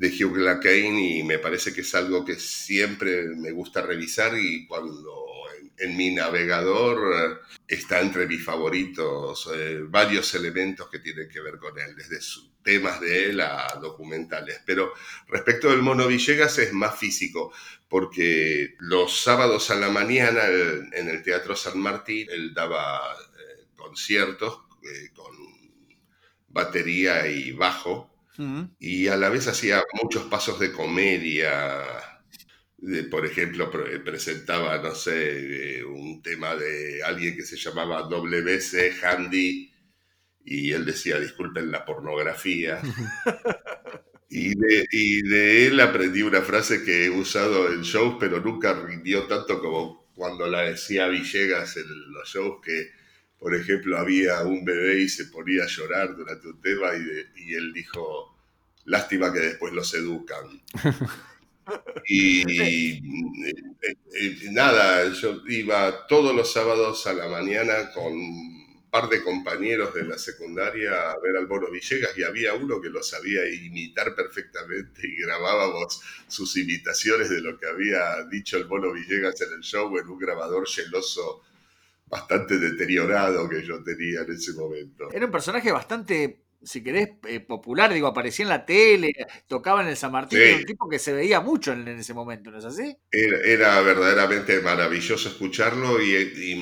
de 0.00 0.08
Hugh 0.08 0.38
Lacane 0.38 1.18
y 1.18 1.22
me 1.24 1.38
parece 1.38 1.74
que 1.74 1.82
es 1.82 1.94
algo 1.94 2.24
que 2.24 2.36
siempre 2.36 3.24
me 3.36 3.50
gusta 3.50 3.82
revisar 3.82 4.32
y 4.38 4.66
cuando 4.66 5.14
en, 5.76 5.94
mi 5.94 6.10
navegador 6.14 6.98
eh, 7.14 7.54
está 7.68 8.00
entre 8.00 8.26
mis 8.26 8.42
favoritos 8.42 9.50
eh, 9.54 9.80
varios 9.84 10.34
elementos 10.34 10.88
que 10.88 11.00
tienen 11.00 11.28
que 11.28 11.40
ver 11.40 11.58
con 11.58 11.78
él, 11.78 11.94
desde 11.96 12.18
sus 12.22 12.50
temas 12.62 12.98
de 13.02 13.26
él 13.26 13.40
a 13.42 13.66
documentales. 13.80 14.62
Pero 14.64 14.94
respecto 15.28 15.68
del 15.68 15.82
Mono 15.82 16.06
Villegas 16.06 16.56
es 16.58 16.72
más 16.72 16.98
físico, 16.98 17.52
porque 17.88 18.76
los 18.78 19.20
sábados 19.20 19.70
a 19.70 19.74
la 19.74 19.90
mañana 19.90 20.46
el- 20.46 20.88
en 20.94 21.08
el 21.10 21.22
Teatro 21.22 21.54
San 21.56 21.78
Martín 21.78 22.26
él 22.30 22.54
daba 22.54 23.00
eh, 23.38 23.66
conciertos 23.76 24.62
eh, 24.82 25.10
con 25.14 25.34
batería 26.48 27.26
y 27.28 27.52
bajo 27.52 28.10
Y 28.78 29.08
a 29.08 29.16
la 29.16 29.28
vez 29.28 29.46
hacía 29.48 29.82
muchos 30.02 30.24
pasos 30.24 30.58
de 30.60 30.72
comedia. 30.72 31.84
De, 32.78 33.04
por 33.04 33.26
ejemplo, 33.26 33.70
pre- 33.70 34.00
presentaba, 34.00 34.78
no 34.82 34.94
sé, 34.94 35.78
eh, 35.80 35.84
un 35.84 36.22
tema 36.22 36.56
de 36.56 37.02
alguien 37.04 37.36
que 37.36 37.42
se 37.42 37.56
llamaba 37.56 38.02
WC 38.08 38.92
Handy 39.02 39.70
y 40.44 40.72
él 40.72 40.84
decía, 40.86 41.20
disculpen 41.20 41.70
la 41.72 41.84
pornografía. 41.84 42.80
Y 44.28 44.54
de, 44.54 44.86
y 44.92 45.22
de 45.22 45.66
él 45.66 45.80
aprendí 45.80 46.22
una 46.22 46.40
frase 46.42 46.84
que 46.84 47.06
he 47.06 47.10
usado 47.10 47.72
en 47.72 47.82
shows, 47.82 48.16
pero 48.20 48.40
nunca 48.40 48.74
rindió 48.74 49.24
tanto 49.24 49.60
como 49.60 50.08
cuando 50.14 50.46
la 50.46 50.62
decía 50.62 51.08
Villegas 51.08 51.76
en 51.76 52.12
los 52.12 52.28
shows, 52.28 52.60
que 52.64 52.90
por 53.40 53.54
ejemplo 53.54 53.98
había 53.98 54.42
un 54.44 54.64
bebé 54.64 55.00
y 55.02 55.08
se 55.08 55.26
ponía 55.26 55.64
a 55.64 55.68
llorar 55.68 56.16
durante 56.16 56.48
un 56.48 56.60
tema 56.60 56.94
y, 56.94 57.02
de- 57.04 57.26
y 57.36 57.54
él 57.54 57.72
dijo, 57.72 58.36
lástima 58.84 59.32
que 59.32 59.40
después 59.40 59.72
los 59.72 59.92
educan. 59.94 60.62
Y 62.06 62.42
eh, 62.62 63.00
eh, 64.14 64.36
nada, 64.50 65.08
yo 65.12 65.42
iba 65.48 66.06
todos 66.06 66.34
los 66.34 66.52
sábados 66.52 67.06
a 67.06 67.12
la 67.12 67.28
mañana 67.28 67.90
con 67.92 68.12
un 68.12 68.90
par 68.90 69.08
de 69.08 69.22
compañeros 69.22 69.94
de 69.94 70.04
la 70.04 70.18
secundaria 70.18 70.90
a 71.12 71.18
ver 71.20 71.36
al 71.36 71.46
Bono 71.46 71.70
Villegas 71.70 72.16
y 72.18 72.24
había 72.24 72.54
uno 72.54 72.80
que 72.80 72.88
lo 72.90 73.02
sabía 73.02 73.48
imitar 73.48 74.16
perfectamente 74.16 75.02
y 75.06 75.22
grabábamos 75.22 76.00
sus 76.26 76.56
imitaciones 76.56 77.30
de 77.30 77.40
lo 77.40 77.56
que 77.58 77.66
había 77.66 78.24
dicho 78.30 78.56
el 78.56 78.64
Bono 78.64 78.92
Villegas 78.92 79.40
en 79.42 79.52
el 79.52 79.60
show 79.60 79.96
en 79.96 80.08
un 80.08 80.18
grabador 80.18 80.66
geloso 80.68 81.42
bastante 82.10 82.58
deteriorado 82.58 83.48
que 83.48 83.62
yo 83.64 83.82
tenía 83.82 84.20
en 84.22 84.32
ese 84.32 84.52
momento. 84.54 85.08
Era 85.12 85.26
un 85.26 85.32
personaje 85.32 85.70
bastante, 85.72 86.44
si 86.62 86.82
querés, 86.82 87.10
eh, 87.28 87.40
popular, 87.40 87.92
digo, 87.92 88.08
aparecía 88.08 88.44
en 88.44 88.48
la 88.50 88.66
tele, 88.66 89.12
tocaba 89.46 89.82
en 89.82 89.88
el 89.88 89.96
San 89.96 90.12
Martín, 90.12 90.38
Sí. 90.38 90.44
era 90.44 90.56
un 90.58 90.64
tipo 90.64 90.88
que 90.88 90.98
se 90.98 91.12
veía 91.12 91.40
mucho 91.40 91.72
en, 91.72 91.86
en 91.88 91.98
ese 91.98 92.14
momento, 92.14 92.50
¿no 92.50 92.58
es 92.58 92.64
así? 92.64 92.96
Era, 93.12 93.38
era 93.44 93.80
verdaderamente 93.82 94.60
maravilloso 94.60 95.28
escucharlo 95.30 96.00
y, 96.00 96.14
y 96.14 96.54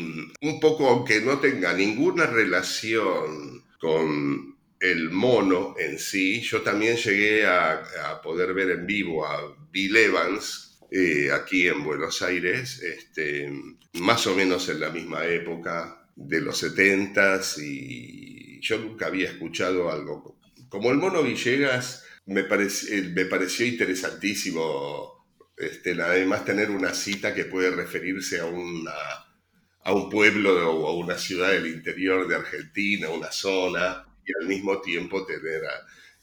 un 0.48 0.61
poco, 0.61 0.88
aunque 0.88 1.20
no 1.20 1.38
tenga 1.40 1.74
ninguna 1.74 2.26
relación 2.26 3.64
con 3.80 4.56
el 4.80 5.11
mono 5.11 5.74
en 5.78 5.98
sí, 5.98 6.40
yo 6.40 6.62
también 6.62 6.96
llegué 6.96 7.46
a, 7.46 7.82
a 8.11 8.22
poder 8.22 8.54
ver 8.54 8.70
en 8.70 8.87
vivo 8.87 9.26
a 9.26 9.54
Bill 9.70 9.96
Evans 9.96 10.67
eh, 10.90 11.31
aquí 11.33 11.66
en 11.66 11.85
Buenos 11.85 12.22
Aires, 12.22 12.83
este, 12.83 13.51
más 13.94 14.27
o 14.27 14.35
menos 14.35 14.68
en 14.68 14.81
la 14.81 14.90
misma 14.90 15.27
época 15.27 16.09
de 16.16 16.40
los 16.40 16.62
70s 16.62 17.62
y 17.62 18.61
yo 18.61 18.79
nunca 18.79 19.07
había 19.07 19.31
escuchado 19.31 19.90
algo 19.90 20.38
como 20.68 20.90
el 20.90 20.98
mono 20.98 21.22
Villegas. 21.22 22.05
Me, 22.27 22.42
me 22.42 23.24
pareció 23.24 23.66
interesantísimo 23.66 25.18
este, 25.59 26.01
además 26.01 26.44
tener 26.44 26.70
una 26.70 26.94
cita 26.94 27.35
que 27.35 27.44
puede 27.44 27.70
referirse 27.70 28.40
a, 28.40 28.44
un 28.46 30.11
pueblo 30.11 30.70
o 30.70 30.87
a 30.88 30.96
una 30.96 31.18
ciudad 31.18 31.51
del 31.51 31.66
interior 31.66 32.29
de 32.29 32.37
Argentina, 32.37 33.09
una 33.09 33.33
zona, 33.33 34.07
y 34.24 34.33
al 34.40 34.48
mismo 34.48 34.81
tiempo 34.81 35.27
tener 35.27 35.62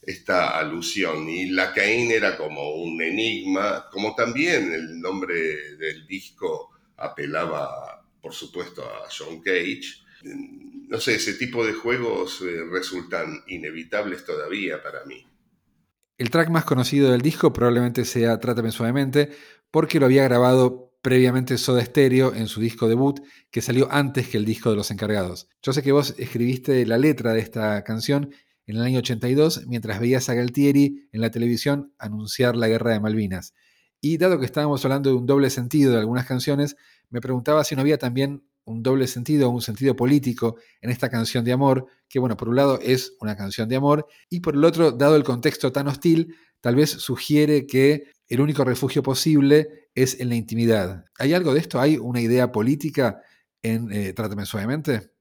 esta 0.06 0.58
alusión. 0.58 1.28
Y 1.30 1.48
la 1.48 1.74
Caín 1.74 2.12
era 2.12 2.38
como 2.38 2.76
un 2.76 3.02
enigma, 3.02 3.88
como 3.92 4.16
también 4.16 4.74
el 4.74 5.00
nombre 5.00 5.76
del 5.78 6.06
disco 6.08 6.72
apelaba, 6.98 8.06
por 8.22 8.34
supuesto, 8.34 8.84
a 8.84 9.08
John 9.16 9.42
Cage. 9.42 10.04
No 10.88 11.00
sé, 11.00 11.16
ese 11.16 11.34
tipo 11.34 11.66
de 11.66 11.74
juegos 11.74 12.42
eh, 12.42 12.64
resultan 12.72 13.44
inevitables 13.48 14.26
todavía 14.26 14.82
para 14.82 15.04
mí. 15.06 15.26
El 16.18 16.30
track 16.30 16.50
más 16.50 16.64
conocido 16.64 17.12
del 17.12 17.22
disco 17.22 17.52
probablemente 17.52 18.06
sea 18.06 18.40
Trátame 18.40 18.72
Suavemente, 18.72 19.32
porque 19.70 20.00
lo 20.00 20.06
había 20.06 20.24
grabado 20.24 20.98
previamente 21.02 21.58
Soda 21.58 21.84
Stereo 21.86 22.34
en 22.34 22.48
su 22.48 22.62
disco 22.62 22.88
debut, 22.88 23.20
que 23.52 23.62
salió 23.62 23.88
antes 23.92 24.28
que 24.28 24.38
el 24.38 24.46
disco 24.46 24.72
de 24.72 24.76
los 24.76 24.90
encargados. 24.90 25.50
Yo 25.62 25.74
sé 25.74 25.84
que 25.84 25.92
vos 25.92 26.16
escribiste 26.18 26.86
la 26.86 26.98
letra 26.98 27.34
de 27.34 27.42
esta 27.42 27.84
canción 27.84 28.32
en 28.68 28.78
el 28.78 28.82
año 28.82 29.00
82 29.00 29.68
mientras 29.68 30.00
veías 30.00 30.30
a 30.30 30.34
Galtieri 30.34 31.08
en 31.12 31.22
la 31.22 31.32
televisión 31.32 31.94
anunciar 31.98 32.56
la 32.56 32.68
guerra 32.68 32.92
de 32.92 33.00
Malvinas. 33.00 33.54
Y 34.02 34.18
dado 34.18 34.40
que 34.40 34.46
estábamos 34.46 34.84
hablando 34.86 35.10
de 35.10 35.16
un 35.16 35.26
doble 35.26 35.50
sentido 35.50 35.92
de 35.92 36.00
algunas 36.00 36.26
canciones, 36.26 36.76
me 37.10 37.22
preguntaba 37.22 37.64
si 37.64 37.76
no 37.76 37.82
había 37.82 37.98
también 37.98 38.44
un 38.66 38.82
doble 38.82 39.08
sentido 39.08 39.50
un 39.50 39.62
sentido 39.62 39.96
político 39.96 40.58
en 40.82 40.90
esta 40.90 41.10
canción 41.10 41.46
de 41.46 41.54
amor, 41.54 41.86
que 42.10 42.20
bueno, 42.20 42.36
por 42.36 42.50
un 42.50 42.56
lado 42.56 42.80
es 42.82 43.16
una 43.20 43.38
canción 43.38 43.70
de 43.70 43.76
amor, 43.76 44.08
y 44.30 44.42
por 44.42 44.56
el 44.56 44.64
otro, 44.64 44.92
dado 44.92 45.16
el 45.16 45.24
contexto 45.24 45.72
tan 45.72 45.88
hostil, 45.88 46.36
tal 46.62 46.76
vez 46.76 46.90
sugiere 46.90 47.68
que 47.68 48.12
el 48.28 48.42
único 48.42 48.64
refugio 48.64 49.04
posible 49.04 49.90
es 49.94 50.20
en 50.20 50.30
la 50.30 50.36
intimidad. 50.36 51.06
¿Hay 51.20 51.34
algo 51.34 51.54
de 51.54 51.60
esto? 51.60 51.80
¿Hay 51.80 51.98
una 51.98 52.22
idea 52.22 52.52
política 52.52 53.22
en 53.62 53.92
eh, 53.92 54.14
Trátame 54.14 54.46
Suavemente? 54.46 55.15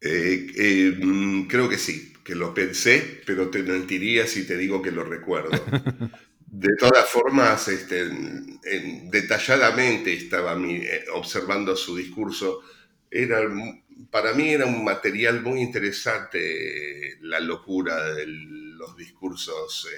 Eh, 0.00 0.46
eh, 0.56 0.92
mm, 1.02 1.46
creo 1.48 1.68
que 1.68 1.78
sí, 1.78 2.12
que 2.24 2.34
lo 2.34 2.52
pensé, 2.54 3.22
pero 3.26 3.50
te 3.50 3.62
mentiría 3.62 4.26
si 4.26 4.46
te 4.46 4.56
digo 4.56 4.82
que 4.82 4.90
lo 4.92 5.04
recuerdo. 5.04 5.50
De 6.46 6.74
todas 6.76 7.08
formas, 7.10 7.68
este, 7.68 8.00
en- 8.02 8.60
en- 8.64 9.10
detalladamente 9.10 10.12
estaba 10.14 10.56
mi- 10.56 10.76
eh, 10.76 11.04
observando 11.14 11.76
su 11.76 11.96
discurso. 11.96 12.62
Era, 13.10 13.40
para 14.10 14.32
mí 14.34 14.50
era 14.50 14.66
un 14.66 14.84
material 14.84 15.42
muy 15.42 15.60
interesante 15.62 17.18
la 17.22 17.40
locura 17.40 18.14
de 18.14 18.26
los 18.26 18.96
discursos 18.96 19.88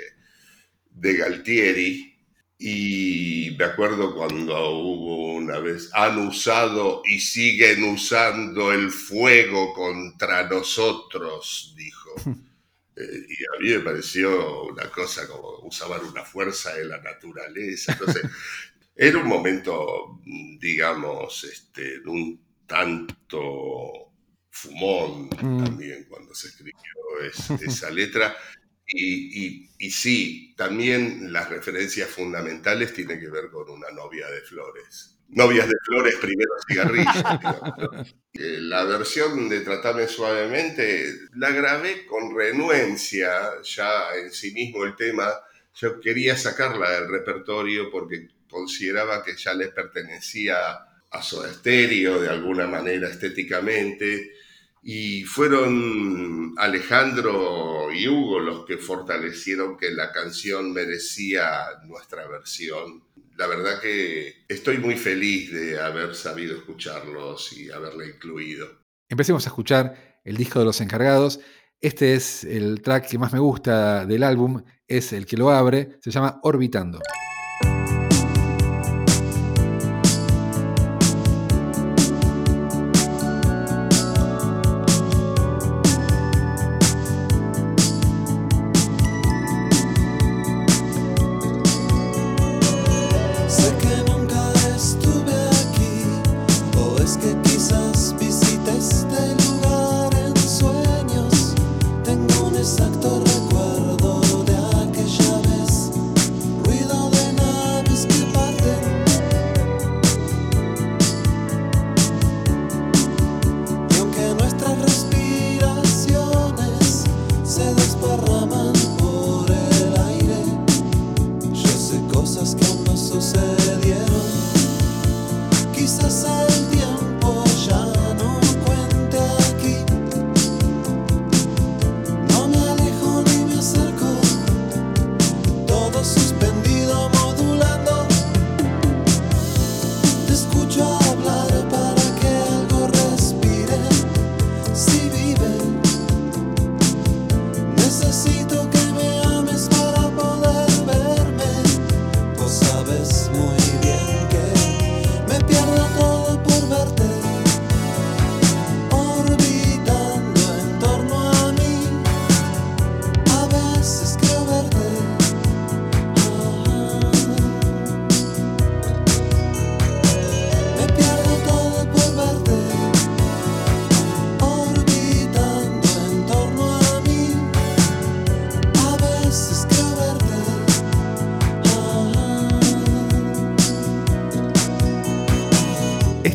de 0.91 1.17
Galtieri. 1.17 2.18
Y 2.61 3.55
me 3.59 3.65
acuerdo 3.67 4.15
cuando 4.17 4.71
hubo 4.71 5.35
una 5.35 5.59
vez, 5.61 5.91
han 5.95 6.19
usado 6.27 7.03
y 7.05 7.21
siguen 7.21 7.85
usando 7.85 8.73
el 8.73 8.91
fuego 8.91 9.73
contra 9.75 10.49
nosotros, 10.49 11.75
dijo. 11.77 12.11
Eh, 13.01 13.27
y 13.29 13.45
a 13.45 13.61
mí 13.61 13.69
me 13.79 13.81
pareció 13.93 14.65
una 14.65 14.91
cosa 14.91 15.29
como 15.29 15.61
usaban 15.61 16.05
una 16.05 16.25
fuerza 16.25 16.75
de 16.75 16.85
la 16.85 17.01
naturaleza. 17.01 17.93
Entonces, 17.93 18.23
era 18.97 19.19
un 19.19 19.29
momento, 19.29 20.21
digamos, 20.59 21.45
este, 21.45 22.01
un 22.07 22.41
tanto 22.67 24.13
fumón 24.51 25.29
Mm. 25.41 25.65
también 25.65 26.07
cuando 26.09 26.35
se 26.35 26.49
escribió 26.49 26.75
es- 27.25 27.51
esa 27.63 27.91
letra. 27.91 28.37
Y, 28.91 29.47
y- 29.47 29.71
y 29.79 29.91
sí, 29.91 30.55
también 30.57 31.33
las 31.33 31.51
referencias 31.51 32.09
fundamentales 32.09 32.93
tienen 32.95 33.21
que 33.21 33.29
ver 33.29 33.51
con 33.51 33.69
una 33.71 33.91
novia 33.91 34.29
de 34.29 34.41
flores. 34.41 35.17
Novias 35.29 35.69
de 35.69 35.75
flores, 35.85 36.15
primero 36.17 36.51
cigarrillos. 36.69 37.15
Eh, 38.35 38.59
La 38.61 38.85
versión 38.85 39.49
de 39.49 39.61
Tratame 39.61 40.07
Suavemente 40.07 41.13
la 41.37 41.51
grabé 41.51 42.07
con 42.07 42.37
renuencia, 42.37 43.61
ya 43.63 44.15
en 44.17 44.31
sí 44.33 44.53
mismo 44.53 44.85
el 44.85 44.95
tema. 44.97 45.33
Yo 45.75 46.01
quería 46.01 46.37
sacarla 46.37 46.91
del 46.91 47.11
repertorio 47.11 47.91
porque 47.91 48.29
consideraba 48.49 49.25
que 49.25 49.37
ya 49.37 49.55
les 49.55 49.71
pertenecía 49.71 50.57
a 51.11 51.23
Soda 51.23 51.53
Stereo 51.53 52.21
de 52.21 52.29
alguna 52.29 52.67
manera 52.67 53.09
estéticamente. 53.09 54.33
Y 54.91 55.25
fueron 55.25 56.55
Alejandro 56.57 57.93
y 57.93 58.09
Hugo 58.09 58.41
los 58.41 58.65
que 58.65 58.79
fortalecieron 58.79 59.77
que 59.77 59.91
la 59.91 60.13
canción 60.13 60.73
merecía 60.73 61.47
nuestra 61.85 62.27
versión. 62.27 63.05
La 63.37 63.47
verdad 63.47 63.83
que 63.83 64.47
estoy 64.49 64.79
muy 64.79 64.97
feliz 64.97 65.53
de 65.53 65.79
haber 65.79 66.15
sabido 66.15 66.57
escucharlos 66.57 67.53
y 67.53 67.71
haberla 67.71 68.07
incluido. 68.07 68.67
Empecemos 69.11 69.45
a 69.45 69.51
escuchar 69.51 70.21
el 70.25 70.39
disco 70.39 70.59
de 70.59 70.65
los 70.65 70.81
encargados. 70.81 71.39
Este 71.83 72.15
es 72.15 72.45
el 72.45 72.81
track 72.81 73.11
que 73.11 73.19
más 73.19 73.35
me 73.35 73.41
gusta 73.41 74.07
del 74.07 74.23
álbum, 74.23 74.65
es 74.87 75.13
el 75.13 75.27
que 75.27 75.37
lo 75.37 75.51
abre, 75.51 75.99
se 76.01 76.11
llama 76.11 76.41
Orbitando. 76.45 76.99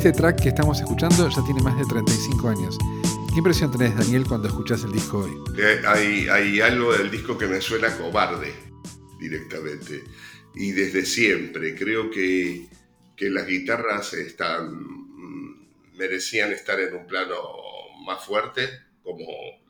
Este 0.04 0.18
track 0.18 0.42
que 0.42 0.50
estamos 0.50 0.82
escuchando 0.82 1.30
ya 1.30 1.42
tiene 1.46 1.62
más 1.62 1.78
de 1.78 1.86
35 1.86 2.50
años. 2.50 2.78
¿Qué 3.30 3.38
impresión 3.38 3.72
tenés, 3.72 3.96
Daniel, 3.96 4.26
cuando 4.28 4.50
escuchás 4.50 4.84
el 4.84 4.92
disco 4.92 5.20
hoy? 5.20 5.32
Eh, 5.58 5.82
Hay, 5.88 6.60
algo 6.60 6.92
del 6.92 7.10
disco 7.10 7.38
que 7.38 7.48
me 7.48 7.62
suena 7.62 7.96
cobarde 7.96 8.54
directamente. 9.18 10.04
Y 10.56 10.74
desde 10.74 11.06
siempre. 11.06 11.74
Creo 11.74 12.12
que, 12.12 12.68
que 13.16 13.30
las 13.30 13.48
guitarras 13.48 14.12
están, 14.12 14.74
mm, 14.76 15.96
merecían 15.96 16.52
estar 16.52 16.82
en 16.82 16.96
un 16.96 17.08
plano 17.08 17.38
más 18.06 18.26
fuerte, 18.26 18.68
como 19.04 19.26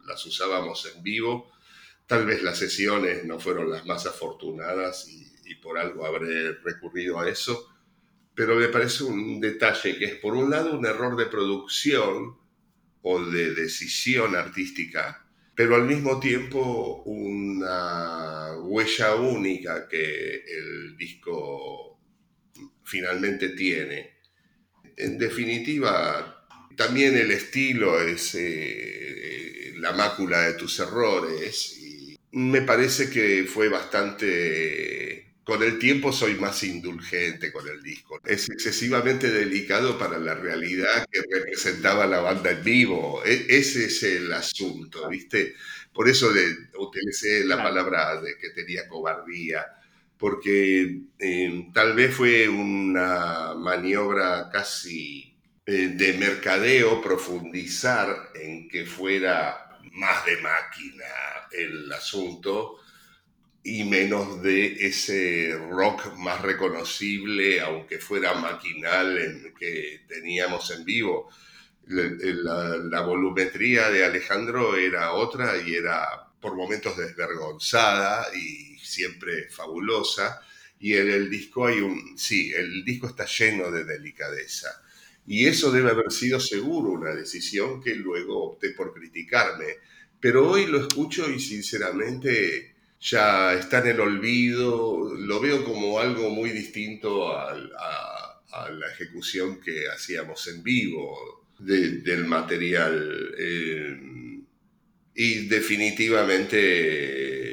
las 0.08 0.26
usábamos 0.26 0.91
en 0.96 1.04
vivo. 1.04 1.52
Tal 2.08 2.26
vez 2.26 2.41
las 2.41 2.58
sesiones 2.58 3.24
no 3.24 3.39
fueron 3.39 3.69
las 3.69 3.86
más 3.86 4.08
afortunadas 4.08 5.08
y, 5.10 5.32
y 5.46 5.54
por 5.62 5.78
algo 5.78 6.08
habré 6.08 6.54
recurrido 6.54 7.19
a 7.19 7.30
eso. 7.30 7.73
Pero 8.36 8.56
me 8.56 8.67
parece 8.67 9.04
un 9.04 9.39
detalle 9.39 9.98
que 9.98 10.06
es, 10.06 10.15
por 10.15 10.36
un 10.36 10.50
lado, 10.50 10.78
un 10.78 10.86
error 10.86 11.15
de 11.15 11.28
producción 11.28 12.38
o 13.04 13.24
de 13.26 13.54
decisión 13.54 14.36
artística, 14.36 15.26
pero 15.56 15.76
al 15.76 15.86
mismo 15.86 16.19
tiempo 16.19 17.04
una 17.06 18.58
huella 18.62 19.15
única 19.15 19.88
que 19.88 20.43
el 20.46 20.98
disco 20.98 22.00
finalmente 22.84 23.50
tiene. 23.50 24.13
En 24.96 25.17
definitiva, 25.17 26.48
también 26.76 27.15
el 27.17 27.32
estilo 27.32 28.02
es 28.02 28.36
eh, 28.36 29.74
la 29.78 29.91
mácula 29.91 30.41
de 30.41 30.54
tus 30.54 30.80
errores 30.80 31.78
y 31.78 32.17
me 32.32 32.62
parece 32.62 33.10
que 33.10 33.43
fue 33.43 33.69
bastante... 33.69 35.23
Con 35.43 35.62
el 35.62 35.77
tiempo 35.77 36.13
soy 36.13 36.36
más 36.36 36.63
indulgente 36.63 37.51
con 37.51 37.67
el 37.67 37.82
disco. 37.84 38.17
Es 38.25 38.49
excesivamente 38.49 39.29
delicado 39.29 39.97
para 39.97 40.17
la 40.17 40.36
realidad 40.36 41.06
que 41.12 41.19
representaba 41.29 42.06
la 42.08 42.21
banda 42.21 42.51
en 42.51 42.63
vivo. 42.63 43.21
E- 43.25 43.45
ese 43.49 43.86
es 43.86 44.03
el 44.03 44.32
asunto, 44.32 45.10
¿viste? 45.10 45.56
Por 45.93 46.08
eso 46.08 46.32
le- 46.32 46.69
utilicé 46.77 47.43
la 47.43 47.58
palabra 47.62 48.21
de 48.21 48.38
que 48.38 48.51
tenía 48.51 48.88
cobardía, 48.88 49.65
porque 50.17 51.01
eh, 51.19 51.67
tal 51.73 51.93
vez 51.95 52.15
fue 52.15 52.47
una 52.47 53.53
maniobra 53.56 54.49
casi 54.49 55.36
eh, 55.65 55.89
de 55.93 56.13
mercadeo 56.13 57.01
profundizar 57.01 58.32
en 58.36 58.69
que 58.69 58.86
fuera 58.86 59.77
más 59.91 60.25
de 60.25 60.38
máquina 60.38 61.03
el 61.51 61.91
asunto 61.91 62.77
y 63.63 63.84
menos 63.86 64.41
de 64.43 64.88
ese 64.88 65.58
rock 65.69 66.15
más 66.17 66.41
reconocible, 66.41 67.62
aunque 67.62 67.97
fuera 67.99 68.34
maquinal, 68.34 69.17
en 69.17 69.54
que 69.58 70.02
teníamos 70.08 70.69
en 70.71 70.84
vivo. 70.86 71.30
La, 71.88 72.04
la- 72.19 72.78
la 72.78 73.02
volumetría 73.02 73.89
de 73.89 74.06
Alejandro 74.06 74.76
era 74.78 75.13
otra 75.13 75.58
y 75.58 75.76
era 75.76 76.08
por 76.41 76.56
momentos 76.56 76.97
desvergonzada 76.97 78.28
y 78.36 78.78
siempre 78.80 79.49
fabulosa. 79.49 80.41
Y 80.80 80.95
en 80.95 81.10
el 81.10 81.30
disco 81.30 81.65
hay 81.67 81.80
un, 81.80 82.17
sí, 82.17 82.52
el 82.54 82.84
disco 82.84 83.08
está 83.08 83.26
lleno 83.26 83.71
de 83.71 83.86
delicadeza. 83.86 84.69
Y 85.26 85.45
eso 85.47 85.71
debe 85.71 85.91
haber 85.91 86.12
sido 86.12 86.39
seguro 86.39 86.91
una 86.91 87.15
decisión 87.15 87.82
que 87.82 87.95
luego 87.95 88.43
opté 88.52 88.71
por 88.71 88.93
criticarme. 88.93 89.78
Pero 90.19 90.49
hoy 90.49 90.65
lo 90.67 90.80
escucho 90.86 91.30
y 91.30 91.39
sinceramente 91.39 92.73
ya 93.04 93.54
está 93.54 93.80
en 93.80 93.88
el 93.88 94.00
olvido, 94.00 95.13
lo 95.16 95.39
veo 95.42 95.63
como 95.66 96.00
algo 96.00 96.30
muy 96.30 96.52
distinto 96.52 97.38
al- 97.38 97.72
a, 97.80 98.42
a 98.52 98.70
la 98.72 98.92
ejecución 98.92 99.60
que 99.62 99.88
hacíamos 99.89 100.48
en 100.48 100.63
vivo 100.63 101.48
de- 101.60 102.00
del 102.02 102.26
material. 102.26 103.36
eh, 103.38 103.98
y 105.16 105.48
definitivamente 105.48 106.58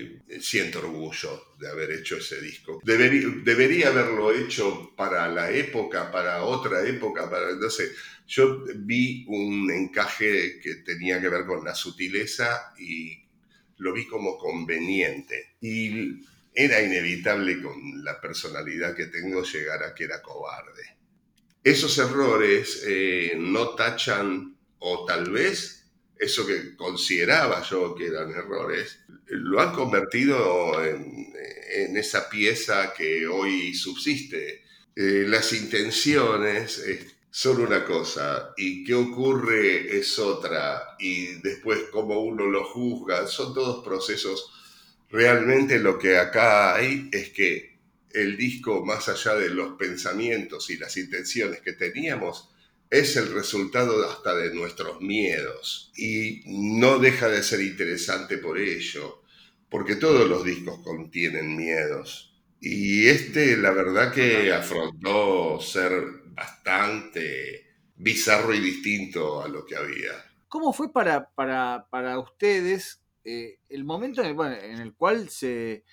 eh, 0.03 0.41
siento 0.41 0.79
orgullo 0.79 1.55
de 1.59 1.69
haber 1.69 1.91
hecho 1.93 2.17
ese 2.17 2.41
disco. 2.41 2.81
Debería, 2.85 3.29
debería 3.45 3.89
haberlo 3.89 4.33
hecho 4.33 4.93
para 4.97 5.29
la 5.29 5.51
época, 5.51 6.11
para 6.11 6.43
otra 6.45 6.87
época, 6.89 7.29
para, 7.31 7.55
no 7.55 7.69
sé, 7.69 7.91
yo 8.27 8.65
vi 8.77 9.25
un 9.29 9.71
encaje 9.71 10.61
que 10.63 10.77
tenía 10.77 11.21
que 11.21 11.29
ver 11.29 11.45
con 11.45 11.65
la 11.65 11.75
sutileza 11.75 12.73
y 12.79 13.23
lo 13.81 13.93
vi 13.93 14.07
como 14.07 14.39
conveniente. 14.39 15.57
Y 15.61 16.23
era 16.55 16.81
inevitable 16.81 17.61
con 17.61 18.05
la 18.05 18.21
personalidad 18.21 18.95
que 18.95 19.07
tengo 19.07 19.43
llegar 19.43 19.83
a 19.83 19.95
que 19.95 20.05
era 20.05 20.23
cobarde. 20.23 20.99
Esos 21.63 21.99
errores 21.99 22.83
eh, 22.87 23.35
no 23.37 23.75
tachan, 23.75 24.57
o 24.79 25.05
tal 25.05 25.31
vez 25.31 25.81
eso 26.19 26.47
que 26.47 26.77
consideraba 26.77 27.63
yo 27.63 27.95
que 27.95 28.07
eran 28.07 28.31
errores, 28.31 29.01
lo 29.27 29.61
han 29.61 29.73
convertido 29.73 30.85
en, 30.85 31.31
esa 31.97 32.29
pieza 32.29 32.93
que 32.95 33.27
hoy 33.27 33.75
subsiste. 33.75 34.65
Eh, 34.95 35.25
las 35.27 35.53
intenciones 35.53 36.79
eh, 36.81 37.07
son 37.31 37.61
una 37.61 37.85
cosa 37.85 38.53
y 38.57 38.83
qué 38.85 38.95
ocurre 38.95 39.97
es 39.97 40.19
otra 40.19 40.97
y 40.99 41.27
después 41.41 41.85
cómo 41.93 42.21
uno 42.21 42.47
lo 42.47 42.65
juzga, 42.65 43.27
son 43.27 43.55
todos 43.55 43.85
procesos. 43.85 44.53
Realmente 45.09 45.79
lo 45.79 45.99
que 45.99 46.17
acá 46.17 46.75
hay 46.75 47.09
es 47.13 47.31
que 47.31 47.79
el 48.13 48.37
disco, 48.37 48.85
más 48.85 49.09
allá 49.09 49.35
de 49.37 49.51
los 49.51 49.77
pensamientos 49.77 50.71
y 50.71 50.77
las 50.77 50.97
intenciones 50.97 51.61
que 51.61 51.73
teníamos, 51.73 52.51
es 52.91 53.17
el 53.17 53.33
resultado 53.33 54.09
hasta 54.09 54.35
de 54.35 54.53
nuestros 54.53 55.01
miedos 55.01 55.93
y 55.97 56.43
no 56.47 56.99
deja 56.99 57.29
de 57.29 57.45
ser 57.45 57.61
interesante 57.61 58.39
por 58.39 58.59
ello, 58.59 59.23
porque 59.69 59.95
todos 59.95 60.29
los 60.29 60.45
discos 60.45 60.81
contienen 60.83 61.57
miedos. 61.57 62.35
Y 62.61 63.07
este, 63.07 63.57
la 63.57 63.71
verdad 63.71 64.13
que 64.13 64.53
afrontó 64.53 65.61
ser 65.61 66.20
bastante 66.35 67.67
bizarro 67.97 68.55
y 68.55 68.61
distinto 68.61 69.43
a 69.43 69.49
lo 69.49 69.65
que 69.65 69.77
había. 69.77 70.13
¿Cómo 70.49 70.73
fue 70.73 70.93
para, 70.93 71.31
para, 71.31 71.87
para 71.91 72.19
ustedes 72.19 73.03
eh, 73.25 73.59
el 73.69 73.85
momento 73.85 74.23
en 74.23 74.29
el, 74.29 74.35
bueno, 74.35 74.57
en 74.57 74.81
el 74.81 74.95
cual 74.95 75.29
se 75.29 75.85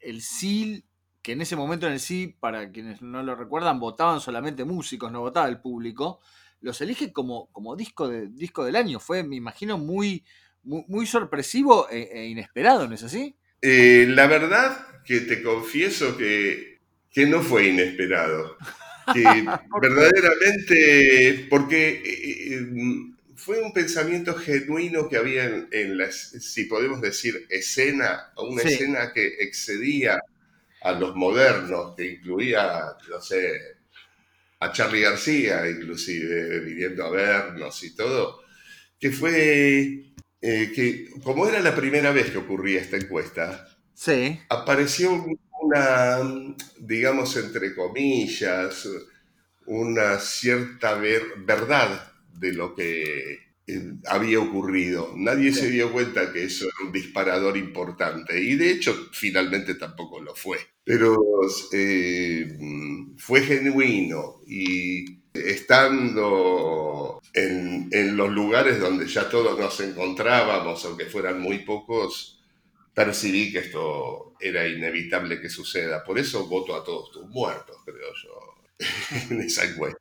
el 0.00 0.22
sí, 0.22 0.84
que 1.22 1.32
en 1.32 1.42
ese 1.42 1.56
momento 1.56 1.86
en 1.86 1.94
el 1.94 2.00
sí, 2.00 2.34
para 2.40 2.70
quienes 2.70 3.02
no 3.02 3.22
lo 3.22 3.36
recuerdan, 3.36 3.78
votaban 3.78 4.20
solamente 4.20 4.64
músicos, 4.64 5.12
no 5.12 5.20
votaba 5.20 5.48
el 5.48 5.60
público, 5.60 6.20
los 6.60 6.80
elige 6.80 7.12
como, 7.12 7.48
como 7.52 7.76
disco, 7.76 8.08
de, 8.08 8.28
disco 8.28 8.64
del 8.64 8.76
año? 8.76 8.98
Fue, 8.98 9.22
me 9.22 9.36
imagino, 9.36 9.78
muy, 9.78 10.24
muy, 10.62 10.84
muy 10.88 11.06
sorpresivo 11.06 11.88
e, 11.90 12.08
e 12.12 12.26
inesperado, 12.26 12.88
¿no 12.88 12.94
es 12.94 13.02
así? 13.04 13.36
Eh, 13.60 14.06
la 14.08 14.26
verdad 14.26 15.02
que 15.04 15.20
te 15.20 15.42
confieso 15.42 16.16
que, 16.16 16.80
que 17.10 17.26
no 17.26 17.40
fue 17.40 17.68
inesperado. 17.68 18.56
Que 19.12 19.56
verdaderamente, 19.74 21.46
porque 21.50 21.88
eh, 22.04 22.54
eh, 22.54 22.66
fue 23.36 23.60
un 23.62 23.72
pensamiento 23.72 24.34
genuino 24.34 25.08
que 25.08 25.16
había 25.16 25.44
en, 25.44 25.68
en 25.72 25.98
la, 25.98 26.10
si 26.12 26.64
podemos 26.66 27.00
decir, 27.00 27.46
escena, 27.50 28.32
una 28.36 28.62
Sí. 28.62 28.68
escena 28.68 29.12
que 29.12 29.26
excedía 29.40 30.18
a 30.82 30.92
los 30.92 31.14
modernos, 31.16 31.94
que 31.96 32.06
incluía, 32.12 32.82
no 33.10 33.20
sé, 33.20 33.52
a 34.60 34.72
Charlie 34.72 35.02
García, 35.02 35.68
inclusive, 35.68 36.60
viniendo 36.60 37.04
a 37.04 37.10
vernos 37.10 37.82
y 37.82 37.94
todo, 37.96 38.42
que 39.00 39.10
fue 39.12 40.14
eh, 40.42 40.72
que, 40.74 41.10
como 41.24 41.48
era 41.48 41.60
la 41.60 41.74
primera 41.76 42.12
vez 42.12 42.30
que 42.30 42.38
ocurría 42.38 42.80
esta 42.80 42.96
encuesta, 42.96 43.68
Sí. 43.94 44.38
apareció 44.48 45.24
una, 45.62 46.18
digamos, 46.78 47.36
entre 47.36 47.74
comillas, 47.74 48.88
una 49.66 50.18
cierta 50.18 50.94
ver- 50.94 51.34
verdad 51.38 52.12
de 52.34 52.52
lo 52.52 52.74
que 52.74 53.38
eh, 53.66 53.92
había 54.06 54.40
ocurrido. 54.40 55.12
Nadie 55.16 55.52
se 55.52 55.70
dio 55.70 55.92
cuenta 55.92 56.32
que 56.32 56.44
eso 56.44 56.66
era 56.66 56.86
un 56.86 56.92
disparador 56.92 57.56
importante 57.56 58.40
y 58.40 58.56
de 58.56 58.72
hecho 58.72 59.08
finalmente 59.12 59.74
tampoco 59.76 60.20
lo 60.20 60.34
fue. 60.34 60.58
Pero 60.84 61.16
eh, 61.72 62.58
fue 63.18 63.42
genuino 63.42 64.40
y 64.46 65.22
estando 65.34 67.20
en, 67.32 67.88
en 67.92 68.16
los 68.16 68.30
lugares 68.30 68.80
donde 68.80 69.06
ya 69.06 69.28
todos 69.28 69.58
nos 69.58 69.80
encontrábamos, 69.80 70.84
aunque 70.84 71.06
fueran 71.06 71.40
muy 71.40 71.60
pocos, 71.60 72.41
percibí 72.94 73.52
que 73.52 73.60
esto 73.60 74.34
era 74.40 74.66
inevitable 74.66 75.40
que 75.40 75.48
suceda. 75.48 76.04
Por 76.04 76.18
eso 76.18 76.46
voto 76.46 76.74
a 76.74 76.84
todos 76.84 77.12
tus 77.12 77.26
muertos, 77.28 77.76
creo 77.84 78.12
yo, 78.22 78.54
en 79.30 79.40
esa 79.40 79.64
encuesta. 79.64 79.98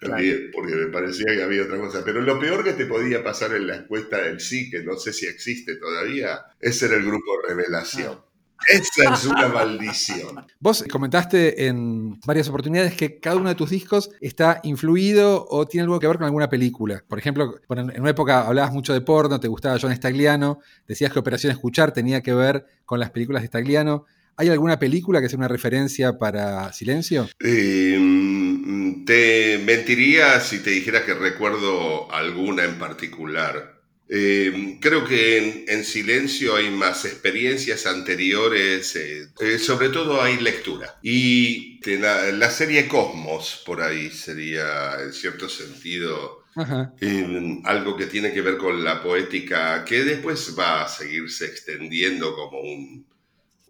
También, 0.00 0.50
porque 0.52 0.74
me 0.74 0.86
parecía 0.86 1.34
que 1.34 1.42
había 1.42 1.64
otra 1.64 1.78
cosa. 1.78 2.04
Pero 2.04 2.20
lo 2.20 2.38
peor 2.38 2.62
que 2.62 2.74
te 2.74 2.86
podía 2.86 3.24
pasar 3.24 3.54
en 3.54 3.66
la 3.66 3.76
encuesta 3.76 4.18
del 4.18 4.40
sí, 4.40 4.70
que 4.70 4.84
no 4.84 4.96
sé 4.96 5.12
si 5.12 5.26
existe 5.26 5.76
todavía, 5.76 6.42
es 6.60 6.78
ser 6.78 6.92
el 6.92 7.04
grupo 7.04 7.40
Revelación. 7.42 8.20
Esa 8.66 9.14
es 9.14 9.24
una 9.24 9.48
maldición. 9.48 10.44
Vos 10.60 10.84
comentaste 10.90 11.66
en 11.66 12.20
varias 12.20 12.48
oportunidades 12.48 12.94
que 12.94 13.18
cada 13.20 13.36
uno 13.36 13.48
de 13.48 13.54
tus 13.54 13.70
discos 13.70 14.10
está 14.20 14.60
influido 14.64 15.46
o 15.48 15.66
tiene 15.66 15.84
algo 15.84 16.00
que 16.00 16.06
ver 16.06 16.16
con 16.16 16.26
alguna 16.26 16.48
película. 16.48 17.02
Por 17.06 17.18
ejemplo, 17.18 17.60
en 17.70 18.00
una 18.00 18.10
época 18.10 18.46
hablabas 18.46 18.72
mucho 18.72 18.92
de 18.92 19.00
porno, 19.00 19.40
te 19.40 19.48
gustaba 19.48 19.78
John 19.80 19.94
Stagliano, 19.94 20.60
decías 20.86 21.12
que 21.12 21.18
Operación 21.18 21.52
Escuchar 21.52 21.92
tenía 21.92 22.22
que 22.22 22.34
ver 22.34 22.66
con 22.84 23.00
las 23.00 23.10
películas 23.10 23.42
de 23.42 23.48
Stagliano. 23.48 24.06
¿Hay 24.36 24.48
alguna 24.50 24.78
película 24.78 25.20
que 25.20 25.28
sea 25.28 25.38
una 25.38 25.48
referencia 25.48 26.16
para 26.16 26.72
Silencio? 26.72 27.28
Eh, 27.40 27.98
mm, 27.98 29.04
te 29.04 29.58
mentiría 29.64 30.40
si 30.40 30.60
te 30.60 30.70
dijera 30.70 31.04
que 31.04 31.14
recuerdo 31.14 32.12
alguna 32.12 32.64
en 32.64 32.78
particular. 32.78 33.77
Eh, 34.10 34.78
creo 34.80 35.04
que 35.04 35.38
en, 35.38 35.64
en 35.68 35.84
Silencio 35.84 36.56
hay 36.56 36.70
más 36.70 37.04
experiencias 37.04 37.84
anteriores, 37.86 38.96
eh, 38.96 39.28
eh, 39.40 39.58
sobre 39.58 39.90
todo 39.90 40.22
hay 40.22 40.38
lectura. 40.38 40.98
Y 41.02 41.78
la, 41.98 42.32
la 42.32 42.50
serie 42.50 42.88
Cosmos, 42.88 43.62
por 43.66 43.82
ahí 43.82 44.10
sería 44.10 45.00
en 45.02 45.12
cierto 45.12 45.48
sentido 45.48 46.44
eh, 47.00 47.60
algo 47.64 47.96
que 47.96 48.06
tiene 48.06 48.32
que 48.32 48.42
ver 48.42 48.56
con 48.56 48.82
la 48.82 49.02
poética, 49.02 49.84
que 49.84 50.02
después 50.04 50.54
va 50.58 50.84
a 50.84 50.88
seguirse 50.88 51.46
extendiendo 51.46 52.34
como 52.34 52.60
un, 52.60 53.06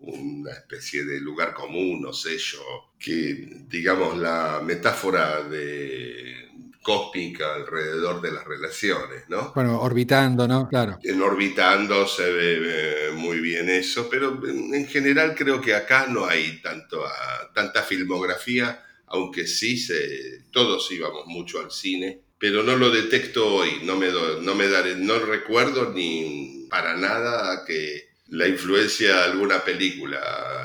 una 0.01 0.53
especie 0.53 1.05
de 1.05 1.21
lugar 1.21 1.53
común, 1.53 2.01
no 2.01 2.13
sé 2.13 2.39
yo, 2.39 2.93
que 2.99 3.65
digamos 3.69 4.17
la 4.17 4.63
metáfora 4.65 5.43
de 5.43 6.48
cósmica 6.89 7.55
alrededor 7.55 8.21
de 8.23 8.33
las 8.33 8.45
relaciones, 8.45 9.25
¿no? 9.29 9.53
Bueno, 9.55 9.81
orbitando, 9.81 10.49
¿no? 10.49 10.69
Claro. 10.69 10.99
En 11.03 11.21
orbitando 11.21 12.07
se 12.07 12.33
ve 12.33 12.51
eh, 12.63 13.11
muy 13.15 13.41
bien 13.41 13.69
eso, 13.69 14.09
pero 14.11 14.27
en, 14.47 14.75
en 14.75 14.87
general 14.87 15.35
creo 15.37 15.61
que 15.61 15.75
acá 15.75 16.07
no 16.09 16.25
hay 16.27 16.63
tanto, 16.63 17.05
ah, 17.07 17.51
tanta 17.55 17.83
filmografía, 17.83 18.85
aunque 19.07 19.47
sí 19.47 19.77
se, 19.79 20.45
todos 20.51 20.91
íbamos 20.91 21.27
mucho 21.27 21.61
al 21.61 21.71
cine, 21.71 22.21
pero 22.39 22.63
no 22.63 22.77
lo 22.77 22.91
detecto 22.91 23.47
hoy, 23.57 23.81
no 23.85 23.97
me, 23.97 24.07
do- 24.09 24.41
no 24.41 24.55
me 24.55 24.69
daré, 24.69 24.95
no 24.97 25.19
recuerdo 25.19 25.93
ni 25.93 26.67
para 26.71 26.97
nada 26.97 27.65
que 27.67 28.09
la 28.29 28.47
influencia 28.49 29.17
de 29.17 29.23
alguna 29.25 29.65
película 29.65 30.19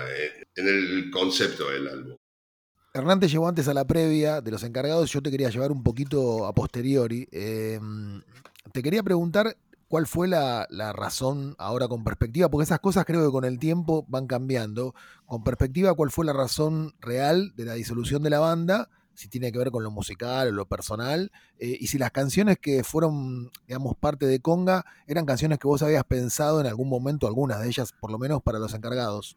eh, 0.09 0.43
en 0.55 0.67
el 0.67 1.09
concepto 1.11 1.69
del 1.69 1.88
álbum. 1.88 2.17
Hernán 2.95 3.19
te 3.19 3.27
llevó 3.27 3.47
antes 3.47 3.67
a 3.67 3.73
la 3.73 3.87
previa 3.87 4.39
de 4.39 4.51
los 4.51 4.61
encargados, 4.61 5.11
yo 5.11 5.19
te 5.19 5.31
quería 5.31 5.49
llevar 5.49 5.71
un 5.71 5.81
poquito 5.81 6.45
a 6.45 6.53
posteriori. 6.53 7.27
Eh, 7.31 7.79
te 8.71 8.83
quería 8.83 9.01
preguntar 9.01 9.57
cuál 9.87 10.05
fue 10.05 10.27
la, 10.27 10.67
la 10.69 10.93
razón 10.93 11.55
ahora 11.57 11.87
con 11.87 12.03
perspectiva, 12.03 12.49
porque 12.49 12.65
esas 12.65 12.81
cosas 12.81 13.05
creo 13.05 13.25
que 13.25 13.31
con 13.31 13.45
el 13.45 13.57
tiempo 13.57 14.05
van 14.07 14.27
cambiando. 14.27 14.93
Con 15.25 15.43
perspectiva, 15.43 15.95
¿cuál 15.95 16.11
fue 16.11 16.23
la 16.23 16.33
razón 16.33 16.93
real 16.99 17.53
de 17.55 17.65
la 17.65 17.73
disolución 17.73 18.21
de 18.21 18.29
la 18.29 18.37
banda? 18.37 18.91
Si 19.15 19.27
tiene 19.27 19.51
que 19.51 19.57
ver 19.57 19.71
con 19.71 19.83
lo 19.83 19.89
musical 19.89 20.49
o 20.49 20.51
lo 20.51 20.67
personal, 20.67 21.31
eh, 21.57 21.75
y 21.79 21.87
si 21.87 21.97
las 21.97 22.11
canciones 22.11 22.59
que 22.59 22.83
fueron, 22.83 23.51
digamos, 23.65 23.95
parte 23.95 24.27
de 24.27 24.39
Conga 24.39 24.85
eran 25.07 25.25
canciones 25.25 25.57
que 25.57 25.67
vos 25.67 25.81
habías 25.81 26.03
pensado 26.03 26.61
en 26.61 26.67
algún 26.67 26.89
momento, 26.89 27.25
algunas 27.25 27.59
de 27.59 27.69
ellas, 27.69 27.91
por 27.99 28.11
lo 28.11 28.19
menos 28.19 28.43
para 28.43 28.59
los 28.59 28.75
encargados. 28.75 29.35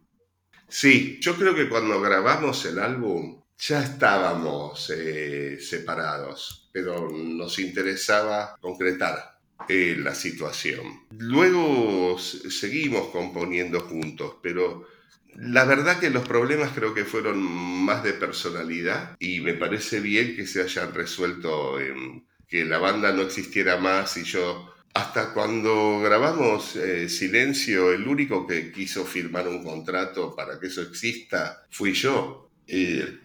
Sí, 0.69 1.19
yo 1.23 1.37
creo 1.37 1.55
que 1.55 1.71
cuando 1.71 2.03
grabamos 2.03 2.63
el 2.67 2.81
álbum 2.81 3.46
ya 3.59 3.83
estábamos 3.83 4.91
eh, 4.91 5.59
separados, 5.61 6.69
pero 6.73 7.11
nos 7.11 7.59
interesaba 7.59 8.57
concretar 8.61 9.39
eh, 9.69 9.97
la 9.99 10.15
situación. 10.15 11.07
Luego 11.19 12.19
seguimos 12.19 13.09
componiendo 13.09 13.81
juntos, 13.81 14.37
pero 14.43 14.87
la 15.35 15.65
verdad 15.65 15.99
que 15.99 16.11
los 16.11 16.27
problemas 16.27 16.73
creo 16.75 16.95
que 16.95 17.05
fueron 17.05 17.39
más 17.41 18.03
de 18.05 18.13
personalidad 18.13 19.17
y 19.19 19.41
me 19.41 19.55
parece 19.55 20.01
bien 20.01 20.37
que 20.37 20.47
se 20.47 20.63
hayan 20.63 20.95
resuelto 20.95 21.81
en 21.81 22.27
que 22.49 22.65
la 22.65 22.79
banda 22.79 23.13
no 23.13 23.23
existiera 23.23 23.77
más 23.77 24.17
y 24.17 24.25
yo 24.25 24.73
hasta 24.97 25.35
cuando 25.35 26.01
grabamos 26.01 26.75
eh, 26.77 27.11
Silencio, 27.11 27.93
el 27.93 28.09
único 28.09 28.47
que 28.47 28.73
quiso 28.73 29.05
firmar 29.05 29.47
un 29.47 29.63
contrato 29.63 30.35
para 30.35 30.59
que 30.59 30.69
eso 30.69 30.81
exista 30.81 31.67
fui 31.71 31.93
yo. 31.93 32.46
Eh, 32.69 33.21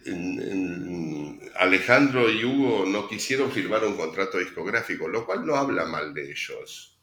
Alejandro 1.56 2.30
y 2.30 2.44
Hugo 2.44 2.84
no 2.86 3.08
quisieron 3.08 3.50
firmar 3.50 3.84
un 3.84 3.96
contrato 3.96 4.38
discográfico, 4.38 5.08
lo 5.08 5.24
cual 5.26 5.46
no 5.46 5.54
habla 5.56 5.84
mal 5.84 6.12
de 6.14 6.30
ellos. 6.30 6.98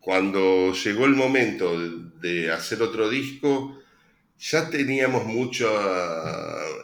Cuando 0.00 0.72
llegó 0.72 1.04
el 1.06 1.14
momento 1.14 1.78
de 2.20 2.50
hacer 2.50 2.82
otro 2.82 3.08
disco, 3.08 3.78
ya 4.38 4.68
teníamos 4.70 5.24
mucho, 5.26 5.68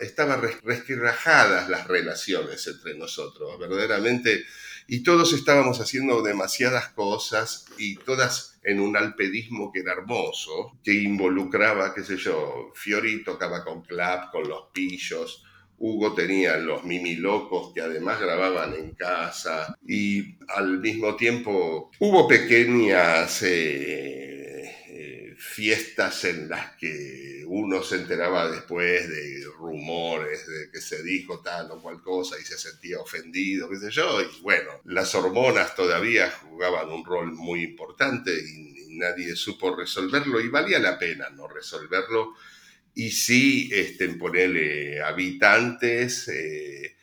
estaban 0.01 0.41
res- 0.41 0.61
resquebrajadas 0.63 1.69
las 1.69 1.87
relaciones 1.89 2.67
entre 2.67 2.95
nosotros, 2.97 3.59
verdaderamente, 3.59 4.45
y 4.87 5.03
todos 5.03 5.33
estábamos 5.33 5.81
haciendo 5.81 6.23
demasiadas 6.23 6.89
cosas 6.91 7.67
y 7.79 7.97
todas 7.97 8.52
en 8.63 8.81
un 8.81 8.97
alpedismo 8.97 9.73
que 9.73 9.81
era 9.81 9.93
hermoso, 9.93 10.79
que 10.83 10.93
involucraba, 10.93 11.95
qué 11.95 12.03
sé 12.03 12.17
yo, 12.17 12.73
Fiori 12.75 13.25
tocaba 13.25 13.65
con 13.65 13.83
Clap, 13.83 14.31
con 14.31 14.49
los 14.49 14.69
pillos, 14.73 15.45
Hugo 15.85 16.15
tenía 16.15 16.57
los 16.59 16.85
Mimi 16.85 17.17
Locos 17.17 17.73
que 17.75 17.81
además 17.81 18.21
grababan 18.21 18.73
en 18.75 18.93
casa 18.93 19.77
y 19.85 20.37
al 20.47 20.79
mismo 20.79 21.17
tiempo 21.17 21.91
hubo 21.99 22.29
pequeñas 22.29 23.43
eh, 23.43 24.32
fiestas 25.43 26.25
en 26.25 26.49
las 26.49 26.77
que 26.77 27.45
uno 27.49 27.83
se 27.83 27.97
enteraba 27.97 28.49
después 28.49 29.09
de 29.09 29.45
rumores 29.59 30.47
de 30.47 30.71
que 30.71 30.81
se 30.81 31.03
dijo 31.03 31.41
tal 31.41 31.73
o 31.73 31.83
cual 31.83 32.01
cosa 32.01 32.37
y 32.41 32.45
se 32.45 32.57
sentía 32.57 33.01
ofendido, 33.01 33.69
qué 33.69 33.77
sé 33.77 33.91
yo, 33.91 34.21
y 34.21 34.41
bueno, 34.41 34.71
las 34.85 35.15
hormonas 35.17 35.75
todavía 35.75 36.31
jugaban 36.31 36.89
un 36.91 37.05
rol 37.05 37.33
muy 37.33 37.65
importante 37.65 38.33
y, 38.33 38.73
nadie 38.93 39.35
supo 39.35 39.75
resolverlo 39.75 40.39
y 40.39 40.49
valía 40.49 40.79
la 40.79 40.99
pena 40.99 41.31
no 41.31 41.49
resolverlo. 41.49 42.35
Y 42.95 43.11
sí 43.11 43.71
este, 43.73 44.07
ponerle 44.11 45.01
habitantes 45.01 46.29
eh, 46.29 46.95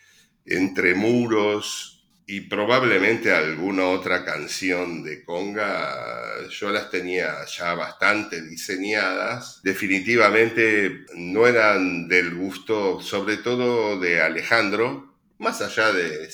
entre 0.45 0.93
muros 0.93 1.98
y 2.31 2.41
probablemente 2.41 3.31
alguna 3.31 3.87
otra 3.87 4.23
canción 4.23 5.01
de 5.01 5.23
conga, 5.23 6.47
yo 6.47 6.69
las 6.69 6.91
tenía 6.91 7.43
ya 7.45 7.73
bastante 7.73 8.43
diseñadas. 8.43 9.61
Definitivamente 9.63 11.05
no 11.15 11.47
eran 11.47 12.07
del 12.07 12.35
gusto, 12.35 13.01
sobre 13.01 13.37
todo 13.37 13.99
de 13.99 14.21
Alejandro, 14.21 15.15
más 15.39 15.59
allá 15.61 15.91
de, 15.91 16.29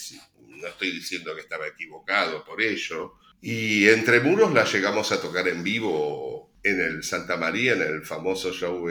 no 0.50 0.68
estoy 0.68 0.92
diciendo 0.92 1.34
que 1.34 1.40
estaba 1.40 1.66
equivocado 1.66 2.44
por 2.44 2.62
ello. 2.62 3.14
Y 3.40 3.88
entre 3.88 4.20
muros 4.20 4.52
las 4.52 4.74
llegamos 4.74 5.14
a 5.14 5.22
tocar 5.22 5.48
en 5.48 5.64
vivo 5.64 6.52
en 6.62 6.82
el 6.82 7.04
Santa 7.04 7.38
María, 7.38 7.72
en 7.72 7.84
el 7.84 8.04
famoso 8.04 8.52
show 8.52 8.90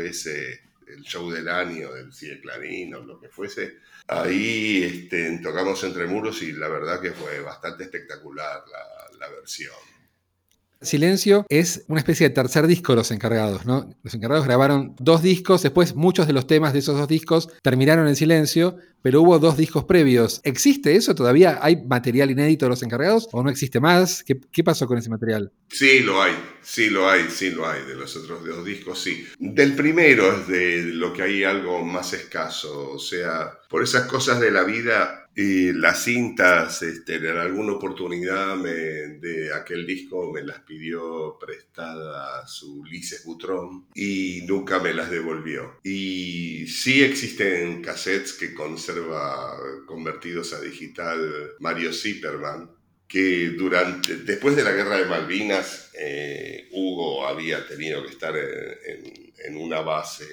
el 0.89 1.03
show 1.03 1.31
del 1.31 1.49
año, 1.49 1.93
del 1.93 2.13
Cide 2.13 2.41
Clarín 2.41 2.95
o 2.95 3.01
lo 3.01 3.21
que 3.21 3.29
fuese. 3.29 3.79
Ahí 4.09 4.83
este, 4.83 5.39
tocamos 5.39 5.83
entre 5.85 6.07
muros 6.07 6.43
y 6.43 6.53
la 6.53 6.69
verdad 6.69 7.01
que 7.01 7.13
fue 7.13 7.41
bastante 7.41 7.85
espectacular 7.85 8.63
la, 8.71 9.19
la 9.19 9.29
versión. 9.35 9.73
Silencio 10.85 11.47
es 11.49 11.85
una 11.89 12.01
especie 12.01 12.29
de 12.29 12.35
tercer 12.35 12.67
disco 12.67 12.93
de 12.93 12.97
los 12.97 13.11
encargados, 13.11 13.65
¿no? 13.65 13.95
Los 14.03 14.15
encargados 14.15 14.45
grabaron 14.45 14.95
dos 14.99 15.23
discos, 15.23 15.63
después 15.63 15.95
muchos 15.95 16.27
de 16.27 16.35
los 16.35 16.47
temas 16.47 16.75
de 16.75 16.81
esos 16.81 16.99
dos 16.99 17.09
discos 17.09 17.49
terminaron 17.63 18.07
en 18.07 18.17
silencio, 18.17 18.77
pero 19.05 19.21
hubo 19.21 19.39
dos 19.39 19.59
discos 19.59 19.85
previos. 19.85 20.41
¿Existe 20.45 20.97
eso 20.97 21.15
todavía? 21.15 21.59
¿Hay 21.61 21.77
material 21.85 22.31
inédito 22.31 22.65
de 22.65 22.71
los 22.71 22.83
encargados 22.83 23.29
o 23.33 23.43
no 23.43 23.51
existe 23.51 23.79
más? 23.79 24.25
¿Qué, 24.25 24.41
qué 24.51 24.65
pasó 24.65 24.87
con 24.87 24.97
ese 24.97 25.11
material? 25.11 25.53
Sí, 25.69 26.01
lo 26.01 26.23
hay, 26.23 26.33
sí 26.63 26.89
lo 26.89 27.11
hay, 27.11 27.25
sí 27.29 27.51
lo 27.51 27.69
hay, 27.69 27.85
de 27.85 27.97
los 27.97 28.17
otros 28.17 28.43
dos 28.47 28.65
discos, 28.65 28.99
sí. 29.03 29.27
Del 29.39 29.75
primero 29.77 30.33
es 30.41 30.49
de 30.49 30.83
lo 30.85 31.13
que 31.13 31.21
hay 31.23 31.45
algo 31.45 31.85
más 31.85 32.15
escaso, 32.15 32.93
o 32.93 32.99
sea, 32.99 33.53
por 33.69 33.83
esas 33.83 34.07
cosas 34.07 34.41
de 34.41 34.51
la 34.51 34.65
vida, 34.65 35.21
y 35.37 35.73
las 35.73 36.05
cintas, 36.05 36.81
este, 36.83 37.17
en 37.17 37.37
alguna 37.37 37.73
oportunidad 37.73 38.55
me- 38.57 39.19
de 39.19 39.53
aquel 39.53 39.85
disco 39.85 40.31
me 40.33 40.43
las 40.45 40.61
pidió 40.61 41.37
prestadas 41.41 42.63
Ulises 42.63 43.25
Butrón 43.25 43.87
y 43.97 44.43
nunca 44.47 44.79
me 44.79 44.95
las 44.95 45.11
devolvió. 45.11 45.79
Y 45.83 46.69
sí 46.69 47.03
existen 47.03 47.83
cassettes 47.83 48.35
que 48.35 48.55
convertidos 49.87 50.53
a 50.53 50.61
digital 50.61 51.53
Mario 51.61 51.93
Zipperman, 51.93 52.71
que 53.07 53.51
durante, 53.51 54.17
después 54.17 54.57
de 54.57 54.65
la 54.65 54.73
guerra 54.73 54.99
de 54.99 55.05
Malvinas, 55.05 55.91
eh, 55.99 56.69
Hugo 56.73 57.27
había 57.27 57.67
tenido 57.67 58.03
que 58.03 58.11
estar 58.11 58.35
en 58.37 59.57
una 59.57 59.81
base 59.81 60.27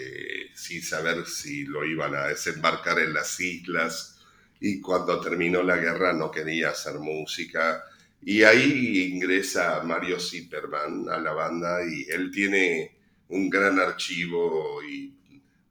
sin 0.56 0.82
saber 0.82 1.26
si 1.26 1.66
lo 1.66 1.86
iban 1.86 2.16
a 2.16 2.28
desembarcar 2.28 3.00
en 3.00 3.14
las 3.14 3.40
islas 3.40 4.20
y 4.62 4.80
cuando 4.80 5.20
terminó 5.20 5.64
la 5.64 5.78
guerra 5.78 6.14
no 6.14 6.32
quería 6.32 6.70
hacer 6.70 7.00
música. 7.00 7.84
Y 8.24 8.44
ahí 8.44 9.12
ingresa 9.12 9.82
Mario 9.84 10.20
Zipperman 10.20 11.10
a 11.10 11.18
la 11.18 11.34
banda 11.34 11.80
y 11.84 12.06
él 12.10 12.30
tiene 12.32 12.96
un 13.30 13.50
gran 13.50 13.80
archivo 13.80 14.84
y 14.84 15.12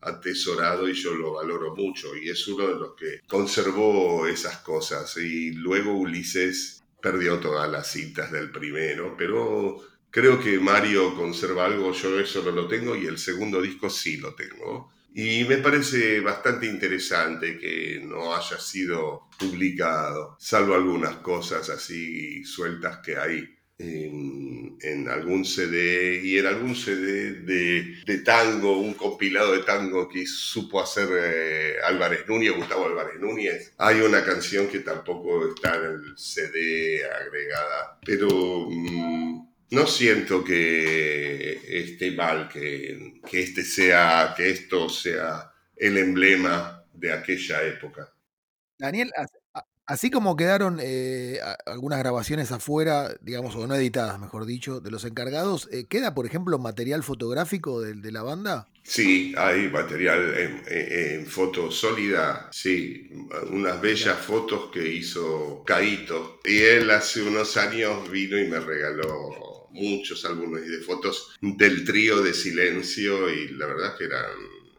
atesorado 0.01 0.88
y 0.88 0.94
yo 0.94 1.14
lo 1.14 1.34
valoro 1.34 1.74
mucho 1.74 2.16
y 2.16 2.30
es 2.30 2.46
uno 2.48 2.68
de 2.68 2.74
los 2.74 2.94
que 2.94 3.20
conservó 3.26 4.26
esas 4.26 4.59
cosas 4.59 5.16
y 5.16 5.53
luego 5.53 5.92
Ulises 5.92 6.82
perdió 7.01 7.38
todas 7.38 7.70
las 7.70 7.90
citas 7.90 8.30
del 8.30 8.51
primero, 8.51 9.14
pero 9.16 9.80
creo 10.11 10.40
que 10.40 10.59
Mario 10.59 11.14
conserva 11.14 11.66
algo, 11.66 11.92
yo 11.92 12.18
eso 12.18 12.42
no 12.42 12.51
lo 12.51 12.68
tengo 12.68 12.96
y 12.96 13.07
el 13.07 13.18
segundo 13.18 13.61
disco 13.61 13.88
sí 13.90 14.16
lo 14.18 14.34
tengo. 14.34 14.92
Y 15.12 15.44
me 15.44 15.57
parece 15.57 16.20
bastante 16.20 16.66
interesante 16.66 17.59
que 17.59 18.01
no 18.05 18.34
haya 18.34 18.59
sido 18.61 19.28
publicado, 19.38 20.36
salvo 20.38 20.74
algunas 20.74 21.16
cosas 21.16 21.68
así 21.68 22.44
sueltas 22.44 22.98
que 22.98 23.16
hay 23.16 23.59
en, 23.81 24.76
en 24.81 25.09
algún 25.09 25.45
CD 25.45 26.20
y 26.22 26.39
en 26.39 26.47
algún 26.47 26.76
CD 26.76 27.33
de, 27.33 28.03
de 28.05 28.18
tango, 28.18 28.78
un 28.78 28.95
compilado 28.95 29.53
de 29.53 29.62
tango 29.62 30.09
que 30.09 30.26
supo 30.26 30.81
hacer 30.83 31.09
eh, 31.12 31.74
Álvarez 31.85 32.28
Núñez, 32.28 32.53
Gustavo 32.55 32.87
Álvarez 32.87 33.18
Núñez. 33.18 33.72
Hay 33.78 34.01
una 34.01 34.24
canción 34.24 34.68
que 34.68 34.81
tampoco 34.81 35.55
está 35.55 35.76
en 35.76 35.85
el 35.85 36.18
CD 36.18 37.05
agregada, 37.05 37.99
pero 38.05 38.28
mm, 38.68 39.49
no 39.70 39.87
siento 39.87 40.45
que 40.45 41.61
esté 41.66 42.11
mal 42.12 42.49
que, 42.49 43.20
que 43.28 43.41
este 43.41 43.62
sea, 43.62 44.35
que 44.37 44.51
esto 44.51 44.89
sea 44.89 45.53
el 45.76 45.97
emblema 45.97 46.85
de 46.93 47.12
aquella 47.12 47.62
época. 47.64 48.12
Daniel, 48.78 49.11
así 49.91 50.11
como 50.11 50.36
quedaron 50.36 50.78
eh, 50.80 51.38
algunas 51.66 51.99
grabaciones 51.99 52.53
afuera, 52.53 53.14
digamos, 53.20 53.55
o 53.57 53.66
no 53.66 53.74
editadas, 53.74 54.18
mejor 54.20 54.47
dicho, 54.47 54.80
de 54.80 54.91
los 54.91 55.05
encargados, 55.05 55.68
eh, 55.72 55.86
¿queda, 55.88 56.14
por 56.14 56.26
ejemplo, 56.26 56.59
material 56.59 57.03
fotográfico 57.03 57.80
de, 57.80 57.95
de 57.95 58.12
la 58.12 58.22
banda? 58.22 58.68
Sí, 58.82 59.34
hay 59.36 59.68
material 59.68 60.34
en, 60.36 60.62
en- 60.66 61.20
en 61.20 61.26
foto 61.26 61.70
sólida, 61.70 62.49
sí, 62.51 63.11
unas 63.51 63.80
bellas 63.80 64.18
fotos 64.18 64.70
que 64.72 64.88
hizo 64.95 65.62
Caito. 65.66 66.41
Y 66.45 66.59
él 66.59 66.91
hace 66.91 67.22
unos 67.22 67.57
años 67.57 68.11
vino 68.11 68.38
y 68.38 68.49
me 68.49 68.59
regaló 68.59 69.68
muchos 69.70 70.24
álbumes 70.24 70.66
de 70.66 70.78
fotos 70.80 71.36
del 71.41 71.84
trío 71.84 72.22
de 72.22 72.32
silencio 72.34 73.28
y 73.32 73.49
la 73.51 73.66
verdad 73.66 73.97
que 73.97 74.05
eran 74.07 74.30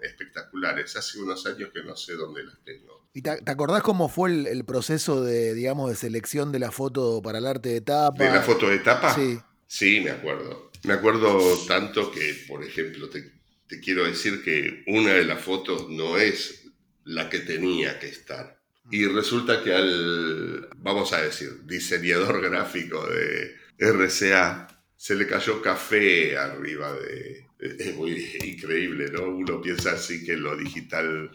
espectaculares. 0.02 0.96
Hace 0.96 1.20
unos 1.20 1.46
años 1.46 1.70
que 1.74 1.84
no 1.84 1.96
sé 1.96 2.14
dónde 2.16 2.44
las 2.44 2.58
tengo. 2.66 3.01
¿Y 3.14 3.22
te, 3.22 3.42
te 3.42 3.52
acordás 3.52 3.84
cómo 3.84 4.08
fue 4.10 4.32
el, 4.32 4.48
el 4.48 4.64
proceso 4.64 5.24
de, 5.24 5.54
digamos, 5.54 5.90
de 5.90 5.96
selección 5.96 6.52
de 6.52 6.60
la 6.60 6.72
foto 6.72 7.22
para 7.22 7.40
el 7.40 7.48
arte 7.48 7.70
de 7.70 7.82
tapa? 7.82 8.24
¿De 8.24 8.32
la 8.32 8.42
foto 8.42 8.70
de 8.70 8.80
tapa? 8.80 9.14
Sí. 9.14 9.40
Sí, 9.68 10.02
me 10.02 10.12
acuerdo. 10.12 10.72
Me 10.84 10.94
acuerdo 10.94 11.40
tanto 11.68 12.12
que, 12.12 12.36
por 12.48 12.64
ejemplo, 12.64 13.10
te, 13.10 13.32
te 13.68 13.80
quiero 13.80 14.06
decir 14.06 14.44
que 14.44 14.84
una 14.88 15.14
de 15.14 15.24
las 15.24 15.42
fotos 15.42 15.90
no 15.90 16.18
es 16.18 16.66
la 17.06 17.30
que 17.30 17.40
tenía 17.40 18.00
que 18.00 18.08
estar. 18.08 18.60
Y 18.90 19.06
resulta 19.06 19.64
que 19.64 19.74
al, 19.74 20.68
vamos 20.78 21.14
a 21.14 21.22
decir, 21.22 21.66
diseñador 21.66 22.42
gráfico 22.50 23.06
de 23.08 23.56
RCA, 23.78 24.68
se 24.98 25.16
le 25.16 25.26
cayó 25.26 25.62
café 25.62 26.38
arriba 26.38 26.94
de... 26.94 27.48
Es 27.60 27.96
muy 27.96 28.12
increíble, 28.44 29.10
¿no? 29.12 29.24
Uno 29.24 29.62
piensa 29.62 29.92
así 29.92 30.26
que 30.26 30.36
lo 30.36 30.58
digital 30.58 31.32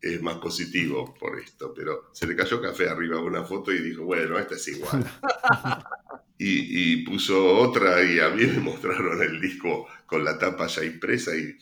es 0.00 0.22
más 0.22 0.36
positivo 0.36 1.14
por 1.18 1.38
esto, 1.38 1.72
pero 1.74 2.10
se 2.12 2.26
le 2.26 2.36
cayó 2.36 2.60
café 2.60 2.88
arriba 2.88 3.16
de 3.16 3.22
una 3.22 3.44
foto 3.44 3.72
y 3.72 3.80
dijo, 3.80 4.04
bueno, 4.04 4.38
esta 4.38 4.54
es 4.54 4.68
igual. 4.68 5.04
y, 6.38 6.92
y 6.92 7.04
puso 7.04 7.58
otra 7.58 8.02
y 8.02 8.20
a 8.20 8.28
mí 8.28 8.46
me 8.46 8.60
mostraron 8.60 9.22
el 9.22 9.40
disco 9.40 9.86
con 10.06 10.24
la 10.24 10.38
tapa 10.38 10.66
ya 10.68 10.84
impresa 10.84 11.36
y 11.36 11.56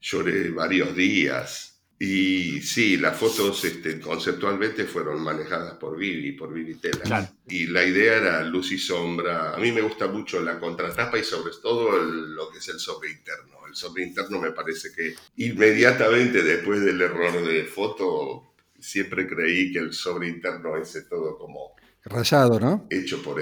lloré 0.00 0.50
varios 0.50 0.94
días. 0.94 1.73
Y 2.06 2.60
sí, 2.60 2.98
las 2.98 3.16
fotos 3.16 3.64
este, 3.64 3.98
conceptualmente 3.98 4.84
fueron 4.84 5.22
manejadas 5.22 5.74
por 5.74 5.96
Vivi, 5.96 6.32
por 6.32 6.52
Vivi 6.52 6.74
Tela. 6.74 7.00
Claro. 7.02 7.28
Y 7.48 7.66
la 7.68 7.82
idea 7.84 8.16
era 8.18 8.42
luz 8.44 8.72
y 8.72 8.78
sombra. 8.78 9.54
A 9.54 9.58
mí 9.58 9.72
me 9.72 9.80
gusta 9.80 10.06
mucho 10.06 10.40
la 10.42 10.58
contratapa 10.60 11.18
y 11.18 11.24
sobre 11.24 11.54
todo 11.62 11.96
el- 11.98 12.34
lo 12.34 12.50
que 12.50 12.58
es 12.58 12.68
el 12.68 12.78
sobre 12.78 13.10
interno. 13.10 13.66
El 13.66 13.74
sobre 13.74 14.02
interno 14.04 14.38
me 14.38 14.50
parece 14.52 14.92
que 14.94 15.14
inmediatamente 15.36 16.42
después 16.42 16.82
del 16.84 17.00
error 17.00 17.42
de 17.46 17.64
foto, 17.64 18.52
siempre 18.78 19.26
creí 19.26 19.72
que 19.72 19.78
el 19.78 19.94
sobre 19.94 20.28
interno 20.28 20.76
ese 20.76 21.02
todo 21.02 21.38
como 21.38 21.74
Rayado, 22.06 22.60
¿no? 22.60 22.86
hecho 22.90 23.22
por 23.22 23.36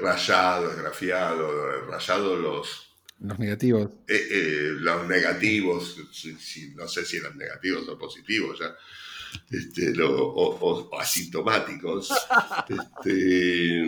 rayado, 0.00 0.70
esgrafiado, 0.72 1.82
rayado 1.86 2.34
los, 2.36 2.89
Los 3.20 3.38
negativos. 3.38 3.90
eh, 4.08 4.28
eh, 4.30 4.70
los 4.78 5.06
negativos, 5.06 5.96
si- 6.12 6.36
si- 6.36 6.70
no 6.74 6.88
sé 6.88 7.04
si 7.04 7.18
eran 7.18 7.36
negativos 7.36 7.86
o 7.88 7.98
positivos 7.98 8.58
ya, 8.58 8.74
este, 9.50 9.94
lo- 9.94 10.26
o, 10.26 10.56
o- 10.58 10.88
o 10.90 10.98
asintomáticos. 11.00 12.08
Este, 12.70 13.82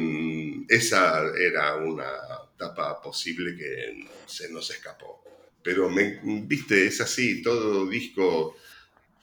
esa 0.69 1.23
era 1.39 1.77
una 1.77 2.11
tapa 2.57 3.01
posible 3.01 3.57
que 3.57 4.07
se 4.27 4.51
nos 4.53 4.71
escapó. 4.71 5.23
Pero, 5.63 5.89
me, 5.89 6.21
viste, 6.47 6.87
es 6.87 7.01
así, 7.01 7.41
todo 7.43 7.89
disco 7.89 8.57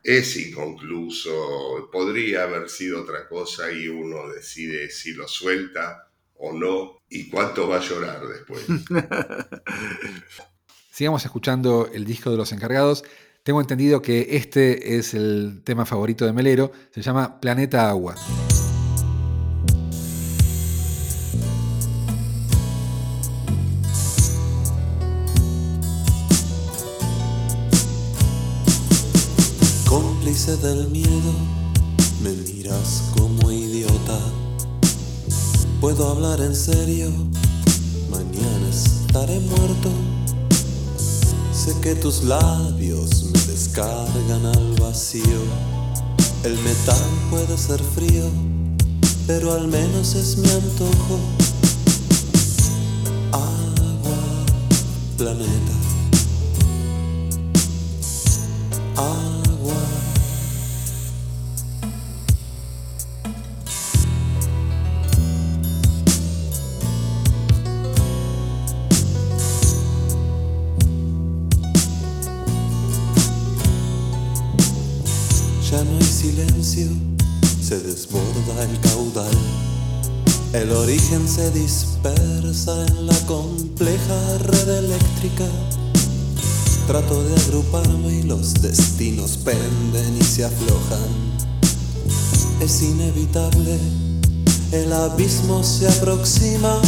es 0.03 0.37
inconcluso, 0.37 1.89
podría 1.91 2.43
haber 2.43 2.69
sido 2.69 3.01
otra 3.03 3.27
cosa 3.27 3.71
y 3.71 3.87
uno 3.89 4.29
decide 4.29 4.89
si 4.89 5.13
lo 5.13 5.27
suelta 5.27 6.08
o 6.39 6.53
no 6.53 7.01
y 7.09 7.29
cuánto 7.29 7.67
va 7.67 7.77
a 7.77 7.81
llorar 7.81 8.21
después. 8.27 8.65
Sigamos 10.91 11.23
escuchando 11.23 11.89
el 11.93 12.05
disco 12.05 12.31
de 12.31 12.37
los 12.37 12.51
encargados. 12.51 13.03
Tengo 13.43 13.61
entendido 13.61 14.01
que 14.01 14.27
este 14.31 14.97
es 14.97 15.13
el 15.13 15.61
tema 15.63 15.85
favorito 15.85 16.25
de 16.25 16.33
Melero. 16.33 16.71
Se 16.91 17.01
llama 17.01 17.39
Planeta 17.39 17.89
Agua. 17.89 18.15
Cómplice 29.87 30.57
del 30.57 30.89
miedo, 30.89 31.33
me 32.21 32.31
miras 32.31 33.11
como. 33.17 33.29
Puedo 35.81 36.09
hablar 36.09 36.41
en 36.41 36.53
serio, 36.53 37.09
mañana 38.11 38.69
estaré 38.69 39.39
muerto. 39.39 39.89
Sé 41.53 41.73
que 41.79 41.95
tus 41.95 42.23
labios 42.25 43.23
me 43.23 43.39
descargan 43.39 44.45
al 44.45 44.75
vacío. 44.81 45.39
El 46.43 46.57
metal 46.59 47.09
puede 47.29 47.57
ser 47.57 47.81
frío, 47.81 48.25
pero 49.25 49.53
al 49.53 49.69
menos 49.69 50.15
es 50.15 50.37
mi 50.37 50.49
antojo. 50.49 51.19
Agua, 53.31 54.45
planeta. 55.17 55.79
El 80.59 80.73
origen 80.73 81.25
se 81.25 81.49
dispersa 81.51 82.85
en 82.87 83.07
la 83.07 83.17
compleja 83.27 84.37
red 84.39 84.67
eléctrica. 84.67 85.45
Trato 86.85 87.23
de 87.23 87.33
agruparme 87.33 88.13
y 88.15 88.23
los 88.23 88.55
destinos 88.55 89.37
penden 89.37 90.17
y 90.19 90.21
se 90.21 90.43
aflojan. 90.43 90.99
Es 92.59 92.81
inevitable, 92.81 93.79
el 94.73 94.91
abismo 94.91 95.63
se 95.63 95.87
aproxima. 95.87 96.81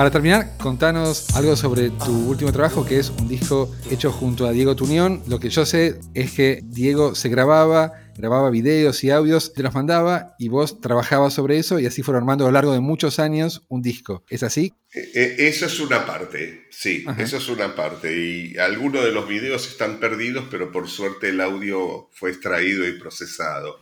Para 0.00 0.10
terminar, 0.10 0.56
contanos 0.56 1.28
algo 1.36 1.54
sobre 1.56 1.90
tu 1.90 2.10
último 2.30 2.50
trabajo, 2.52 2.86
que 2.86 2.98
es 2.98 3.10
un 3.10 3.28
disco 3.28 3.70
hecho 3.90 4.10
junto 4.10 4.46
a 4.46 4.50
Diego 4.52 4.74
Tunión. 4.74 5.22
Lo 5.28 5.38
que 5.38 5.50
yo 5.50 5.66
sé 5.66 6.00
es 6.14 6.32
que 6.32 6.62
Diego 6.64 7.14
se 7.14 7.28
grababa, 7.28 7.92
grababa 8.16 8.48
videos 8.48 9.04
y 9.04 9.10
audios, 9.10 9.52
te 9.52 9.62
los 9.62 9.74
mandaba 9.74 10.36
y 10.38 10.48
vos 10.48 10.80
trabajabas 10.80 11.34
sobre 11.34 11.58
eso 11.58 11.78
y 11.78 11.84
así 11.84 12.02
fueron 12.02 12.22
armando 12.22 12.44
a 12.44 12.48
lo 12.48 12.52
largo 12.54 12.72
de 12.72 12.80
muchos 12.80 13.18
años 13.18 13.66
un 13.68 13.82
disco. 13.82 14.24
¿Es 14.30 14.42
así? 14.42 14.72
Eh, 14.94 15.10
eh, 15.14 15.36
Eso 15.36 15.66
es 15.66 15.78
una 15.80 16.06
parte, 16.06 16.62
sí, 16.70 17.04
Ajá. 17.06 17.22
eso 17.22 17.36
es 17.36 17.46
una 17.50 17.74
parte. 17.76 18.16
Y 18.16 18.56
algunos 18.56 19.04
de 19.04 19.12
los 19.12 19.28
videos 19.28 19.68
están 19.68 20.00
perdidos, 20.00 20.46
pero 20.50 20.72
por 20.72 20.88
suerte 20.88 21.28
el 21.28 21.42
audio 21.42 22.08
fue 22.14 22.30
extraído 22.30 22.88
y 22.88 22.98
procesado. 22.98 23.80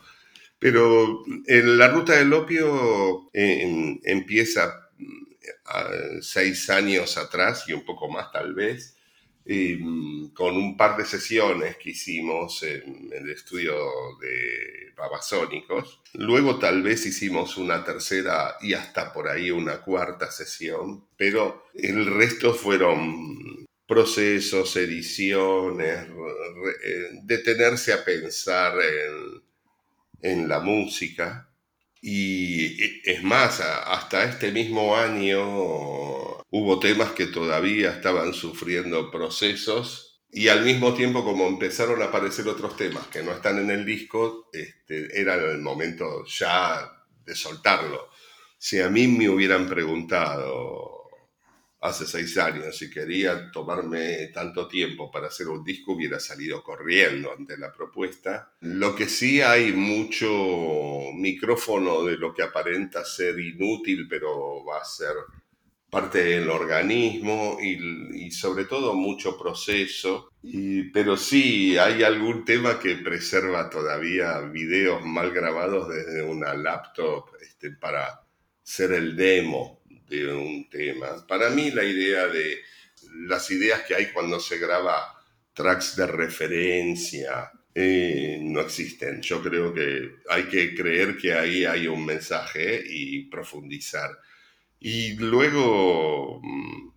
Pero 0.59 1.23
en 1.47 1.77
la 1.77 1.87
ruta 1.87 2.11
del 2.17 2.33
opio 2.33 3.29
eh, 3.31 3.61
en- 3.61 4.01
empieza 4.03 4.88
seis 6.21 6.69
años 6.69 7.17
atrás 7.17 7.65
y 7.67 7.73
un 7.73 7.83
poco 7.85 8.09
más 8.09 8.31
tal 8.31 8.53
vez, 8.53 8.95
eh, 9.45 9.79
con 10.33 10.55
un 10.55 10.77
par 10.77 10.95
de 10.97 11.05
sesiones 11.05 11.77
que 11.77 11.91
hicimos 11.91 12.61
en 12.63 13.09
el 13.11 13.29
estudio 13.29 13.75
de 14.21 14.93
Babasónicos. 14.95 16.01
Luego 16.13 16.59
tal 16.59 16.83
vez 16.83 17.05
hicimos 17.05 17.57
una 17.57 17.83
tercera 17.83 18.57
y 18.61 18.73
hasta 18.73 19.11
por 19.11 19.27
ahí 19.27 19.49
una 19.49 19.81
cuarta 19.81 20.29
sesión, 20.29 21.07
pero 21.17 21.65
el 21.73 22.05
resto 22.05 22.53
fueron 22.53 23.65
procesos, 23.87 24.75
ediciones, 24.75 26.07
re- 26.09 26.77
eh, 26.83 27.09
detenerse 27.23 27.91
a 27.91 28.05
pensar 28.05 28.73
en, 28.79 29.41
en 30.21 30.47
la 30.47 30.59
música. 30.59 31.48
Y 32.01 33.01
es 33.03 33.23
más, 33.23 33.59
hasta 33.59 34.23
este 34.23 34.51
mismo 34.51 34.95
año 34.95 35.41
hubo 36.49 36.79
temas 36.79 37.11
que 37.11 37.27
todavía 37.27 37.91
estaban 37.91 38.33
sufriendo 38.33 39.11
procesos 39.11 40.21
y 40.31 40.47
al 40.47 40.63
mismo 40.63 40.93
tiempo 40.93 41.23
como 41.23 41.47
empezaron 41.47 42.01
a 42.01 42.05
aparecer 42.05 42.47
otros 42.47 42.77
temas 42.77 43.07
que 43.07 43.23
no 43.23 43.31
están 43.31 43.57
en 43.59 43.71
el 43.71 43.85
disco, 43.85 44.49
este, 44.53 45.19
era 45.19 45.35
el 45.35 45.59
momento 45.59 46.23
ya 46.25 47.05
de 47.25 47.35
soltarlo. 47.35 48.09
Si 48.57 48.79
a 48.79 48.89
mí 48.89 49.07
me 49.07 49.29
hubieran 49.29 49.67
preguntado 49.67 50.98
hace 51.81 52.05
seis 52.05 52.37
años 52.37 52.77
si 52.77 52.89
quería 52.89 53.51
tomarme 53.51 54.27
tanto 54.33 54.67
tiempo 54.67 55.09
para 55.09 55.27
hacer 55.27 55.47
un 55.47 55.63
disco, 55.63 55.93
hubiera 55.93 56.19
salido 56.19 56.61
corriendo 56.61 57.31
ante 57.37 57.57
la 57.57 57.71
propuesta. 57.71 58.53
Lo 58.61 58.95
que 58.95 59.07
sí 59.07 59.41
hay 59.41 59.71
mucho 59.71 60.27
micrófono 61.15 62.03
de 62.03 62.17
lo 62.17 62.33
que 62.33 62.43
aparenta 62.43 63.05
ser 63.05 63.39
inútil, 63.39 64.07
pero 64.09 64.63
va 64.65 64.79
a 64.79 64.85
ser 64.85 65.13
parte 65.89 66.23
del 66.23 66.49
organismo 66.49 67.57
y, 67.61 68.25
y 68.25 68.31
sobre 68.31 68.65
todo 68.65 68.93
mucho 68.93 69.37
proceso. 69.37 70.29
Pero 70.93 71.17
sí, 71.17 71.77
hay 71.77 72.03
algún 72.03 72.45
tema 72.45 72.79
que 72.79 72.97
preserva 72.97 73.69
todavía 73.69 74.39
videos 74.41 75.03
mal 75.03 75.31
grabados 75.31 75.89
desde 75.89 76.21
una 76.21 76.53
laptop 76.53 77.29
este, 77.41 77.71
para 77.71 78.21
ser 78.61 78.91
el 78.91 79.15
demo 79.15 79.78
de 80.09 80.33
un 80.33 80.69
tema. 80.69 81.25
Para 81.27 81.49
mí 81.49 81.71
la 81.71 81.83
idea 81.83 82.27
de 82.27 82.59
las 83.27 83.49
ideas 83.51 83.83
que 83.83 83.95
hay 83.95 84.07
cuando 84.07 84.39
se 84.39 84.57
graba 84.57 85.15
tracks 85.53 85.95
de 85.95 86.07
referencia 86.07 87.51
eh, 87.73 88.39
no 88.41 88.61
existen. 88.61 89.21
Yo 89.21 89.41
creo 89.41 89.73
que 89.73 90.15
hay 90.29 90.43
que 90.43 90.73
creer 90.75 91.17
que 91.17 91.33
ahí 91.33 91.65
hay 91.65 91.87
un 91.87 92.05
mensaje 92.05 92.83
y 92.85 93.29
profundizar. 93.29 94.09
Y 94.79 95.13
luego 95.15 96.41
mm, 96.41 96.91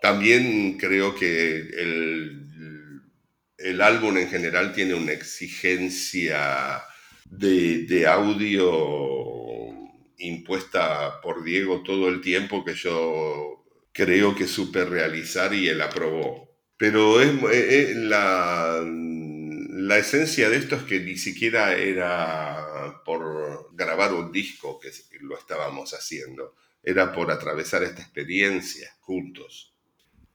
también 0.00 0.76
creo 0.78 1.14
que 1.14 1.56
el, 1.56 3.02
el 3.58 3.80
álbum 3.80 4.16
en 4.18 4.28
general 4.28 4.72
tiene 4.72 4.94
una 4.94 5.12
exigencia 5.12 6.82
de, 7.24 7.84
de 7.84 8.06
audio 8.06 9.27
impuesta 10.18 11.20
por 11.20 11.44
Diego 11.44 11.82
todo 11.82 12.08
el 12.08 12.20
tiempo 12.20 12.64
que 12.64 12.74
yo 12.74 13.64
creo 13.92 14.34
que 14.34 14.46
supe 14.46 14.84
realizar 14.84 15.54
y 15.54 15.68
él 15.68 15.80
aprobó. 15.80 16.48
Pero 16.76 17.20
es, 17.20 17.96
la, 17.96 18.80
la 18.84 19.98
esencia 19.98 20.48
de 20.48 20.58
esto 20.58 20.76
es 20.76 20.82
que 20.84 21.00
ni 21.00 21.16
siquiera 21.16 21.76
era 21.76 23.02
por 23.04 23.74
grabar 23.74 24.12
un 24.14 24.30
disco 24.30 24.78
que 24.78 24.90
lo 25.20 25.36
estábamos 25.36 25.92
haciendo, 25.94 26.54
era 26.82 27.12
por 27.12 27.30
atravesar 27.30 27.82
esta 27.82 28.02
experiencia 28.02 28.88
juntos. 29.00 29.74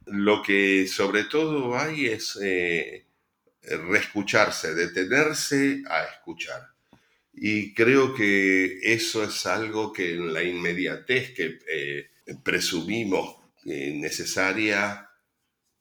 Lo 0.06 0.44
que 0.44 0.88
sobre 0.88 1.24
todo 1.24 1.78
hay 1.78 2.08
es 2.08 2.38
eh, 2.42 3.08
reescucharse, 3.62 4.74
detenerse 4.74 5.84
a 5.88 6.04
escuchar. 6.04 6.73
Y 7.34 7.74
creo 7.74 8.14
que 8.14 8.80
eso 8.84 9.24
es 9.24 9.46
algo 9.46 9.92
que 9.92 10.14
en 10.14 10.34
la 10.34 10.44
inmediatez 10.44 11.34
que 11.34 11.60
eh, 11.68 12.10
presumimos 12.44 13.38
eh, 13.66 13.94
necesaria 13.96 15.10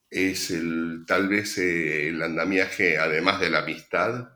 es 0.08 0.50
el, 0.50 1.04
tal 1.06 1.28
vez 1.28 1.58
eh, 1.58 2.08
el 2.08 2.22
andamiaje, 2.22 2.98
además 2.98 3.40
de 3.40 3.50
la 3.50 3.60
amistad, 3.60 4.30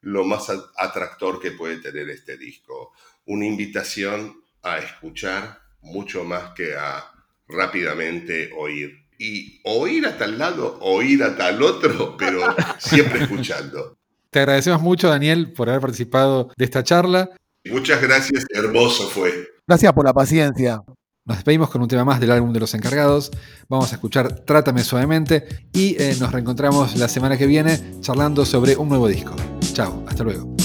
lo 0.00 0.24
más 0.24 0.50
atractor 0.76 1.40
que 1.40 1.52
puede 1.52 1.78
tener 1.78 2.08
este 2.10 2.36
disco. 2.36 2.92
Una 3.26 3.46
invitación 3.46 4.42
a 4.62 4.78
escuchar 4.78 5.60
mucho 5.80 6.24
más 6.24 6.54
que 6.54 6.74
a 6.76 7.12
rápidamente 7.46 8.50
oír. 8.56 9.06
Y 9.18 9.60
oír 9.64 10.06
a 10.06 10.16
tal 10.16 10.38
lado, 10.38 10.78
oír 10.80 11.22
a 11.24 11.36
tal 11.36 11.62
otro, 11.62 12.16
pero 12.16 12.40
siempre 12.78 13.22
escuchando. 13.22 13.97
Te 14.30 14.40
agradecemos 14.40 14.82
mucho, 14.82 15.08
Daniel, 15.08 15.52
por 15.52 15.68
haber 15.68 15.80
participado 15.80 16.50
de 16.56 16.64
esta 16.64 16.82
charla. 16.82 17.30
Muchas 17.70 18.00
gracias, 18.00 18.44
hermoso 18.50 19.08
fue. 19.08 19.48
Gracias 19.66 19.92
por 19.92 20.04
la 20.04 20.12
paciencia. 20.12 20.80
Nos 21.24 21.36
despedimos 21.36 21.68
con 21.68 21.82
un 21.82 21.88
tema 21.88 22.04
más 22.06 22.20
del 22.20 22.30
álbum 22.30 22.52
de 22.52 22.60
los 22.60 22.72
encargados. 22.72 23.30
Vamos 23.68 23.92
a 23.92 23.96
escuchar 23.96 24.32
Trátame 24.46 24.82
suavemente 24.82 25.46
y 25.74 25.94
eh, 26.02 26.16
nos 26.18 26.32
reencontramos 26.32 26.96
la 26.96 27.08
semana 27.08 27.36
que 27.36 27.46
viene 27.46 28.00
charlando 28.00 28.46
sobre 28.46 28.76
un 28.76 28.88
nuevo 28.88 29.08
disco. 29.08 29.36
Chao, 29.74 30.04
hasta 30.08 30.24
luego. 30.24 30.56